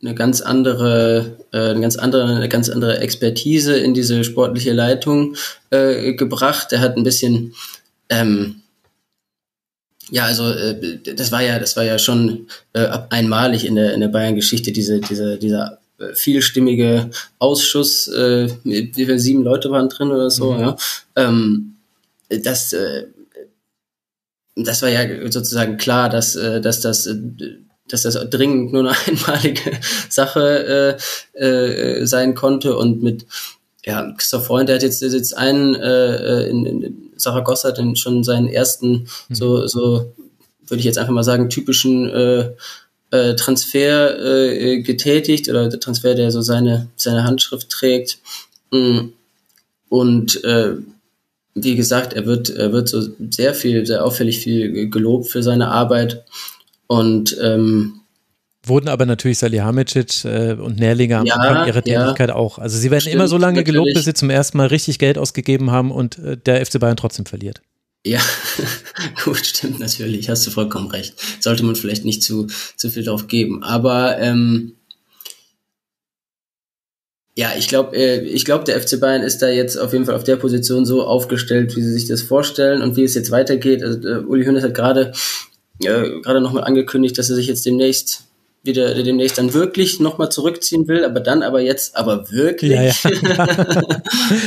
[0.00, 5.36] eine ganz andere, äh, eine ganz andere, eine ganz andere Expertise in diese sportliche Leitung
[5.68, 6.72] äh, gebracht.
[6.72, 7.52] Der hat ein bisschen
[8.08, 8.61] ähm,
[10.12, 14.00] ja, also äh, das war ja, das war ja schon äh, einmalig in der in
[14.00, 20.10] der Bayern-Geschichte diese diese dieser äh, vielstimmige Ausschuss, äh, wie viele sieben Leute waren drin
[20.10, 20.60] oder so, mhm.
[20.60, 20.76] ja.
[21.16, 21.76] Ähm,
[22.28, 23.06] das äh,
[24.54, 27.16] das war ja sozusagen klar, dass äh, dass das äh,
[27.88, 30.98] dass das dringend nur eine einmalige Sache
[31.34, 33.24] äh, äh, sein konnte und mit
[33.86, 38.48] ja, Christoph Freund, der hat jetzt, jetzt einen äh, in, in Saragossa den schon seinen
[38.48, 39.34] ersten, mhm.
[39.34, 40.12] so, so
[40.66, 42.50] würde ich jetzt einfach mal sagen, typischen äh,
[43.12, 48.18] äh, Transfer äh, getätigt oder der Transfer, der so seine, seine Handschrift trägt.
[48.70, 49.08] Mm.
[49.88, 50.76] Und äh,
[51.54, 55.68] wie gesagt, er wird, er wird so sehr viel, sehr auffällig viel gelobt für seine
[55.68, 56.24] Arbeit.
[56.86, 58.00] Und ähm,
[58.64, 62.36] Wurden aber natürlich Salihamidzic äh, und Nährlinger am ja, Anfang ihrer Tätigkeit ja.
[62.36, 62.58] auch.
[62.58, 63.74] Also sie werden Stimmt, immer so lange natürlich.
[63.74, 66.96] gelobt, bis sie zum ersten Mal richtig Geld ausgegeben haben und äh, der FC Bayern
[66.96, 67.60] trotzdem verliert.
[68.04, 68.20] Ja,
[69.24, 71.14] gut, stimmt natürlich, hast du vollkommen recht.
[71.40, 72.46] Sollte man vielleicht nicht zu,
[72.76, 73.64] zu viel drauf geben.
[73.64, 74.76] Aber ähm,
[77.34, 80.14] ja, ich glaube, äh, ich glaube, der FC Bayern ist da jetzt auf jeden Fall
[80.14, 83.82] auf der Position so aufgestellt, wie sie sich das vorstellen und wie es jetzt weitergeht.
[83.82, 85.12] Also, äh, Uli Hoeneß hat gerade
[85.80, 88.24] äh, gerade nochmal angekündigt, dass er sich jetzt demnächst
[88.62, 92.72] wieder demnächst dann wirklich nochmal zurückziehen will, aber dann aber jetzt aber wirklich.
[92.72, 93.48] Ja, ja.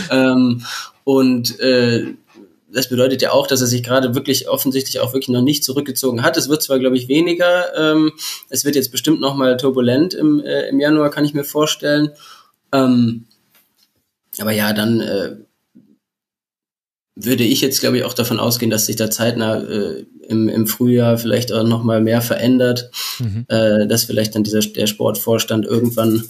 [0.11, 0.63] ähm,
[1.03, 2.13] und äh,
[2.71, 6.23] das bedeutet ja auch, dass er sich gerade wirklich offensichtlich auch wirklich noch nicht zurückgezogen
[6.23, 6.35] hat.
[6.35, 7.75] Es wird zwar, glaube ich, weniger.
[7.77, 8.11] Ähm,
[8.49, 12.09] es wird jetzt bestimmt noch mal turbulent im, äh, im Januar, kann ich mir vorstellen.
[12.73, 13.25] Ähm,
[14.39, 15.35] aber ja, dann äh,
[17.15, 20.67] würde ich jetzt, glaube ich, auch davon ausgehen, dass sich da zeitnah äh, im, im
[20.67, 23.45] Frühjahr vielleicht auch noch mal mehr verändert, mhm.
[23.47, 26.23] äh, dass vielleicht dann dieser der Sportvorstand irgendwann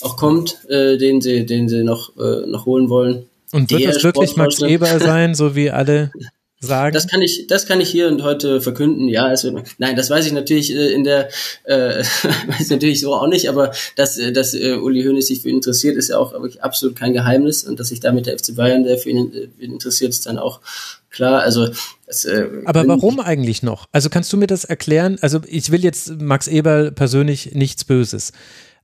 [0.00, 3.26] auch kommt, äh, den sie den sie noch äh, noch holen wollen.
[3.52, 6.10] Und wird das wirklich Max Eber sein, so wie alle
[6.60, 6.92] sagen?
[6.92, 9.08] Das kann ich, das kann ich hier und heute verkünden.
[9.08, 11.28] Ja, es wird, nein, das weiß ich natürlich äh, in der,
[11.64, 11.98] äh,
[12.46, 15.48] weiß ich natürlich so auch nicht, aber dass, äh, dass äh, Uli Hoeneß sich für
[15.48, 18.84] ihn interessiert, ist ja auch absolut kein Geheimnis und dass sich damit der FC Bayern,
[18.84, 20.60] der für ihn, äh, für ihn interessiert, ist dann auch
[21.08, 21.40] klar.
[21.40, 21.68] Also
[22.06, 23.86] das, äh, aber warum eigentlich noch?
[23.92, 25.18] Also kannst du mir das erklären?
[25.22, 28.32] Also ich will jetzt Max Eberl persönlich nichts Böses,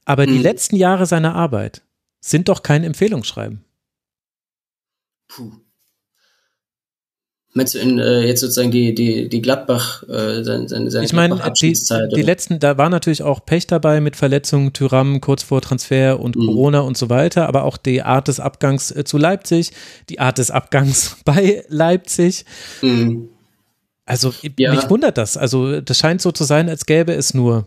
[0.06, 0.42] aber die hm.
[0.42, 1.82] letzten Jahre seiner Arbeit
[2.20, 3.64] sind doch kein Empfehlungsschreiben.
[5.28, 5.52] Puh.
[7.56, 11.40] Meinst du in, äh, jetzt sozusagen die, die, die Gladbach, äh, seine, seine, Ich meine,
[11.58, 11.72] die,
[12.14, 16.36] die letzten, da war natürlich auch Pech dabei mit Verletzungen, Tyram kurz vor Transfer und
[16.36, 16.48] mhm.
[16.48, 19.72] Corona und so weiter, aber auch die Art des Abgangs äh, zu Leipzig,
[20.10, 22.44] die Art des Abgangs bei Leipzig.
[22.82, 23.30] Mhm.
[24.04, 24.74] Also ja.
[24.74, 25.38] mich wundert das.
[25.38, 27.66] Also das scheint so zu sein, als gäbe es nur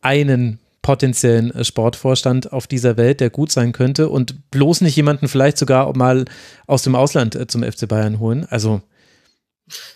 [0.00, 5.28] einen potenziellen äh, Sportvorstand auf dieser Welt, der gut sein könnte und bloß nicht jemanden
[5.28, 6.24] vielleicht sogar mal
[6.66, 8.46] aus dem Ausland äh, zum FC Bayern holen.
[8.48, 8.80] Also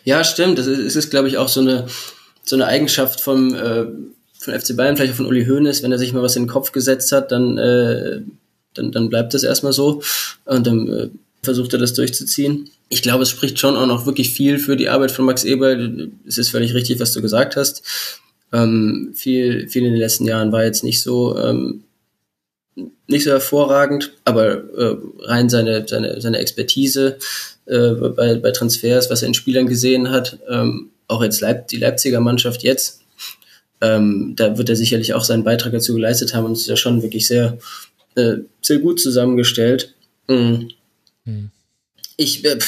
[0.04, 0.58] ja, stimmt.
[0.58, 1.86] Das ist, ist glaube ich, auch so eine
[2.42, 3.86] so eine Eigenschaft vom äh,
[4.38, 6.48] von FC Bayern, vielleicht auch von Uli Hoeneß, wenn er sich mal was in den
[6.48, 8.22] Kopf gesetzt hat, dann äh,
[8.74, 10.02] dann, dann bleibt das erstmal so
[10.44, 11.08] und dann äh,
[11.42, 12.70] versucht er das durchzuziehen.
[12.88, 15.76] Ich glaube, es spricht schon auch noch wirklich viel für die Arbeit von Max Eber.
[16.26, 17.82] Es ist völlig richtig, was du gesagt hast.
[18.52, 21.84] Ähm, viel, viel in den letzten Jahren war jetzt nicht so, ähm,
[23.06, 27.18] nicht so hervorragend, aber äh, rein seine, seine, seine Expertise
[27.70, 31.78] äh, bei, bei Transfers, was er in Spielern gesehen hat, ähm, auch jetzt Leip die
[31.78, 33.00] Leipziger Mannschaft jetzt,
[33.80, 37.02] ähm, da wird er sicherlich auch seinen Beitrag dazu geleistet haben und ist ja schon
[37.02, 37.58] wirklich sehr,
[38.14, 39.94] äh, sehr gut zusammengestellt.
[40.28, 40.70] Mhm.
[41.24, 41.50] Mhm.
[42.16, 42.58] Ich, äh,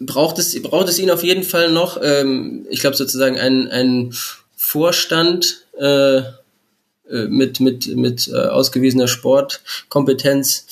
[0.00, 1.98] braucht es, braucht es ihn auf jeden Fall noch.
[2.02, 4.14] Ähm, ich glaube sozusagen ein, ein
[4.54, 10.66] Vorstand äh, äh, mit, mit, mit äh, ausgewiesener Sportkompetenz.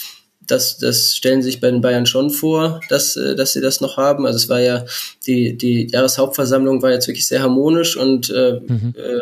[0.47, 3.97] Das, das stellen sich bei den Bayern schon vor, dass, äh, dass sie das noch
[3.97, 4.27] haben.
[4.27, 4.85] Also es war ja,
[5.27, 8.95] die, die Jahreshauptversammlung war jetzt wirklich sehr harmonisch und äh, mhm.
[8.97, 9.21] äh,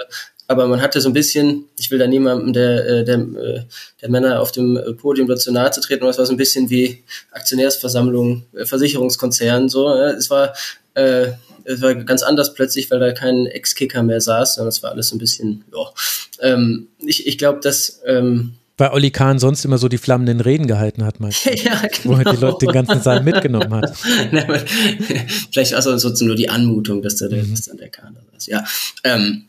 [0.51, 3.63] aber man hatte so ein bisschen, ich will da niemandem der, äh, der, äh,
[4.03, 6.71] der Männer auf dem Podium dazu nahe zu treten, aber es war so ein bisschen
[6.71, 9.89] wie Aktionärsversammlung, Versicherungskonzern, so.
[9.95, 10.53] Es war,
[10.95, 11.29] äh,
[11.63, 15.11] es war ganz anders plötzlich, weil da kein Ex-Kicker mehr saß, sondern es war alles
[15.11, 15.93] so ein bisschen, ja.
[16.41, 20.67] Ähm, ich ich glaube, dass ähm, weil Olli Kahn sonst immer so die flammenden Reden
[20.67, 21.51] gehalten hat, meinst du?
[21.55, 22.17] ja, genau.
[22.17, 23.95] Wo er die Leute den ganzen Saal mitgenommen hat.
[25.53, 27.51] Vielleicht also sozusagen nur die Anmutung, dass da der, mhm.
[27.51, 28.47] dass dann der Kahn da ist.
[28.47, 28.65] Ja.
[29.05, 29.45] Ähm,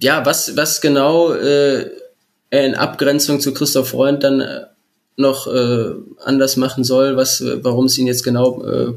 [0.00, 1.90] ja, was, was genau äh,
[2.50, 4.66] er in Abgrenzung zu Christoph Freund dann äh,
[5.16, 8.88] noch äh, anders machen soll, was, äh, warum es ihn jetzt genau äh,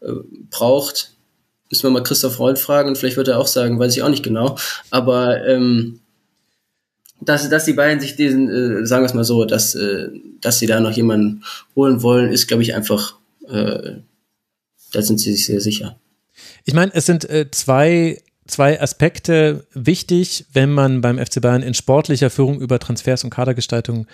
[0.00, 0.14] äh,
[0.50, 1.12] braucht,
[1.70, 4.08] müssen wir mal Christoph Freund fragen und vielleicht wird er auch sagen, weiß ich auch
[4.08, 4.56] nicht genau.
[4.90, 6.00] Aber ähm,
[7.20, 10.08] dass, dass die beiden sich diesen, äh, sagen wir es mal so, dass, äh,
[10.40, 11.44] dass sie da noch jemanden
[11.74, 13.16] holen wollen, ist, glaube ich, einfach,
[13.48, 13.92] äh,
[14.92, 15.98] da sind sie sich sehr sicher.
[16.64, 21.74] Ich meine, es sind äh, zwei zwei Aspekte wichtig, wenn man beim FC Bayern in
[21.74, 24.06] sportlicher Führung über Transfers und Kadergestaltung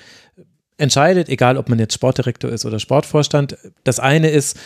[0.77, 3.57] entscheidet, egal ob man jetzt Sportdirektor ist oder Sportvorstand.
[3.85, 4.59] Das eine ist,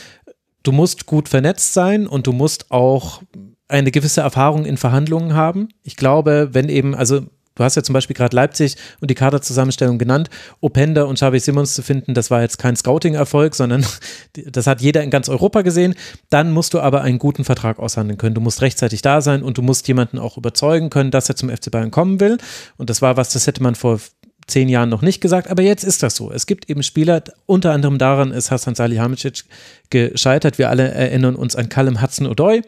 [0.63, 3.23] du musst gut vernetzt sein und du musst auch
[3.69, 5.69] eine gewisse Erfahrung in Verhandlungen haben.
[5.83, 7.27] Ich glaube, wenn eben, also
[7.59, 10.31] Du hast ja zum Beispiel gerade Leipzig und die Kaderzusammenstellung genannt.
[10.61, 13.85] Openda und Xavi Simons zu finden, das war jetzt kein Scouting-Erfolg, sondern
[14.47, 15.97] das hat jeder in ganz Europa gesehen.
[16.31, 18.37] Dann musst du aber einen guten Vertrag aushandeln können.
[18.37, 21.51] Du musst rechtzeitig da sein und du musst jemanden auch überzeugen können, dass er zum
[21.51, 22.39] FC Bayern kommen will.
[22.77, 23.99] Und das war was, das hätte man vor
[24.47, 26.31] zehn Jahren noch nicht gesagt, aber jetzt ist das so.
[26.31, 29.45] Es gibt eben Spieler, unter anderem daran ist Hassan Salihamidzic
[29.91, 30.59] gescheitert.
[30.59, 32.63] Wir alle erinnern uns an Callum Hudson-Odoi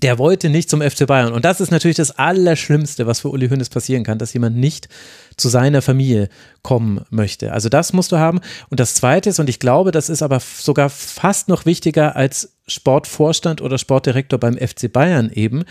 [0.00, 1.32] der wollte nicht zum FC Bayern.
[1.32, 4.88] Und das ist natürlich das Allerschlimmste, was für Uli Hoeneß passieren kann, dass jemand nicht
[5.36, 6.28] zu seiner Familie
[6.62, 7.52] kommen möchte.
[7.52, 8.40] Also das musst du haben.
[8.70, 12.56] Und das Zweite ist, und ich glaube, das ist aber sogar fast noch wichtiger als
[12.66, 15.64] Sportvorstand oder Sportdirektor beim FC Bayern eben,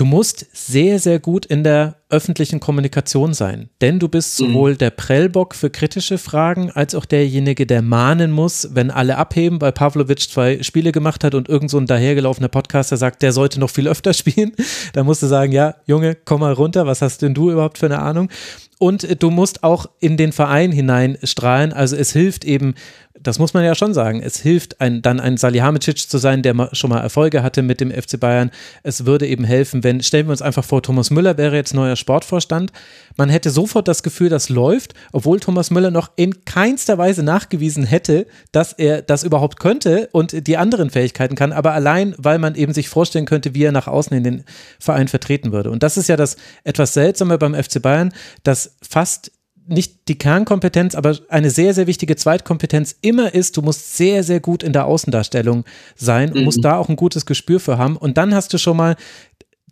[0.00, 3.68] du musst sehr, sehr gut in der öffentlichen Kommunikation sein.
[3.82, 4.46] Denn du bist mhm.
[4.46, 9.60] sowohl der Prellbock für kritische Fragen als auch derjenige, der mahnen muss, wenn alle abheben,
[9.60, 13.60] weil Pavlovic zwei Spiele gemacht hat und irgend so ein dahergelaufener Podcaster sagt, der sollte
[13.60, 14.52] noch viel öfter spielen.
[14.94, 17.86] Da musst du sagen, ja, Junge, komm mal runter, was hast denn du überhaupt für
[17.86, 18.30] eine Ahnung?
[18.78, 21.74] Und du musst auch in den Verein hineinstrahlen.
[21.74, 22.74] Also es hilft eben,
[23.22, 26.70] das muss man ja schon sagen, es hilft ein, dann ein Salihamidzic zu sein, der
[26.72, 28.50] schon mal Erfolge hatte mit dem FC Bayern.
[28.82, 31.96] Es würde eben helfen, wenn, stellen wir uns einfach vor, Thomas Müller wäre jetzt neuer
[31.96, 32.72] Sportvorstand.
[33.16, 37.84] Man hätte sofort das Gefühl, das läuft, obwohl Thomas Müller noch in keinster Weise nachgewiesen
[37.84, 42.54] hätte, dass er das überhaupt könnte und die anderen Fähigkeiten kann, aber allein, weil man
[42.54, 44.44] eben sich vorstellen könnte, wie er nach außen in den
[44.78, 45.70] Verein vertreten würde.
[45.70, 49.32] Und das ist ja das etwas Seltsame beim FC Bayern, dass fast
[49.70, 54.40] nicht die Kernkompetenz, aber eine sehr, sehr wichtige Zweitkompetenz immer ist, du musst sehr, sehr
[54.40, 55.64] gut in der Außendarstellung
[55.96, 56.44] sein und mhm.
[56.44, 57.96] musst da auch ein gutes Gespür für haben.
[57.96, 58.96] Und dann hast du schon mal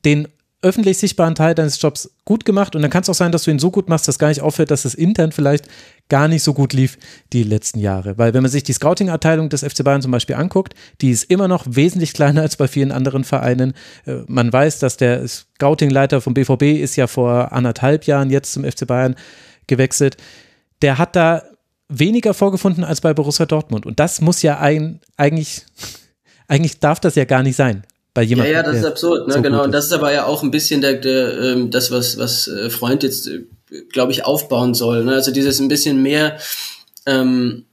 [0.05, 0.29] den
[0.61, 3.53] öffentlich sichtbaren Teil deines Jobs gut gemacht und dann kann es auch sein, dass du
[3.53, 5.69] ihn so gut machst, dass gar nicht auffällt, dass es intern vielleicht
[6.09, 6.99] gar nicht so gut lief
[7.33, 8.19] die letzten Jahre.
[8.19, 11.47] Weil wenn man sich die Scouting-Abteilung des FC Bayern zum Beispiel anguckt, die ist immer
[11.47, 13.73] noch wesentlich kleiner als bei vielen anderen Vereinen.
[14.05, 18.65] Äh, man weiß, dass der Scouting-Leiter vom BVB ist ja vor anderthalb Jahren jetzt zum
[18.65, 19.15] FC Bayern
[19.69, 20.17] gewechselt.
[20.83, 21.45] Der hat da
[21.89, 23.87] weniger vorgefunden als bei Borussia Dortmund.
[23.87, 25.63] Und das muss ja ein, eigentlich,
[26.49, 27.85] eigentlich darf das ja gar nicht sein
[28.15, 28.53] bei jemandem.
[28.53, 29.35] Ja, ja, das ist absurd, ne?
[29.35, 29.63] So genau.
[29.65, 32.69] Und das ist aber ja auch ein bisschen der, der ähm, das, was, was äh,
[32.71, 33.45] Freund jetzt, äh,
[33.93, 35.05] glaube ich, aufbauen soll.
[35.05, 35.13] Ne?
[35.13, 36.39] Also dieses ein bisschen mehr
[37.07, 37.65] ähm,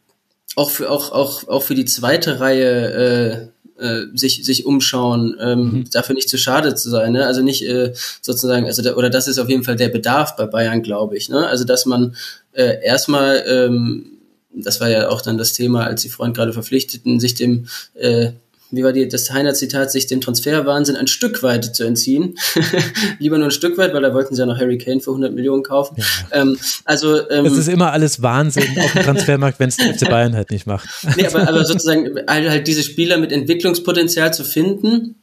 [0.56, 5.90] auch für auch, auch, auch für die zweite Reihe äh, sich, sich umschauen, ähm, mhm.
[5.92, 7.14] dafür nicht zu schade zu sein.
[7.14, 7.26] Ne?
[7.26, 10.46] Also nicht äh, sozusagen, also da, oder das ist auf jeden Fall der Bedarf bei
[10.46, 11.30] Bayern, glaube ich.
[11.30, 11.48] Ne?
[11.48, 12.16] Also dass man
[12.54, 14.12] äh, erstmal ähm,
[14.58, 18.32] das war ja auch dann das Thema, als die Freund gerade verpflichteten, sich dem äh,
[18.76, 22.36] wie war die, das Heiner-Zitat, sich dem Transferwahnsinn ein Stück weit zu entziehen.
[23.20, 25.34] Lieber nur ein Stück weit, weil da wollten sie ja noch Harry Kane für 100
[25.34, 25.96] Millionen kaufen.
[25.98, 26.42] Ja.
[26.42, 30.10] Ähm, also, ähm, es ist immer alles Wahnsinn auf dem Transfermarkt, wenn es der FC
[30.10, 30.88] Bayern halt nicht macht.
[31.16, 35.16] nee, aber, aber sozusagen halt diese Spieler mit Entwicklungspotenzial zu finden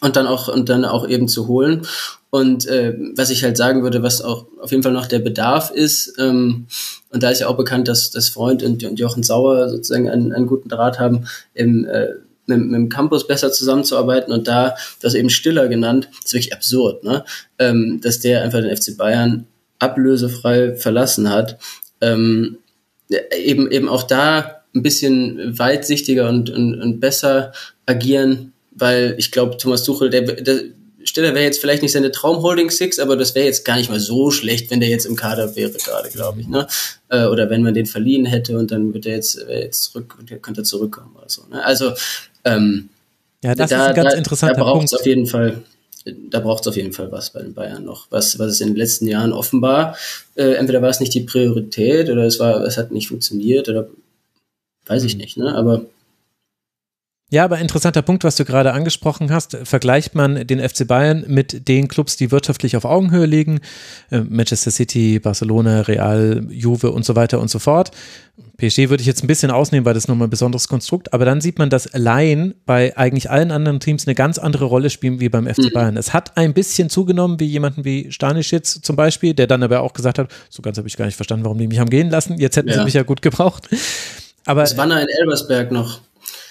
[0.00, 1.82] und dann auch und dann auch eben zu holen.
[2.30, 5.70] Und äh, was ich halt sagen würde, was auch auf jeden Fall noch der Bedarf
[5.70, 6.66] ist, ähm,
[7.10, 10.32] und da ist ja auch bekannt, dass das Freund und, und Jochen Sauer sozusagen einen,
[10.32, 12.08] einen guten Draht haben, im äh,
[12.46, 17.04] mit, mit dem Campus besser zusammenzuarbeiten und da, das eben Stiller genannt, ist wirklich absurd,
[17.04, 17.24] ne?
[17.58, 19.46] Ähm, dass der einfach den FC Bayern
[19.78, 21.58] ablösefrei verlassen hat.
[22.00, 22.58] Ähm,
[23.36, 27.52] eben, eben auch da ein bisschen weitsichtiger und, und, und besser
[27.86, 30.62] agieren, weil ich glaube, Thomas Tuchel, der, der
[31.04, 34.00] Stiller wäre jetzt vielleicht nicht seine Traumholding Six, aber das wäre jetzt gar nicht mal
[34.00, 36.66] so schlecht, wenn der jetzt im Kader wäre gerade, glaube ich, ne?
[37.08, 40.16] Äh, oder wenn man den verliehen hätte und dann wird er jetzt, äh, jetzt zurück,
[40.42, 41.42] könnte er zurückkommen oder so.
[41.50, 41.64] Ne?
[41.64, 41.92] Also
[42.44, 42.88] ähm,
[43.42, 45.62] ja, das da, ist ein ganz da, interessanter da braucht es auf jeden Fall,
[46.30, 48.06] da braucht es auf jeden Fall was bei den Bayern noch.
[48.10, 49.96] Was, was es in den letzten Jahren offenbar,
[50.34, 53.88] äh, entweder war es nicht die Priorität oder es war, es hat nicht funktioniert oder
[54.86, 55.20] weiß ich mhm.
[55.20, 55.54] nicht, ne?
[55.54, 55.84] Aber
[57.30, 59.56] ja, aber interessanter Punkt, was du gerade angesprochen hast.
[59.64, 63.60] Vergleicht man den FC Bayern mit den Clubs, die wirtschaftlich auf Augenhöhe liegen,
[64.10, 67.90] äh, Manchester City, Barcelona, Real, Juve und so weiter und so fort.
[68.58, 71.40] PSG würde ich jetzt ein bisschen ausnehmen, weil das nochmal ein besonderes Konstrukt, aber dann
[71.40, 75.28] sieht man, dass Laien bei eigentlich allen anderen Teams eine ganz andere Rolle spielen wie
[75.28, 75.72] beim FC mhm.
[75.72, 75.96] Bayern.
[75.96, 79.92] Es hat ein bisschen zugenommen, wie jemanden wie Stanisic zum Beispiel, der dann aber auch
[79.92, 82.38] gesagt hat, so ganz habe ich gar nicht verstanden, warum die mich haben gehen lassen,
[82.38, 82.74] jetzt hätten ja.
[82.74, 83.68] sie mich ja gut gebraucht.
[84.46, 86.00] Aber, das war in Elbersberg noch.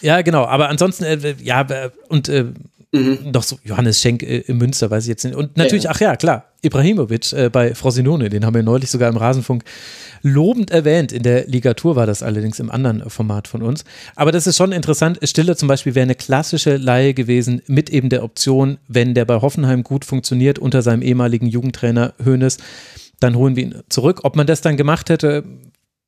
[0.01, 0.45] Ja, genau.
[0.45, 1.65] Aber ansonsten, äh, ja,
[2.09, 2.45] und äh,
[2.93, 3.31] mhm.
[3.33, 5.35] noch so Johannes Schenk äh, im Münster, weiß ich jetzt nicht.
[5.35, 5.91] Und natürlich, ja.
[5.91, 9.63] ach ja, klar, Ibrahimovic äh, bei Frosinone, den haben wir neulich sogar im Rasenfunk
[10.21, 11.11] lobend erwähnt.
[11.11, 13.83] In der Ligatur war das allerdings im anderen Format von uns.
[14.15, 15.19] Aber das ist schon interessant.
[15.23, 19.41] Stille zum Beispiel wäre eine klassische Laie gewesen mit eben der Option, wenn der bei
[19.41, 22.57] Hoffenheim gut funktioniert unter seinem ehemaligen Jugendtrainer Hoeneß,
[23.19, 24.21] dann holen wir ihn zurück.
[24.23, 25.43] Ob man das dann gemacht hätte,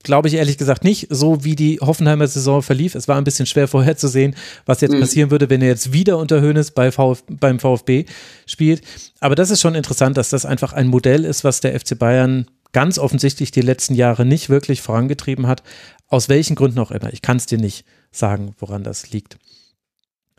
[0.05, 2.95] glaube ich ehrlich gesagt nicht, so wie die Hoffenheimer Saison verlief.
[2.95, 5.01] Es war ein bisschen schwer vorherzusehen, was jetzt mhm.
[5.01, 8.05] passieren würde, wenn er jetzt wieder unter Höhnes bei Vf beim VfB
[8.45, 8.81] spielt.
[9.19, 12.45] Aber das ist schon interessant, dass das einfach ein Modell ist, was der FC Bayern
[12.71, 15.63] ganz offensichtlich die letzten Jahre nicht wirklich vorangetrieben hat.
[16.07, 17.11] Aus welchen Gründen auch immer.
[17.11, 19.37] Ich kann es dir nicht sagen, woran das liegt.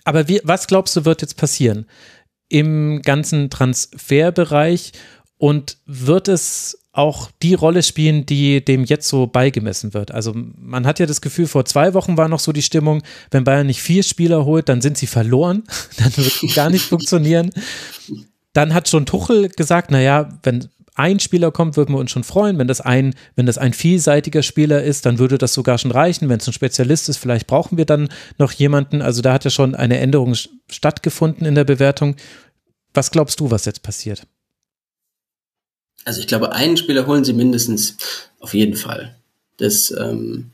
[0.05, 1.87] Aber wie, was glaubst du, wird jetzt passieren
[2.49, 4.93] im ganzen Transferbereich
[5.39, 10.13] und wird es auch die Rolle spielen, die dem jetzt so beigemessen wird.
[10.13, 13.45] Also man hat ja das Gefühl, vor zwei Wochen war noch so die Stimmung, wenn
[13.45, 15.65] Bayern nicht vier Spieler holt, dann sind sie verloren,
[15.99, 17.51] dann wird gar nicht funktionieren.
[18.53, 22.59] Dann hat schon Tuchel gesagt, naja, wenn ein Spieler kommt, würden wir uns schon freuen.
[22.59, 26.31] Wenn das ein, wenn das ein vielseitiger Spieler ist, dann würde das sogar schon reichen.
[26.31, 28.09] Wenn es ein Spezialist ist, vielleicht brauchen wir dann
[28.39, 29.03] noch jemanden.
[29.03, 30.35] Also da hat ja schon eine Änderung
[30.71, 32.17] stattgefunden in der Bewertung.
[32.95, 34.27] Was glaubst du, was jetzt passiert?
[36.07, 37.97] Also ich glaube, einen Spieler holen sie mindestens
[38.39, 39.17] auf jeden Fall.
[39.57, 40.53] Das, ähm,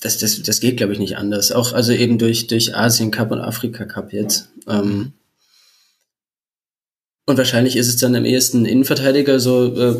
[0.00, 1.52] das, das, das geht, glaube ich, nicht anders.
[1.52, 4.50] Auch also eben durch, durch Asien Cup und Afrika Cup jetzt.
[4.66, 5.12] Ähm,
[7.24, 9.96] und wahrscheinlich ist es dann am ehesten Innenverteidiger, so, äh,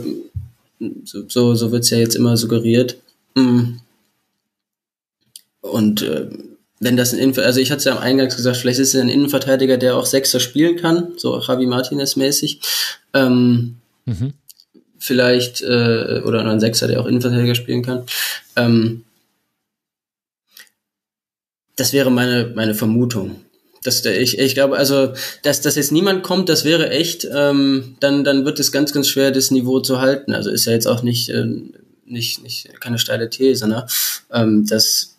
[1.05, 2.99] so, so, so wird es ja jetzt immer suggeriert.
[3.35, 3.79] Mm.
[5.63, 6.29] Und äh,
[6.81, 9.01] wenn das ein Innenverteidiger, also ich hatte es ja am Eingangs gesagt, vielleicht ist es
[9.01, 12.61] ein Innenverteidiger, der auch Sechser spielen kann, so Javi Martinez mäßig.
[13.15, 14.35] Ähm, mhm.
[14.99, 18.05] Vielleicht, äh, oder ein Sechser, der auch Innenverteidiger spielen kann.
[18.57, 19.05] Ähm,
[21.77, 23.43] das wäre meine, meine Vermutung.
[23.85, 28.25] Das, ich, ich glaube, also, dass, dass jetzt niemand kommt, das wäre echt, ähm, dann,
[28.25, 30.35] dann wird es ganz, ganz schwer, das Niveau zu halten.
[30.35, 31.47] Also ist ja jetzt auch nicht, äh,
[32.05, 33.87] nicht, nicht keine steile These, ne?
[34.33, 35.18] Ähm, das,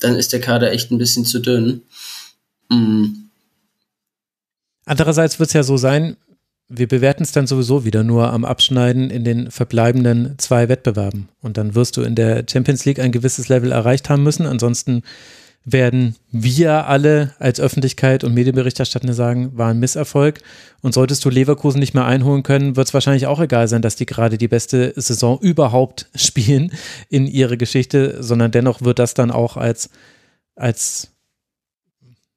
[0.00, 1.82] dann ist der Kader echt ein bisschen zu dünn.
[2.70, 3.28] Mhm.
[4.84, 6.16] Andererseits wird es ja so sein,
[6.68, 11.28] wir bewerten es dann sowieso wieder nur am Abschneiden in den verbleibenden zwei Wettbewerben.
[11.40, 14.46] Und dann wirst du in der Champions League ein gewisses Level erreicht haben müssen.
[14.46, 15.02] Ansonsten
[15.68, 20.40] werden wir alle als Öffentlichkeit und Medienberichterstatter sagen, war ein Misserfolg.
[20.80, 23.96] Und solltest du Leverkusen nicht mehr einholen können, wird es wahrscheinlich auch egal sein, dass
[23.96, 26.70] die gerade die beste Saison überhaupt spielen
[27.10, 29.90] in ihre Geschichte, sondern dennoch wird das dann auch als,
[30.54, 31.08] als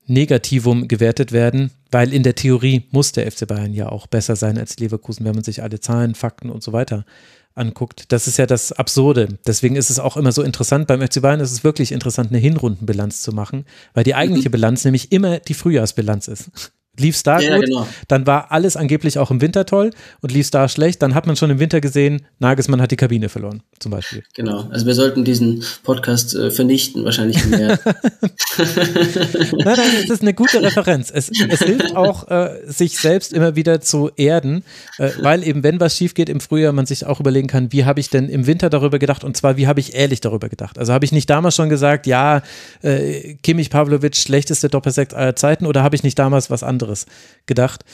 [0.07, 4.57] Negativum gewertet werden, weil in der Theorie muss der FC Bayern ja auch besser sein
[4.57, 7.05] als Leverkusen, wenn man sich alle Zahlen, Fakten und so weiter
[7.55, 8.11] anguckt.
[8.11, 9.39] Das ist ja das Absurde.
[9.45, 10.87] Deswegen ist es auch immer so interessant.
[10.87, 14.53] Beim FC Bayern ist es wirklich interessant, eine Hinrundenbilanz zu machen, weil die eigentliche mhm.
[14.53, 17.87] Bilanz nämlich immer die Frühjahrsbilanz ist lief es da ja, gut, genau.
[18.07, 21.27] dann war alles angeblich auch im Winter toll und lief es da schlecht, dann hat
[21.27, 24.23] man schon im Winter gesehen, Nagelsmann hat die Kabine verloren, zum Beispiel.
[24.35, 27.79] Genau, also wir sollten diesen Podcast äh, vernichten, wahrscheinlich mehr.
[28.57, 31.11] nein, nein, es ist eine gute Referenz.
[31.13, 34.63] Es, es hilft auch, äh, sich selbst immer wieder zu erden,
[34.97, 37.85] äh, weil eben, wenn was schief geht im Frühjahr, man sich auch überlegen kann, wie
[37.85, 40.77] habe ich denn im Winter darüber gedacht und zwar, wie habe ich ehrlich darüber gedacht.
[40.77, 42.41] Also habe ich nicht damals schon gesagt, ja,
[42.81, 47.05] äh, Kimmich Pavlovic, schlechteste Doppelsekt aller Zeiten oder habe ich nicht damals was anderes anderes
[47.45, 47.85] gedacht.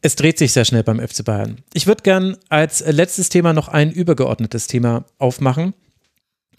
[0.00, 1.58] Es dreht sich sehr schnell beim FC Bayern.
[1.74, 5.74] Ich würde gern als letztes Thema noch ein übergeordnetes Thema aufmachen.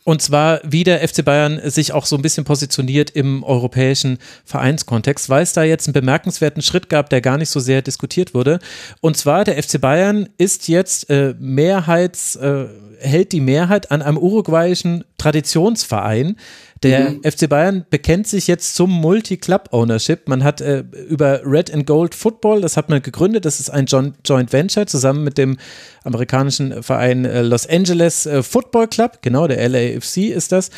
[0.03, 5.29] Und zwar, wie der FC Bayern sich auch so ein bisschen positioniert im europäischen Vereinskontext,
[5.29, 8.59] weil es da jetzt einen bemerkenswerten Schritt gab, der gar nicht so sehr diskutiert wurde.
[9.01, 12.65] Und zwar, der FC Bayern ist jetzt äh, Mehrheits, äh,
[12.99, 16.37] hält die Mehrheit an einem uruguayischen Traditionsverein,
[16.83, 17.23] der mhm.
[17.23, 20.29] FC Bayern bekennt sich jetzt zum Multi-Club-Ownership.
[20.29, 23.85] Man hat äh, über Red and Gold Football, das hat man gegründet, das ist ein
[23.85, 25.57] Joint Venture zusammen mit dem
[26.03, 30.69] amerikanischen Verein äh, Los Angeles äh, Football Club, genau, der LAFC ist das.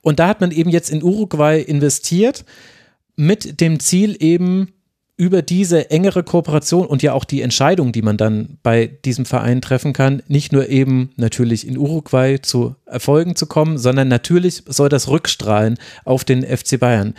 [0.00, 2.44] Und da hat man eben jetzt in Uruguay investiert
[3.16, 4.72] mit dem Ziel eben
[5.20, 9.60] über diese engere Kooperation und ja auch die Entscheidung, die man dann bei diesem Verein
[9.60, 14.88] treffen kann, nicht nur eben natürlich in Uruguay zu Erfolgen zu kommen, sondern natürlich soll
[14.88, 15.76] das rückstrahlen
[16.06, 17.12] auf den FC Bayern.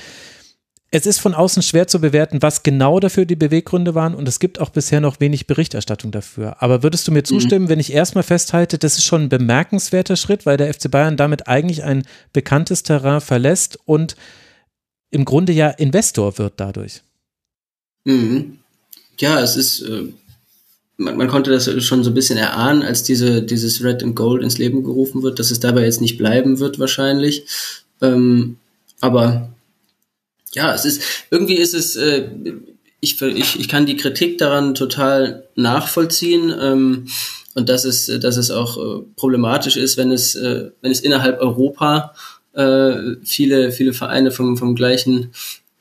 [0.89, 4.39] Es ist von außen schwer zu bewerten, was genau dafür die Beweggründe waren und es
[4.39, 6.55] gibt auch bisher noch wenig Berichterstattung dafür.
[6.59, 7.25] Aber würdest du mir mhm.
[7.25, 7.69] zustimmen, mhm.
[7.69, 11.47] wenn ich erstmal festhalte, das ist schon ein bemerkenswerter Schritt, weil der FC Bayern damit
[11.47, 12.01] eigentlich ein
[12.33, 14.15] bekanntes Terrain verlässt und
[15.11, 17.03] im Grunde ja Investor wird dadurch?
[18.03, 18.57] Mhm.
[19.19, 20.05] Ja, es ist, äh,
[20.97, 24.43] man, man, konnte das schon so ein bisschen erahnen, als diese, dieses Red and Gold
[24.43, 27.45] ins Leben gerufen wird, dass es dabei jetzt nicht bleiben wird wahrscheinlich.
[28.01, 28.57] Ähm,
[28.99, 29.49] aber
[30.53, 32.29] ja, es ist, irgendwie ist es, äh,
[32.99, 36.53] ich, ich, ich kann die Kritik daran total nachvollziehen.
[36.59, 37.07] Ähm,
[37.53, 41.41] und dass es, dass es auch äh, problematisch ist, wenn es, äh, wenn es innerhalb
[41.41, 42.15] Europa
[42.53, 45.31] äh, viele, viele Vereine vom, vom gleichen,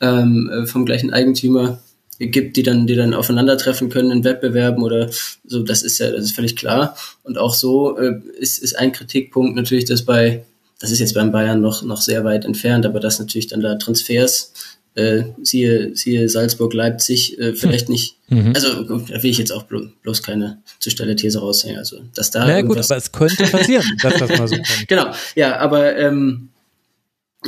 [0.00, 1.80] ähm, äh, vom gleichen Eigentümer
[2.28, 5.08] gibt, die dann, die dann aufeinandertreffen können in Wettbewerben oder
[5.44, 6.96] so, das ist ja, das ist völlig klar.
[7.22, 10.44] Und auch so äh, ist, ist ein Kritikpunkt natürlich, dass bei,
[10.78, 13.76] das ist jetzt beim Bayern noch, noch sehr weit entfernt, aber dass natürlich dann da
[13.76, 14.52] Transfers
[14.96, 17.92] äh, siehe, siehe Salzburg, Leipzig, äh, vielleicht hm.
[17.92, 18.16] nicht.
[18.28, 18.52] Mhm.
[18.54, 21.78] Also da will ich jetzt auch blo bloß keine zu steile These raushängen.
[21.78, 22.46] Also dass da.
[22.46, 24.88] Na gut, aber es könnte passieren, dass das mal so kommt.
[24.88, 26.50] Genau, ja, aber ähm,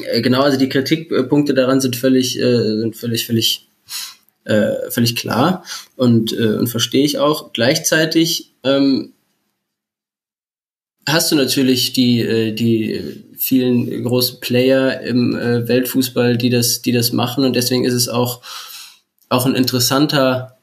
[0.02, 3.68] äh, genau, also die Kritikpunkte daran sind völlig, äh, sind völlig, völlig
[4.44, 5.64] äh, völlig klar
[5.96, 7.52] und, äh, und verstehe ich auch.
[7.52, 9.12] Gleichzeitig ähm,
[11.08, 16.92] hast du natürlich die, äh, die vielen großen Player im äh, Weltfußball, die das, die
[16.92, 18.42] das machen und deswegen ist es auch,
[19.28, 20.58] auch ein interessanter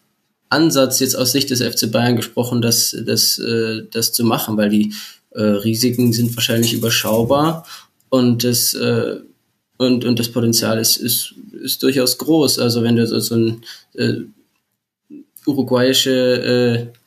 [0.49, 4.69] Ansatz jetzt aus Sicht des FC Bayern gesprochen, das, das, äh, das zu machen, weil
[4.69, 4.93] die
[5.31, 7.63] Risiken sind wahrscheinlich überschaubar
[8.09, 8.75] und das
[9.79, 11.33] und, und das Potenzial ist, ist,
[11.63, 12.59] ist durchaus groß.
[12.59, 13.63] Also wenn du so, so ein
[13.95, 14.15] äh,
[15.47, 16.99] uruguayische äh,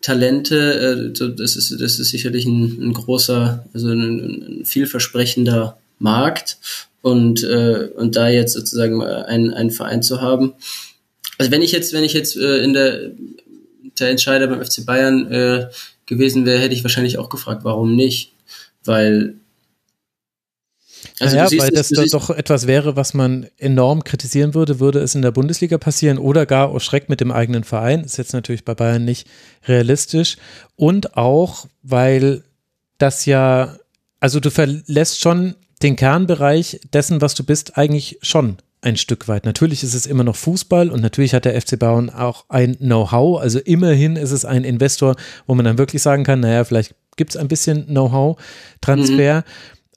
[0.00, 6.56] Talente, äh, das ist das ist sicherlich ein, ein großer, also ein, ein vielversprechender Markt
[7.02, 10.54] und äh, und da jetzt sozusagen einen, einen Verein zu haben.
[11.36, 13.10] Also wenn ich jetzt wenn ich jetzt äh, in der
[13.98, 15.68] der Entscheider beim FC Bayern äh,
[16.06, 18.32] gewesen wäre, hätte ich wahrscheinlich auch gefragt, warum nicht,
[18.82, 19.34] weil
[21.20, 25.14] also ja, weil das da doch etwas wäre, was man enorm kritisieren würde, würde es
[25.14, 28.04] in der Bundesliga passieren oder gar aus Schreck mit dem eigenen Verein.
[28.04, 29.28] Ist jetzt natürlich bei Bayern nicht
[29.66, 30.36] realistisch.
[30.76, 32.42] Und auch, weil
[32.98, 33.76] das ja,
[34.20, 39.44] also du verlässt schon den Kernbereich dessen, was du bist, eigentlich schon ein Stück weit.
[39.44, 43.40] Natürlich ist es immer noch Fußball und natürlich hat der FC Bayern auch ein Know-how.
[43.40, 45.14] Also immerhin ist es ein Investor,
[45.46, 49.40] wo man dann wirklich sagen kann, naja, vielleicht gibt es ein bisschen Know-how-Transfer.
[49.40, 49.44] Mhm.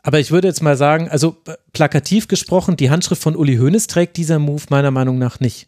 [0.05, 1.35] Aber ich würde jetzt mal sagen, also
[1.73, 5.67] plakativ gesprochen, die Handschrift von Uli Hoeneß trägt dieser Move meiner Meinung nach nicht.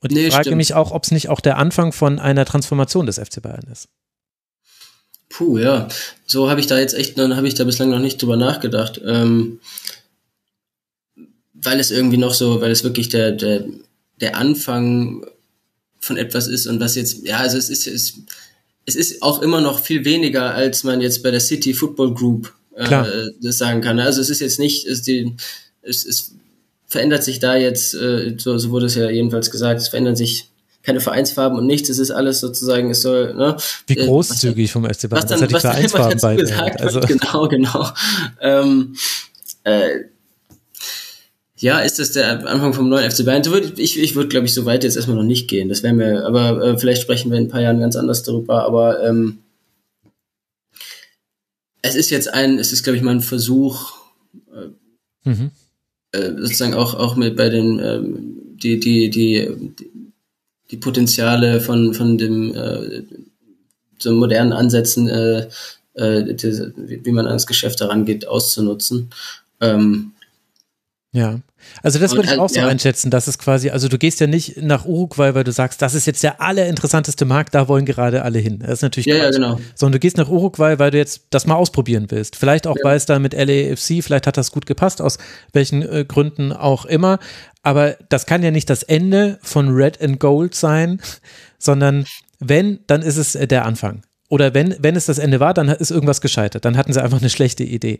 [0.00, 0.56] Und nee, ich frage stimmt.
[0.56, 3.88] mich auch, ob es nicht auch der Anfang von einer Transformation des FC Bayern ist.
[5.28, 5.86] Puh, ja.
[6.26, 9.02] So habe ich da jetzt echt, dann habe ich da bislang noch nicht drüber nachgedacht.
[9.04, 9.60] Ähm,
[11.52, 13.66] weil es irgendwie noch so, weil es wirklich der, der,
[14.18, 15.26] der Anfang
[16.00, 18.14] von etwas ist und was jetzt, ja, also es ist, es,
[18.86, 22.54] es ist auch immer noch viel weniger, als man jetzt bei der City Football Group
[22.84, 23.98] äh, das sagen kann.
[24.00, 25.34] Also es ist jetzt nicht, es, die,
[25.82, 26.34] es, es
[26.86, 30.48] verändert sich da jetzt, äh, so, so wurde es ja jedenfalls gesagt, es verändern sich
[30.82, 33.56] keine Vereinsfarben und nichts, es ist alles sozusagen, es soll, ne?
[33.86, 37.00] Wie äh, großzügig vom FC Bayern, was dann, was die Vereinsfarben bei gesagt also.
[37.00, 37.88] Wird, genau, genau.
[38.40, 38.94] Ähm,
[39.64, 40.04] äh,
[41.60, 43.42] ja, ist das der Anfang vom neuen FC Bayern?
[43.76, 45.68] Ich, ich würde, glaube ich, so weit jetzt erstmal noch nicht gehen.
[45.68, 48.64] Das wäre mir, aber äh, vielleicht sprechen wir in ein paar Jahren ganz anders darüber.
[48.64, 49.38] Aber ähm,
[51.82, 53.92] es ist jetzt ein, es ist, glaube ich, mal ein Versuch,
[54.52, 55.50] äh, mhm.
[56.12, 59.72] äh, sozusagen auch, auch mit bei den, äh, die, die, die,
[60.70, 63.02] die Potenziale von, von dem, äh,
[63.98, 65.48] so modernen Ansätzen, äh,
[65.94, 69.10] äh, die, wie man ans Geschäft herangeht, auszunutzen.
[69.60, 70.12] Ähm,
[71.12, 71.40] ja.
[71.82, 72.68] Also das würde ich halt, auch so ja.
[72.68, 75.94] einschätzen, dass es quasi, also du gehst ja nicht nach Uruguay, weil du sagst, das
[75.94, 78.60] ist jetzt der allerinteressanteste Markt, da wollen gerade alle hin.
[78.60, 79.58] Das ist natürlich ja, ja, genau.
[79.74, 82.36] Sondern du gehst nach Uruguay, weil du jetzt das mal ausprobieren willst.
[82.36, 82.84] Vielleicht auch, ja.
[82.84, 85.18] weil es da mit LAFC, vielleicht hat das gut gepasst, aus
[85.52, 87.18] welchen äh, Gründen auch immer.
[87.62, 91.00] Aber das kann ja nicht das Ende von Red and Gold sein,
[91.58, 92.04] sondern
[92.38, 94.02] wenn, dann ist es äh, der Anfang.
[94.28, 96.64] Oder wenn, wenn es das Ende war, dann ist irgendwas gescheitert.
[96.66, 97.98] Dann hatten sie einfach eine schlechte Idee.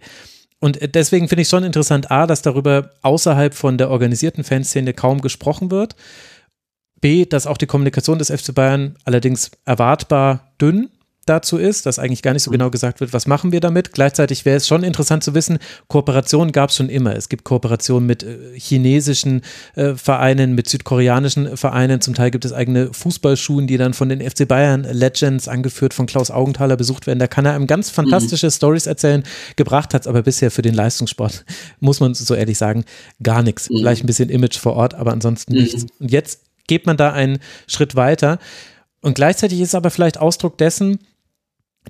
[0.61, 5.21] Und deswegen finde ich schon interessant, A, dass darüber außerhalb von der organisierten Fanszene kaum
[5.21, 5.95] gesprochen wird.
[7.01, 10.91] B, dass auch die Kommunikation des FC Bayern allerdings erwartbar dünn
[11.29, 12.55] dazu ist, dass eigentlich gar nicht so mhm.
[12.55, 13.93] genau gesagt wird, was machen wir damit.
[13.93, 17.15] Gleichzeitig wäre es schon interessant zu wissen, Kooperationen gab es schon immer.
[17.15, 19.43] Es gibt Kooperationen mit äh, chinesischen
[19.75, 22.01] äh, Vereinen, mit südkoreanischen Vereinen.
[22.01, 26.07] Zum Teil gibt es eigene Fußballschulen, die dann von den FC Bayern Legends, angeführt von
[26.07, 27.19] Klaus Augenthaler, besucht werden.
[27.19, 28.53] Da kann er einem ganz fantastische mhm.
[28.53, 29.23] Stories erzählen.
[29.57, 31.45] Gebracht hat es aber bisher für den Leistungssport,
[31.81, 32.85] muss man so ehrlich sagen,
[33.23, 33.71] gar nichts.
[33.71, 33.79] Mhm.
[33.79, 35.61] Vielleicht ein bisschen Image vor Ort, aber ansonsten mhm.
[35.61, 35.87] nichts.
[35.99, 38.39] Und jetzt geht man da einen Schritt weiter.
[39.01, 41.01] Und gleichzeitig ist es aber vielleicht Ausdruck dessen,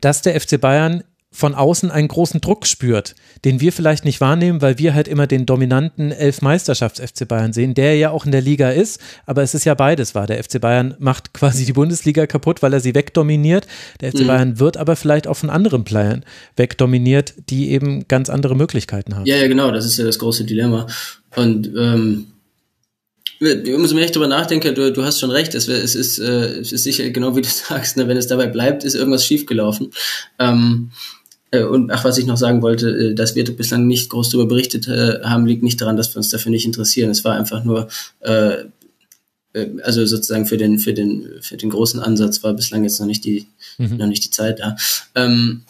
[0.01, 4.63] dass der FC Bayern von außen einen großen Druck spürt, den wir vielleicht nicht wahrnehmen,
[4.63, 8.71] weil wir halt immer den dominanten Elf-Meisterschafts-FC Bayern sehen, der ja auch in der Liga
[8.71, 10.27] ist, aber es ist ja beides wahr.
[10.27, 13.67] Der FC Bayern macht quasi die Bundesliga kaputt, weil er sie wegdominiert.
[14.01, 14.27] Der FC mhm.
[14.27, 16.25] Bayern wird aber vielleicht auch von anderen Playern
[16.57, 19.27] wegdominiert, die eben ganz andere Möglichkeiten haben.
[19.27, 20.87] Ja, ja, genau, das ist ja das große Dilemma.
[21.37, 22.29] Und ähm,
[23.41, 26.73] umso mehr ich darüber nachdenke, du, du hast schon recht, es, es, ist, äh, es
[26.73, 29.93] ist sicher genau wie du sagst, ne, wenn es dabei bleibt, ist irgendwas schiefgelaufen.
[30.39, 30.91] Ähm,
[31.51, 34.49] äh, und ach, was ich noch sagen wollte, äh, dass wir bislang nicht groß darüber
[34.49, 37.11] berichtet äh, haben, liegt nicht daran, dass wir uns dafür nicht interessieren.
[37.11, 37.89] Es war einfach nur,
[38.21, 38.65] äh,
[39.53, 43.07] äh, also sozusagen für den, für den, für den großen Ansatz war bislang jetzt noch
[43.07, 43.47] nicht die,
[43.79, 43.97] mhm.
[43.97, 44.77] noch nicht die Zeit da.
[45.15, 45.63] Ähm,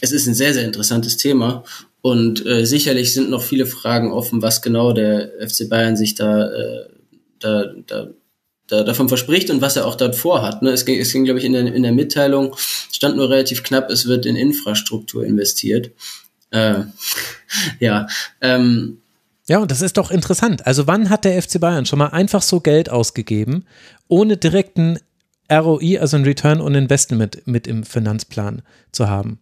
[0.00, 1.64] es ist ein sehr, sehr interessantes Thema
[2.02, 6.46] und äh, sicherlich sind noch viele Fragen offen, was genau der FC Bayern sich da
[6.46, 6.86] äh,
[7.40, 8.08] da, da,
[8.66, 10.62] da davon verspricht und was er auch dort vorhat.
[10.62, 10.70] Ne?
[10.70, 12.54] Es ging, es ging glaube ich, in der, in der Mitteilung,
[12.92, 15.90] stand nur relativ knapp, es wird in Infrastruktur investiert.
[16.50, 16.84] Äh,
[17.80, 18.06] ja,
[18.40, 18.98] ähm,
[19.48, 20.66] ja, und das ist doch interessant.
[20.66, 23.64] Also wann hat der FC Bayern schon mal einfach so Geld ausgegeben,
[24.08, 24.98] ohne direkten
[25.50, 29.38] ROI, also ein Return on Investment mit im Finanzplan zu haben?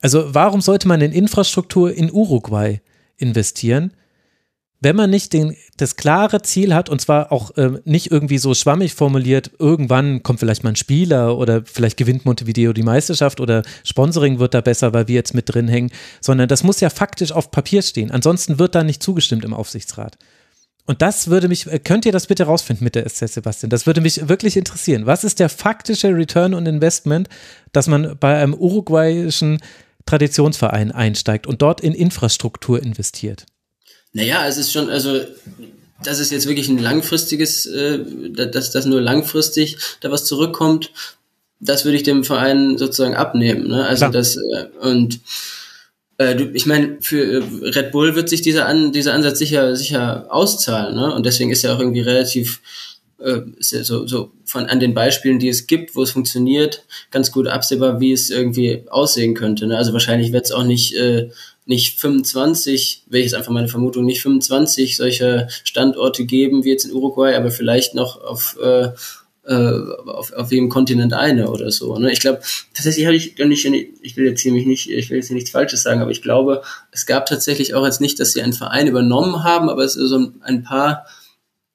[0.00, 2.80] Also warum sollte man in Infrastruktur in Uruguay
[3.16, 3.92] investieren?
[4.80, 8.54] Wenn man nicht den, das klare Ziel hat und zwar auch äh, nicht irgendwie so
[8.54, 13.62] schwammig formuliert, irgendwann kommt vielleicht mal ein Spieler oder vielleicht gewinnt Montevideo die Meisterschaft oder
[13.84, 15.90] Sponsoring wird da besser, weil wir jetzt mit drin hängen,
[16.20, 18.10] sondern das muss ja faktisch auf Papier stehen.
[18.10, 20.18] Ansonsten wird da nicht zugestimmt im Aufsichtsrat.
[20.84, 23.70] Und das würde mich, äh, könnt ihr das bitte rausfinden mit der SC Sebastian?
[23.70, 25.06] Das würde mich wirklich interessieren.
[25.06, 27.28] Was ist der faktische Return on Investment,
[27.72, 29.58] dass man bei einem uruguayischen
[30.04, 33.46] Traditionsverein einsteigt und dort in Infrastruktur investiert?
[34.12, 35.20] Naja, es ist schon, also
[36.02, 38.00] das ist jetzt wirklich ein langfristiges, äh,
[38.30, 40.90] dass das nur langfristig da was zurückkommt,
[41.60, 43.68] das würde ich dem Verein sozusagen abnehmen.
[43.68, 43.86] Ne?
[43.86, 44.12] Also Klar.
[44.12, 45.20] das äh, und
[46.18, 50.26] äh, ich meine, für äh, Red Bull wird sich dieser, An dieser Ansatz sicher, sicher
[50.30, 51.14] auszahlen, ne?
[51.14, 52.60] Und deswegen ist er auch irgendwie relativ,
[53.18, 56.84] äh, ist ja so, so von an den Beispielen, die es gibt, wo es funktioniert,
[57.10, 59.66] ganz gut absehbar, wie es irgendwie aussehen könnte.
[59.66, 59.76] Ne?
[59.76, 61.30] Also wahrscheinlich wird es auch nicht, äh,
[61.66, 66.84] nicht 25, will ich jetzt einfach meine Vermutung, nicht 25 solcher Standorte geben wie jetzt
[66.84, 68.90] in Uruguay, aber vielleicht noch auf äh,
[69.48, 71.96] äh, auf, auf jedem Kontinent eine oder so.
[71.98, 72.12] Ne?
[72.12, 72.40] Ich glaube,
[72.74, 75.50] tatsächlich habe ich nicht, ich will jetzt hier mich nicht, ich will jetzt hier nichts
[75.50, 78.88] Falsches sagen, aber ich glaube, es gab tatsächlich auch jetzt nicht, dass sie einen Verein
[78.88, 81.06] übernommen haben, aber es ist so ein paar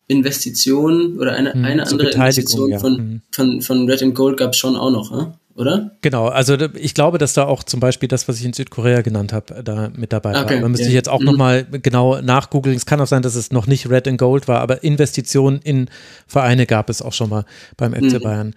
[0.07, 2.80] Investitionen oder eine, hm, eine andere Investition ja.
[2.80, 3.22] von, hm.
[3.31, 5.11] von, von Red and Gold gab es schon auch noch.
[5.11, 5.34] Ne?
[5.56, 5.91] Oder?
[6.02, 9.34] Genau, also ich glaube, dass da auch zum Beispiel das, was ich in Südkorea genannt
[9.34, 10.61] habe, da mit dabei okay, war.
[10.61, 10.95] Man müsste yeah.
[10.95, 11.26] jetzt auch mhm.
[11.26, 12.76] nochmal genau nachgoogeln.
[12.76, 15.90] Es kann auch sein, dass es noch nicht Red and Gold war, aber Investitionen in
[16.28, 17.45] Vereine gab es auch schon mal
[17.78, 18.23] beim FC mhm.
[18.23, 18.56] Bayern.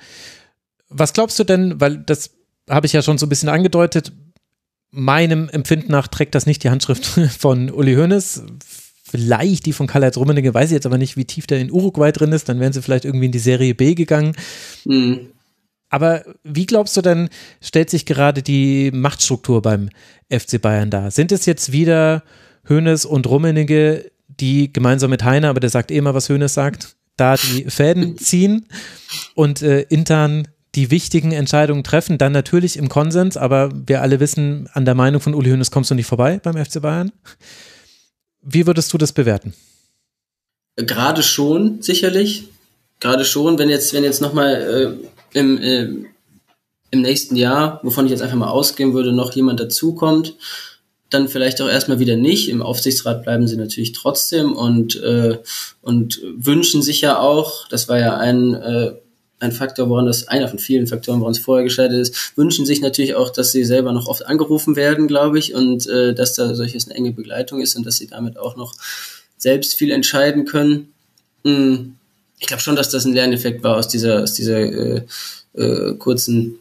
[0.88, 2.30] Was glaubst du denn, weil das
[2.68, 4.12] habe ich ja schon so ein bisschen angedeutet,
[4.90, 7.04] meinem Empfinden nach trägt das nicht die Handschrift
[7.38, 8.44] von Uli Hoeneß,
[9.04, 12.12] vielleicht die von Karl-Heinz Rummenigge, weiß ich jetzt aber nicht, wie tief der in Uruguay
[12.12, 14.34] drin ist, dann wären sie vielleicht irgendwie in die Serie B gegangen.
[14.84, 15.30] Mhm.
[15.94, 17.28] Aber wie glaubst du denn,
[17.60, 19.90] stellt sich gerade die Machtstruktur beim
[20.28, 21.12] FC Bayern dar?
[21.12, 22.24] Sind es jetzt wieder
[22.68, 26.96] Hoeneß und Rummenigge, die gemeinsam mit Heiner, aber der sagt eh immer, was Hoeneß sagt,
[27.16, 28.66] da die Fäden ziehen
[29.36, 34.68] und äh, intern die wichtigen Entscheidungen treffen, dann natürlich im Konsens, aber wir alle wissen,
[34.72, 37.12] an der Meinung von Uli Hoeneß kommst du nicht vorbei beim FC Bayern.
[38.42, 39.54] Wie würdest du das bewerten?
[40.74, 42.48] Gerade schon, sicherlich.
[42.98, 45.88] Gerade schon, wenn jetzt, wenn jetzt nochmal äh, im, äh,
[46.90, 50.36] im nächsten Jahr, wovon ich jetzt einfach mal ausgehen würde, noch jemand dazukommt,
[51.10, 52.48] dann vielleicht auch erstmal wieder nicht.
[52.48, 55.38] Im Aufsichtsrat bleiben sie natürlich trotzdem und, äh,
[55.82, 58.92] und wünschen sich ja auch, das war ja ein, äh,
[59.40, 62.80] ein Faktor, woran das, einer von vielen Faktoren, woran es vorher gescheitert ist, wünschen sich
[62.80, 66.54] natürlich auch, dass sie selber noch oft angerufen werden, glaube ich, und äh, dass da
[66.54, 68.74] solches eine enge Begleitung ist und dass sie damit auch noch
[69.36, 70.94] selbst viel entscheiden können.
[71.42, 71.96] Mhm
[72.38, 75.02] ich glaube schon, dass das ein Lerneffekt war aus dieser, aus dieser äh,
[75.54, 76.56] äh, kurzen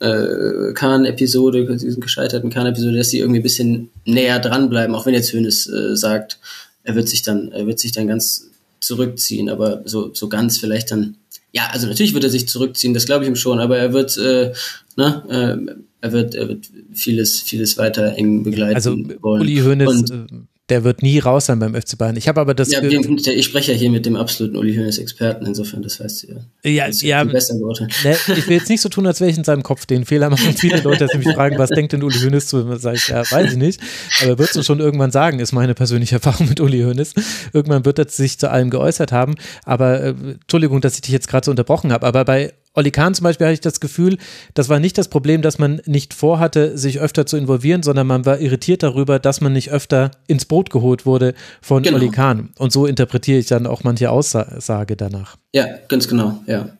[0.00, 5.32] äh, Kahn-Episode, diesen gescheiterten Kahn-Episode, dass sie irgendwie ein bisschen näher dranbleiben, auch wenn jetzt
[5.32, 6.38] Hönes äh, sagt,
[6.82, 8.48] er wird sich dann, er wird sich dann ganz
[8.80, 11.16] zurückziehen, aber so, so ganz vielleicht dann,
[11.52, 14.16] ja, also natürlich wird er sich zurückziehen, das glaube ich ihm schon, aber er wird,
[14.18, 14.52] äh,
[14.96, 18.74] ne, äh, er wird, er wird vieles, vieles weiter eng begleiten.
[18.74, 19.40] Also wollen.
[19.40, 20.26] Uli Hoeneß Und, äh,
[20.70, 22.16] der wird nie raus sein beim FC Bayern.
[22.16, 22.70] Ich habe aber das.
[22.70, 26.26] Ja, ich spreche ja hier mit dem absoluten Uli Hoeneß Experten, insofern, das weißt du
[26.32, 26.70] ja.
[26.70, 27.24] Ja, ja.
[27.24, 30.06] Besser Ne, ich will jetzt nicht so tun, als wäre ich in seinem Kopf den
[30.06, 32.76] Fehler machen viele Leute, sie mich fragen, was denkt denn Uli Hoeneß zu?
[32.78, 33.78] Sag ich, ja, weiß ich nicht.
[34.22, 37.12] Aber wird es schon irgendwann sagen, ist meine persönliche Erfahrung mit Uli Hoeneß.
[37.52, 39.34] Irgendwann wird er sich zu allem geäußert haben.
[39.64, 42.06] Aber äh, Entschuldigung, dass ich dich jetzt gerade so unterbrochen habe.
[42.06, 44.18] Aber bei Olli Kahn zum Beispiel hatte ich das Gefühl,
[44.54, 48.26] das war nicht das Problem, dass man nicht vorhatte, sich öfter zu involvieren, sondern man
[48.26, 51.96] war irritiert darüber, dass man nicht öfter ins Boot geholt wurde von genau.
[51.96, 52.50] Olli Kahn.
[52.58, 55.36] Und so interpretiere ich dann auch manche Aussage danach.
[55.52, 56.76] Ja, ganz genau, ja.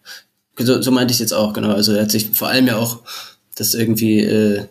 [0.59, 1.73] So, so meinte ich es jetzt auch, genau.
[1.73, 3.01] Also er hat sich vor allem ja auch
[3.57, 4.65] das irgendwie, äh,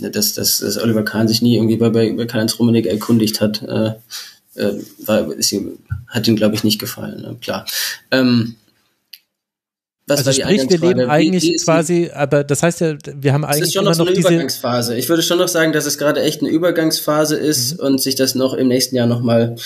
[0.00, 3.62] dass, dass, dass Oliver Kahn sich nie irgendwie bei, bei, bei Karl-Heinz Rummenigge erkundigt hat,
[3.62, 3.92] äh,
[4.56, 4.74] äh,
[5.04, 5.54] war, ist
[6.08, 7.36] hat ihm, glaube ich, nicht gefallen, ne?
[7.40, 7.66] klar.
[8.10, 8.56] Ähm,
[10.06, 13.44] was also sprich, wir leben eigentlich wie, wie quasi, aber das heißt ja, wir haben
[13.44, 14.96] eigentlich es ist schon noch, so eine diese Übergangsphase.
[14.96, 17.86] Ich würde schon noch sagen, dass es gerade echt eine Übergangsphase ist mhm.
[17.86, 19.56] und sich das noch im nächsten Jahr nochmal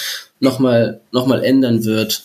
[0.40, 2.24] noch mal, noch mal ändern wird.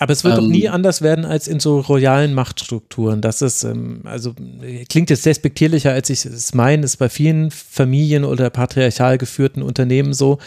[0.00, 3.20] Aber es wird ähm, doch nie anders werden als in so royalen Machtstrukturen.
[3.20, 4.34] Das ist, ähm, also
[4.88, 10.12] klingt jetzt despektierlicher, als ich es meine, ist bei vielen Familien oder patriarchal geführten Unternehmen
[10.12, 10.38] so.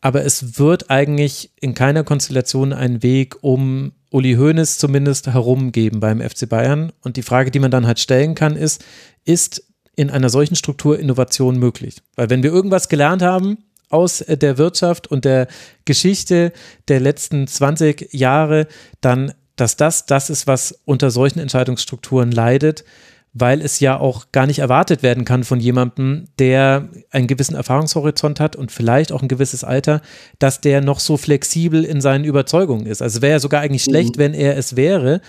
[0.00, 6.20] Aber es wird eigentlich in keiner Konstellation einen Weg um Uli Hoeneß zumindest herumgeben beim
[6.20, 6.92] FC Bayern.
[7.02, 8.84] Und die Frage, die man dann halt stellen kann, ist,
[9.24, 9.64] ist
[9.96, 12.02] in einer solchen Struktur Innovation möglich?
[12.16, 13.58] Weil wenn wir irgendwas gelernt haben
[13.88, 15.48] aus der Wirtschaft und der
[15.84, 16.52] Geschichte
[16.88, 18.66] der letzten 20 Jahre,
[19.00, 22.84] dann, dass das das ist, was unter solchen Entscheidungsstrukturen leidet,
[23.32, 28.40] weil es ja auch gar nicht erwartet werden kann von jemandem, der einen gewissen Erfahrungshorizont
[28.40, 30.02] hat und vielleicht auch ein gewisses Alter,
[30.38, 33.02] dass der noch so flexibel in seinen Überzeugungen ist.
[33.02, 33.92] Also wäre ja sogar eigentlich mhm.
[33.92, 35.20] schlecht, wenn er es wäre.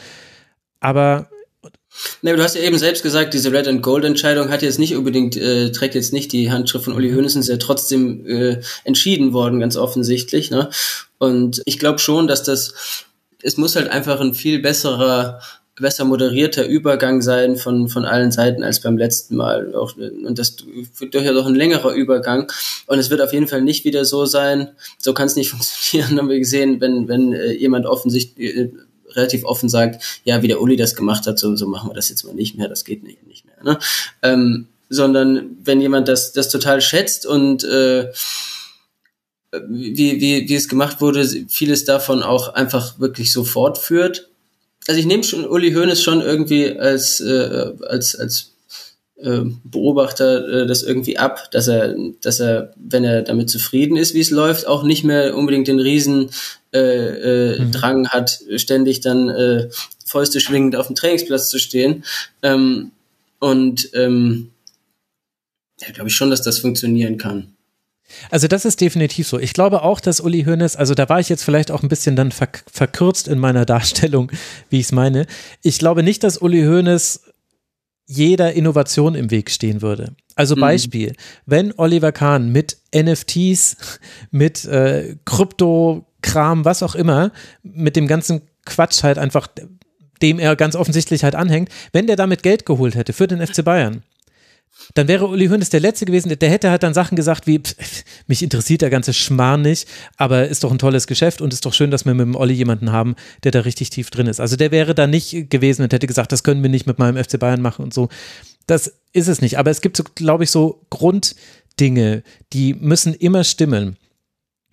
[0.79, 1.29] Aber
[2.21, 4.95] Ne, du hast ja eben selbst gesagt, diese Red and Gold Entscheidung hat jetzt nicht
[4.95, 9.33] unbedingt, äh, trägt jetzt nicht die Handschrift von Uli Hoeneß, ist ja trotzdem äh, entschieden
[9.33, 10.51] worden, ganz offensichtlich.
[10.51, 10.69] Ne?
[11.17, 12.73] Und ich glaube schon, dass das,
[13.43, 15.41] es muss halt einfach ein viel besserer
[15.81, 19.73] besser moderierter Übergang sein von, von allen Seiten als beim letzten Mal.
[19.73, 20.55] Und das
[20.97, 22.51] wird durchaus auch ein längerer Übergang.
[22.87, 26.17] Und es wird auf jeden Fall nicht wieder so sein, so kann es nicht funktionieren,
[26.17, 28.71] haben wir gesehen, wenn, wenn äh, jemand offensichtlich äh,
[29.11, 32.09] relativ offen sagt, ja, wie der Uli das gemacht hat, so, so machen wir das
[32.09, 33.57] jetzt mal nicht mehr, das geht nicht, nicht mehr.
[33.63, 33.79] Ne?
[34.21, 38.11] Ähm, sondern wenn jemand das, das total schätzt und äh,
[39.67, 44.30] wie, wie, wie es gemacht wurde, vieles davon auch einfach wirklich so fortführt,
[44.87, 48.51] also ich nehme schon Uli Hoeneß schon irgendwie als, äh, als, als
[49.17, 54.13] äh, Beobachter äh, das irgendwie ab, dass er, dass er, wenn er damit zufrieden ist,
[54.13, 56.29] wie es läuft, auch nicht mehr unbedingt den riesen
[56.73, 57.71] äh, äh, mhm.
[57.71, 59.69] Drang hat, ständig dann äh,
[60.05, 62.03] Fäuste schwingend auf dem Trainingsplatz zu stehen.
[62.41, 62.91] Ähm,
[63.39, 64.51] und ähm,
[65.79, 67.53] ja, glaube ich schon, dass das funktionieren kann.
[68.29, 69.39] Also das ist definitiv so.
[69.39, 72.15] Ich glaube auch, dass Uli Hoeneß, also da war ich jetzt vielleicht auch ein bisschen
[72.15, 74.31] dann verk verkürzt in meiner Darstellung,
[74.69, 75.25] wie ich es meine.
[75.61, 77.21] Ich glaube nicht, dass Uli Hoeneß
[78.07, 80.15] jeder Innovation im Weg stehen würde.
[80.35, 80.61] Also mhm.
[80.61, 81.13] Beispiel,
[81.45, 83.77] wenn Oliver Kahn mit NFTs,
[84.31, 87.31] mit äh, Krypto-Kram, was auch immer,
[87.63, 89.47] mit dem ganzen Quatsch halt einfach,
[90.21, 93.63] dem er ganz offensichtlich halt anhängt, wenn der damit Geld geholt hätte für den FC
[93.63, 94.03] Bayern,
[94.93, 98.03] dann wäre Uli Hoeneß der Letzte gewesen, der hätte halt dann Sachen gesagt wie, pff,
[98.27, 99.87] mich interessiert der ganze Schmarrn nicht,
[100.17, 102.53] aber ist doch ein tolles Geschäft und ist doch schön, dass wir mit dem Olli
[102.53, 104.39] jemanden haben, der da richtig tief drin ist.
[104.39, 107.21] Also der wäre da nicht gewesen und hätte gesagt, das können wir nicht mit meinem
[107.21, 108.09] FC Bayern machen und so.
[108.67, 109.57] Das ist es nicht.
[109.57, 113.97] Aber es gibt, glaube ich, so Grunddinge, die müssen immer stimmen.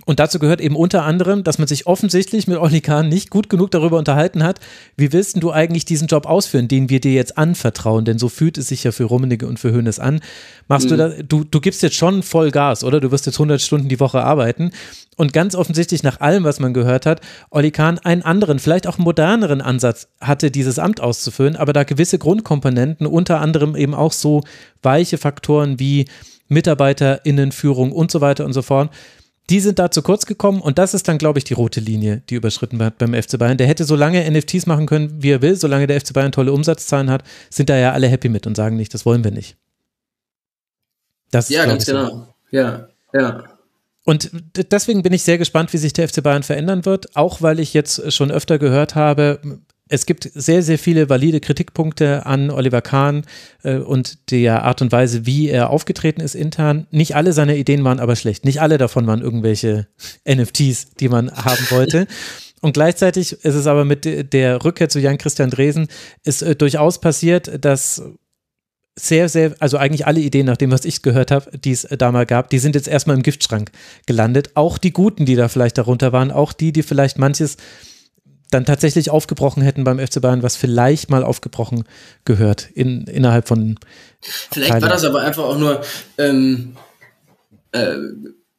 [0.09, 3.51] Und dazu gehört eben unter anderem, dass man sich offensichtlich mit Olli Kahn nicht gut
[3.51, 4.59] genug darüber unterhalten hat,
[4.97, 8.07] wie willst du eigentlich diesen Job ausführen, den wir dir jetzt anvertrauen?
[8.07, 10.21] Denn so fühlt es sich ja für Rummenigge und für Hönes an.
[10.67, 10.89] Machst mhm.
[10.89, 13.01] du da, du, du gibst jetzt schon voll Gas, oder?
[13.01, 14.71] Du wirst jetzt 100 Stunden die Woche arbeiten.
[15.19, 17.21] Und ganz offensichtlich nach allem, was man gehört hat,
[17.51, 22.19] Olli Kahn einen anderen, vielleicht auch moderneren Ansatz hatte, dieses Amt auszufüllen, aber da gewisse
[22.19, 24.43] Grundkomponenten, unter anderem eben auch so
[24.81, 26.07] weiche Faktoren wie
[26.49, 28.91] MitarbeiterInnenführung und so weiter und so fort,
[29.51, 32.23] die sind da zu kurz gekommen und das ist dann, glaube ich, die rote Linie,
[32.29, 33.57] die überschritten wird beim FC Bayern.
[33.57, 36.53] Der hätte so lange NFTs machen können, wie er will, solange der FC Bayern tolle
[36.53, 39.57] Umsatzzahlen hat, sind da ja alle happy mit und sagen nicht, das wollen wir nicht.
[41.31, 42.09] Das ja, ganz genau.
[42.09, 42.35] So.
[42.51, 43.45] Ja, ja.
[44.05, 47.61] Und deswegen bin ich sehr gespannt, wie sich der FC Bayern verändern wird, auch weil
[47.61, 52.83] ich jetzt schon öfter gehört habe, es gibt sehr, sehr viele valide Kritikpunkte an Oliver
[52.83, 53.25] Kahn
[53.63, 56.87] äh, und der Art und Weise, wie er aufgetreten ist intern.
[56.91, 58.45] Nicht alle seiner Ideen waren aber schlecht.
[58.45, 59.89] Nicht alle davon waren irgendwelche
[60.29, 62.07] NFTs, die man haben wollte.
[62.61, 65.87] Und gleichzeitig ist es aber mit der Rückkehr zu Jan-Christian Dresen
[66.25, 68.03] ist äh, durchaus passiert, dass
[68.99, 72.11] sehr, sehr, also eigentlich alle Ideen, nach dem, was ich gehört habe, die es da
[72.11, 73.71] mal gab, die sind jetzt erstmal im Giftschrank
[74.07, 74.51] gelandet.
[74.55, 77.57] Auch die guten, die da vielleicht darunter waren, auch die, die vielleicht manches
[78.51, 81.85] dann tatsächlich aufgebrochen hätten beim FC Bayern, was vielleicht mal aufgebrochen
[82.25, 83.79] gehört in, innerhalb von.
[84.21, 84.83] Vielleicht Abteilung.
[84.83, 85.83] war das aber einfach auch nur,
[86.17, 86.77] ähm,
[87.73, 87.95] äh,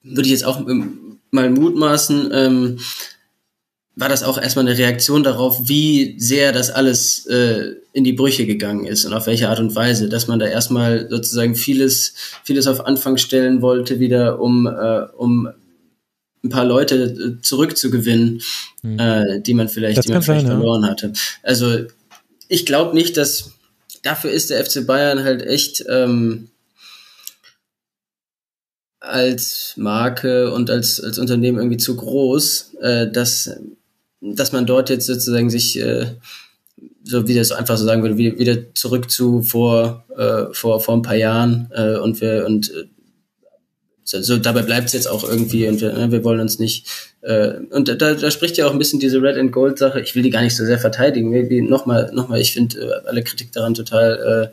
[0.03, 2.79] würde ich jetzt auch ähm, mal mutmaßen, ähm,
[3.95, 8.45] war das auch erstmal eine Reaktion darauf, wie sehr das alles äh, in die Brüche
[8.45, 12.13] gegangen ist und auf welche Art und Weise, dass man da erstmal sozusagen vieles,
[12.45, 15.49] vieles auf Anfang stellen wollte, wieder um, äh, um
[16.43, 18.41] ein paar Leute äh, zurückzugewinnen,
[18.81, 18.99] mhm.
[18.99, 20.89] äh, die man vielleicht, die man vielleicht sein, verloren ja.
[20.89, 21.13] hatte.
[21.43, 21.85] Also
[22.47, 23.51] ich glaube nicht, dass
[24.03, 26.49] dafür ist der FC Bayern halt echt ähm,
[28.99, 33.51] als Marke und als, als Unternehmen irgendwie zu groß, äh, dass,
[34.21, 36.15] dass man dort jetzt sozusagen sich äh,
[37.03, 41.01] so wie das einfach so sagen würde, wieder zurück zu vor, äh, vor, vor ein
[41.01, 42.71] paar Jahren äh, und wir und
[44.13, 46.59] äh, so, so dabei bleibt es jetzt auch irgendwie und wir, ne, wir wollen uns
[46.59, 46.85] nicht
[47.21, 49.99] äh, und da, da spricht ja auch ein bisschen diese Red and Gold Sache.
[49.99, 51.29] Ich will die gar nicht so sehr verteidigen.
[51.29, 52.39] Maybe nochmal, nochmal.
[52.39, 54.51] Ich finde äh, alle Kritik daran total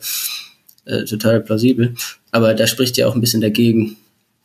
[0.87, 1.95] äh, äh, total plausibel,
[2.31, 3.97] aber da spricht ja auch ein bisschen dagegen,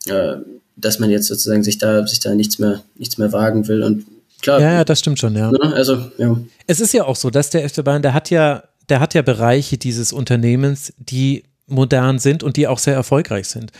[0.06, 0.36] äh,
[0.76, 4.06] dass man jetzt sozusagen sich da sich da nichts mehr nichts mehr wagen will und
[4.40, 4.60] klar.
[4.60, 5.50] Ja, ja, das stimmt schon, ja.
[5.50, 6.36] Ne, also ja.
[6.66, 9.22] Es ist ja auch so, dass der FC Bayern, der hat ja der hat ja
[9.22, 13.72] Bereiche dieses Unternehmens, die modern sind und die auch sehr erfolgreich sind.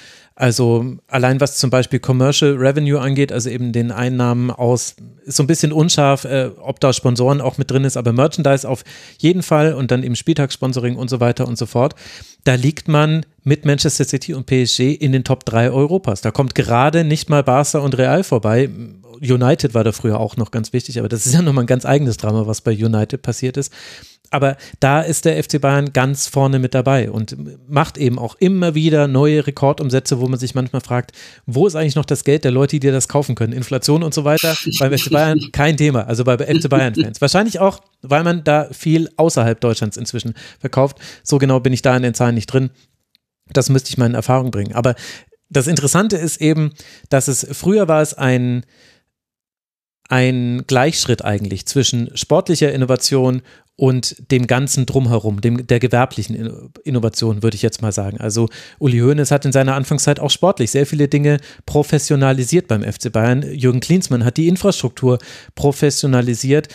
[0.43, 5.45] Also allein was zum Beispiel Commercial Revenue angeht, also eben den Einnahmen aus, ist so
[5.45, 8.83] ein bisschen unscharf, äh, ob da Sponsoren auch mit drin ist, aber Merchandise auf
[9.19, 11.95] jeden Fall und dann eben Spieltagssponsoring und so weiter und so fort.
[12.43, 16.23] Da liegt man mit Manchester City und PSG in den Top 3 Europas.
[16.23, 18.69] Da kommt gerade nicht mal Barca und Real vorbei.
[19.21, 21.87] United war da früher auch noch ganz wichtig, aber das ist ja nochmal ein ganz
[21.87, 23.73] eigenes Drama, was bei United passiert ist
[24.33, 27.37] aber da ist der FC Bayern ganz vorne mit dabei und
[27.69, 31.13] macht eben auch immer wieder neue Rekordumsätze, wo man sich manchmal fragt,
[31.47, 33.53] wo ist eigentlich noch das Geld der Leute, die das kaufen können?
[33.53, 34.57] Inflation und so weiter.
[34.79, 37.21] Beim FC Bayern kein Thema, also bei FC Bayern-Fans.
[37.21, 40.99] Wahrscheinlich auch, weil man da viel außerhalb Deutschlands inzwischen verkauft.
[41.23, 42.71] So genau bin ich da in den Zahlen nicht drin.
[43.53, 44.75] Das müsste ich mal in Erfahrung bringen.
[44.75, 44.95] Aber
[45.51, 46.73] das Interessante ist eben,
[47.11, 48.65] dass es früher war es ein
[50.09, 53.43] ein Gleichschritt eigentlich zwischen sportlicher Innovation
[53.77, 58.19] und dem ganzen Drumherum, dem, der gewerblichen Innovation, würde ich jetzt mal sagen.
[58.21, 58.49] Also
[58.79, 63.43] Uli Hoeneß hat in seiner Anfangszeit auch sportlich sehr viele Dinge professionalisiert beim FC Bayern.
[63.43, 65.19] Jürgen Klinsmann hat die Infrastruktur
[65.55, 66.69] professionalisiert.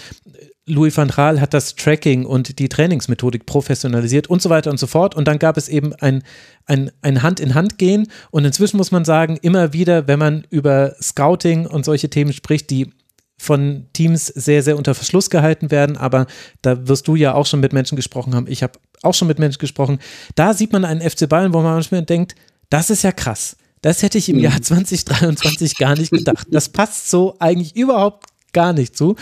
[0.66, 4.88] Louis van Gaal hat das Tracking und die Trainingsmethodik professionalisiert und so weiter und so
[4.88, 5.16] fort.
[5.16, 6.24] Und dann gab es eben ein,
[6.66, 8.08] ein, ein Hand-in-Hand-Gehen.
[8.32, 12.70] Und inzwischen muss man sagen, immer wieder, wenn man über Scouting und solche Themen spricht,
[12.70, 12.92] die
[13.38, 15.96] von Teams sehr, sehr unter Verschluss gehalten werden.
[15.96, 16.28] Aber
[16.62, 18.48] da wirst du ja auch schon mit Menschen gesprochen haben.
[18.48, 20.00] Ich habe auch schon mit Menschen gesprochen.
[20.36, 22.36] Da sieht man einen FC Bayern, wo man manchmal denkt,
[22.70, 23.56] das ist ja krass.
[23.82, 25.84] Das hätte ich im Jahr 2023 mhm.
[25.84, 26.48] gar nicht gedacht.
[26.52, 29.16] Das passt so eigentlich überhaupt gar nicht zu.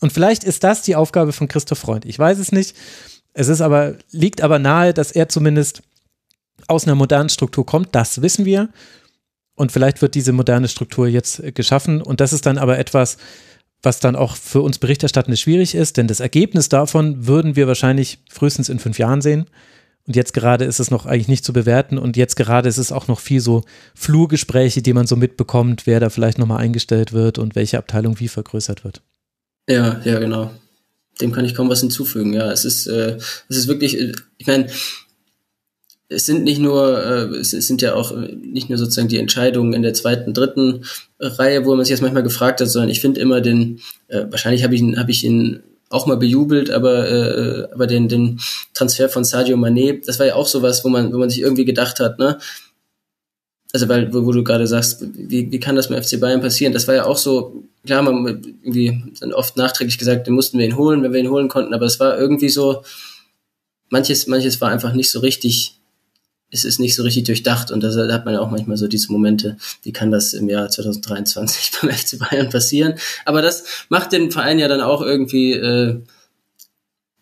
[0.00, 2.04] Und vielleicht ist das die Aufgabe von Christoph Freund.
[2.04, 2.76] Ich weiß es nicht.
[3.32, 5.82] Es ist aber, liegt aber nahe, dass er zumindest
[6.66, 7.94] aus einer modernen Struktur kommt.
[7.94, 8.68] Das wissen wir.
[9.54, 12.02] Und vielleicht wird diese moderne Struktur jetzt geschaffen.
[12.02, 13.18] Und das ist dann aber etwas,
[13.82, 18.18] was dann auch für uns Berichterstattende schwierig ist, denn das Ergebnis davon würden wir wahrscheinlich
[18.30, 19.46] frühestens in fünf Jahren sehen.
[20.06, 22.90] Und jetzt gerade ist es noch eigentlich nicht zu bewerten und jetzt gerade ist es
[22.90, 23.62] auch noch viel so
[23.94, 28.28] Flurgespräche, die man so mitbekommt, wer da vielleicht nochmal eingestellt wird und welche Abteilung wie
[28.28, 29.02] vergrößert wird.
[29.68, 30.50] Ja, ja, genau.
[31.20, 32.32] Dem kann ich kaum was hinzufügen.
[32.32, 34.68] Ja, es ist, äh, es ist wirklich, äh, ich meine,
[36.10, 39.72] es sind nicht nur, äh, es sind ja auch äh, nicht nur sozusagen die Entscheidungen
[39.72, 40.84] in der zweiten, dritten
[41.20, 44.64] Reihe, wo man sich jetzt manchmal gefragt hat, sondern ich finde immer den, äh, wahrscheinlich
[44.64, 48.40] habe ich ihn, habe ich ihn auch mal bejubelt, aber äh, aber den den
[48.74, 51.64] Transfer von Sadio Mané, das war ja auch sowas, wo man wo man sich irgendwie
[51.64, 52.38] gedacht hat, ne?
[53.72, 56.72] Also weil wo, wo du gerade sagst, wie, wie kann das mit FC Bayern passieren?
[56.72, 58.24] Das war ja auch so, klar, man
[58.62, 61.74] irgendwie dann oft nachträglich gesagt, den mussten wir ihn holen, wenn wir ihn holen konnten,
[61.74, 62.82] aber es war irgendwie so
[63.90, 65.79] manches manches war einfach nicht so richtig
[66.50, 69.12] es ist nicht so richtig durchdacht und da hat man ja auch manchmal so diese
[69.12, 72.94] Momente, wie kann das im Jahr 2023 beim FC Bayern passieren.
[73.24, 76.00] Aber das macht den Verein ja dann auch irgendwie äh,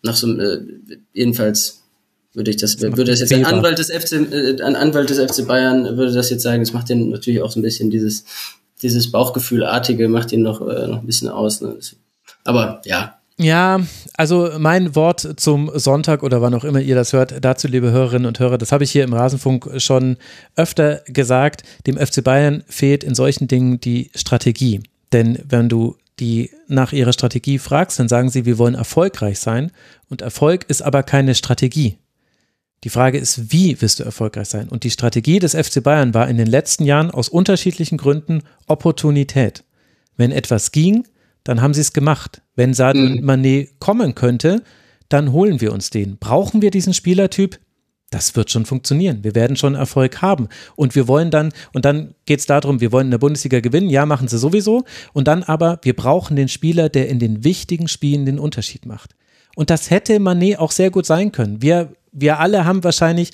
[0.01, 0.61] nach so äh,
[1.13, 1.83] jedenfalls
[2.33, 5.19] würde ich das, das würde das jetzt ein Anwalt des FC, äh, ein Anwalt des
[5.19, 8.25] FC Bayern würde das jetzt sagen, das macht den natürlich auch so ein bisschen dieses,
[8.81, 11.61] dieses Bauchgefühlartige macht ihn noch, äh, noch ein bisschen aus.
[11.61, 11.77] Ne?
[12.43, 13.79] Aber ja, ja,
[14.15, 18.25] also mein Wort zum Sonntag oder wann auch immer ihr das hört, dazu, liebe Hörerinnen
[18.25, 20.17] und Hörer, das habe ich hier im Rasenfunk schon
[20.57, 21.63] öfter gesagt.
[21.87, 24.81] Dem FC Bayern fehlt in solchen Dingen die Strategie.
[25.13, 29.71] Denn wenn du die nach ihrer Strategie fragst, dann sagen sie, wir wollen erfolgreich sein.
[30.09, 31.97] Und Erfolg ist aber keine Strategie.
[32.83, 34.67] Die Frage ist, wie wirst du erfolgreich sein?
[34.67, 39.63] Und die Strategie des FC Bayern war in den letzten Jahren aus unterschiedlichen Gründen Opportunität.
[40.17, 41.05] Wenn etwas ging,
[41.43, 42.41] dann haben sie es gemacht.
[42.59, 43.23] Wenn Sadio mhm.
[43.23, 44.63] Mané kommen könnte,
[45.07, 46.17] dann holen wir uns den.
[46.17, 47.57] Brauchen wir diesen Spielertyp?
[48.09, 49.23] Das wird schon funktionieren.
[49.23, 50.49] Wir werden schon Erfolg haben.
[50.75, 53.89] Und wir wollen dann, und dann geht es darum, wir wollen in der Bundesliga gewinnen.
[53.89, 54.83] Ja, machen sie sowieso.
[55.13, 59.15] Und dann aber, wir brauchen den Spieler, der in den wichtigen Spielen den Unterschied macht.
[59.55, 61.61] Und das hätte Mané auch sehr gut sein können.
[61.61, 63.31] Wir, wir alle haben wahrscheinlich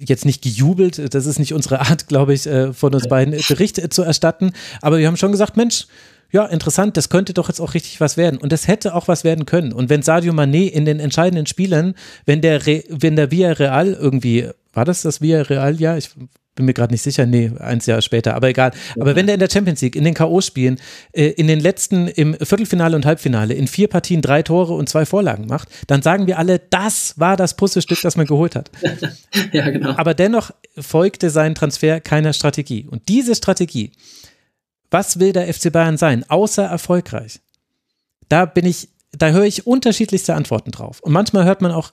[0.00, 3.88] jetzt nicht gejubelt, das ist nicht unsere Art, glaube ich, äh, von uns beiden Berichte
[3.88, 4.50] zu erstatten,
[4.80, 5.86] aber wir haben schon gesagt, Mensch,
[6.32, 8.38] ja, interessant, das könnte doch jetzt auch richtig was werden.
[8.38, 9.72] Und das hätte auch was werden können.
[9.72, 11.94] Und wenn Sadio Mané in den entscheidenden Spielen,
[12.24, 15.78] wenn der, Re, wenn der Villarreal irgendwie, war das das Villarreal?
[15.78, 16.10] Ja, ich
[16.54, 18.72] bin mir gerade nicht sicher, nee, eins Jahr später, aber egal.
[19.00, 20.78] Aber wenn der in der Champions League, in den K.O.-Spielen,
[21.12, 25.06] äh, in den letzten, im Viertelfinale und Halbfinale, in vier Partien drei Tore und zwei
[25.06, 28.70] Vorlagen macht, dann sagen wir alle, das war das Puzzlestück, das man geholt hat.
[29.52, 29.94] ja, genau.
[29.96, 32.86] Aber dennoch folgte sein Transfer keiner Strategie.
[32.90, 33.92] Und diese Strategie,
[34.92, 37.40] was will der FC Bayern sein, außer erfolgreich?
[38.28, 41.00] Da bin ich, da höre ich unterschiedlichste Antworten drauf.
[41.00, 41.92] Und manchmal hört man auch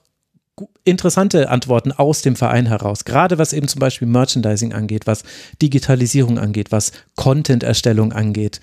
[0.84, 5.24] interessante Antworten aus dem Verein heraus, gerade was eben zum Beispiel Merchandising angeht, was
[5.62, 8.60] Digitalisierung angeht, was Content-Erstellung angeht.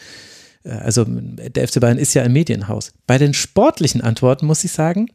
[0.65, 2.93] Äh, also der FC Bayern ist ja ein Medienhaus.
[3.07, 5.09] Bei den sportlichen Antworten muss ich sagen,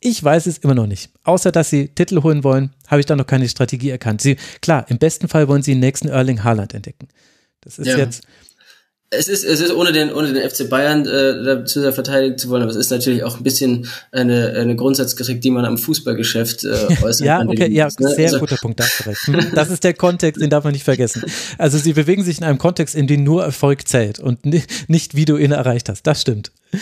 [0.00, 1.10] Ich weiß es immer noch nicht.
[1.24, 4.20] Außer, dass sie Titel holen wollen, habe ich da noch keine Strategie erkannt.
[4.20, 7.08] Sie, klar, im besten Fall wollen sie den nächsten Erling Haaland entdecken.
[7.68, 7.98] Das ist ja.
[7.98, 8.22] jetzt
[9.10, 12.50] es ist, es ist ohne den, ohne den FC Bayern äh, zu sehr verteidigen zu
[12.50, 16.64] wollen, aber es ist natürlich auch ein bisschen eine, eine Grundsatzkritik, die man am Fußballgeschäft
[16.64, 16.68] äh,
[17.02, 17.48] äußern ja, kann.
[17.48, 18.08] Okay, ja, ne?
[18.14, 20.84] sehr also, guter Punkt, da hast hm, Das ist der Kontext, den darf man nicht
[20.84, 21.22] vergessen.
[21.56, 25.24] Also sie bewegen sich in einem Kontext, in dem nur Erfolg zählt und nicht, wie
[25.24, 26.02] du ihn erreicht hast.
[26.02, 26.52] Das stimmt.
[26.72, 26.78] Ja.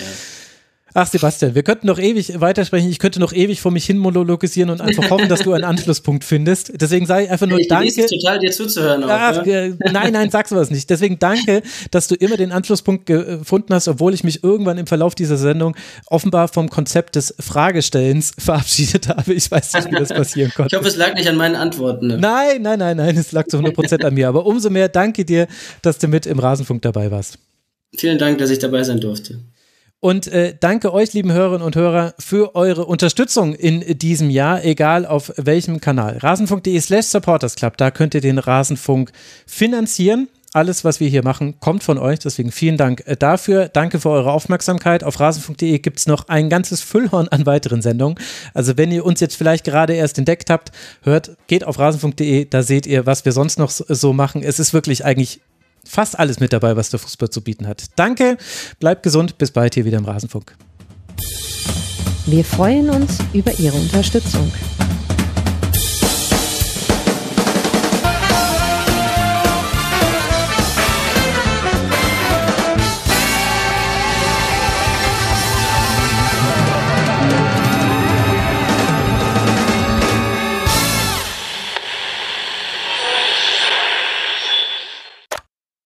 [0.98, 2.88] Ach, Sebastian, wir könnten noch ewig weitersprechen.
[2.88, 6.24] Ich könnte noch ewig vor mich hin monologisieren und einfach hoffen, dass du einen Anschlusspunkt
[6.24, 6.72] findest.
[6.80, 8.02] Deswegen sage ich einfach nur ich Danke.
[8.02, 9.04] Es total, dir zuzuhören.
[9.04, 9.74] Auch, Ach, ja?
[9.92, 10.88] nein, nein, sag sowas nicht.
[10.88, 11.60] Deswegen danke,
[11.90, 15.76] dass du immer den Anschlusspunkt gefunden hast, obwohl ich mich irgendwann im Verlauf dieser Sendung
[16.06, 19.34] offenbar vom Konzept des Fragestellens verabschiedet habe.
[19.34, 20.70] Ich weiß nicht, wie das passieren konnte.
[20.76, 22.06] Ich hoffe, es lag nicht an meinen Antworten.
[22.06, 22.16] Ne?
[22.16, 24.28] Nein, nein, nein, nein, es lag zu 100 Prozent an mir.
[24.28, 25.46] Aber umso mehr danke dir,
[25.82, 27.38] dass du mit im Rasenfunk dabei warst.
[27.94, 29.40] Vielen Dank, dass ich dabei sein durfte.
[30.00, 35.06] Und äh, danke euch, lieben Hörerinnen und Hörer, für eure Unterstützung in diesem Jahr, egal
[35.06, 36.18] auf welchem Kanal.
[36.18, 39.10] Rasenfunk.de slash Supportersclub, da könnt ihr den Rasenfunk
[39.46, 40.28] finanzieren.
[40.52, 42.18] Alles, was wir hier machen, kommt von euch.
[42.18, 43.68] Deswegen vielen Dank äh, dafür.
[43.68, 45.04] Danke für eure Aufmerksamkeit.
[45.04, 48.18] Auf rasenfunk.de gibt es noch ein ganzes Füllhorn an weiteren Sendungen.
[48.54, 52.62] Also wenn ihr uns jetzt vielleicht gerade erst entdeckt habt, hört, geht auf rasenfunk.de, da
[52.62, 54.42] seht ihr, was wir sonst noch so machen.
[54.42, 55.40] Es ist wirklich eigentlich
[55.86, 57.84] fast alles mit dabei, was der Fußball zu bieten hat.
[57.96, 58.36] Danke,
[58.80, 60.56] bleibt gesund, bis bald hier wieder im Rasenfunk.
[62.26, 64.50] Wir freuen uns über Ihre Unterstützung.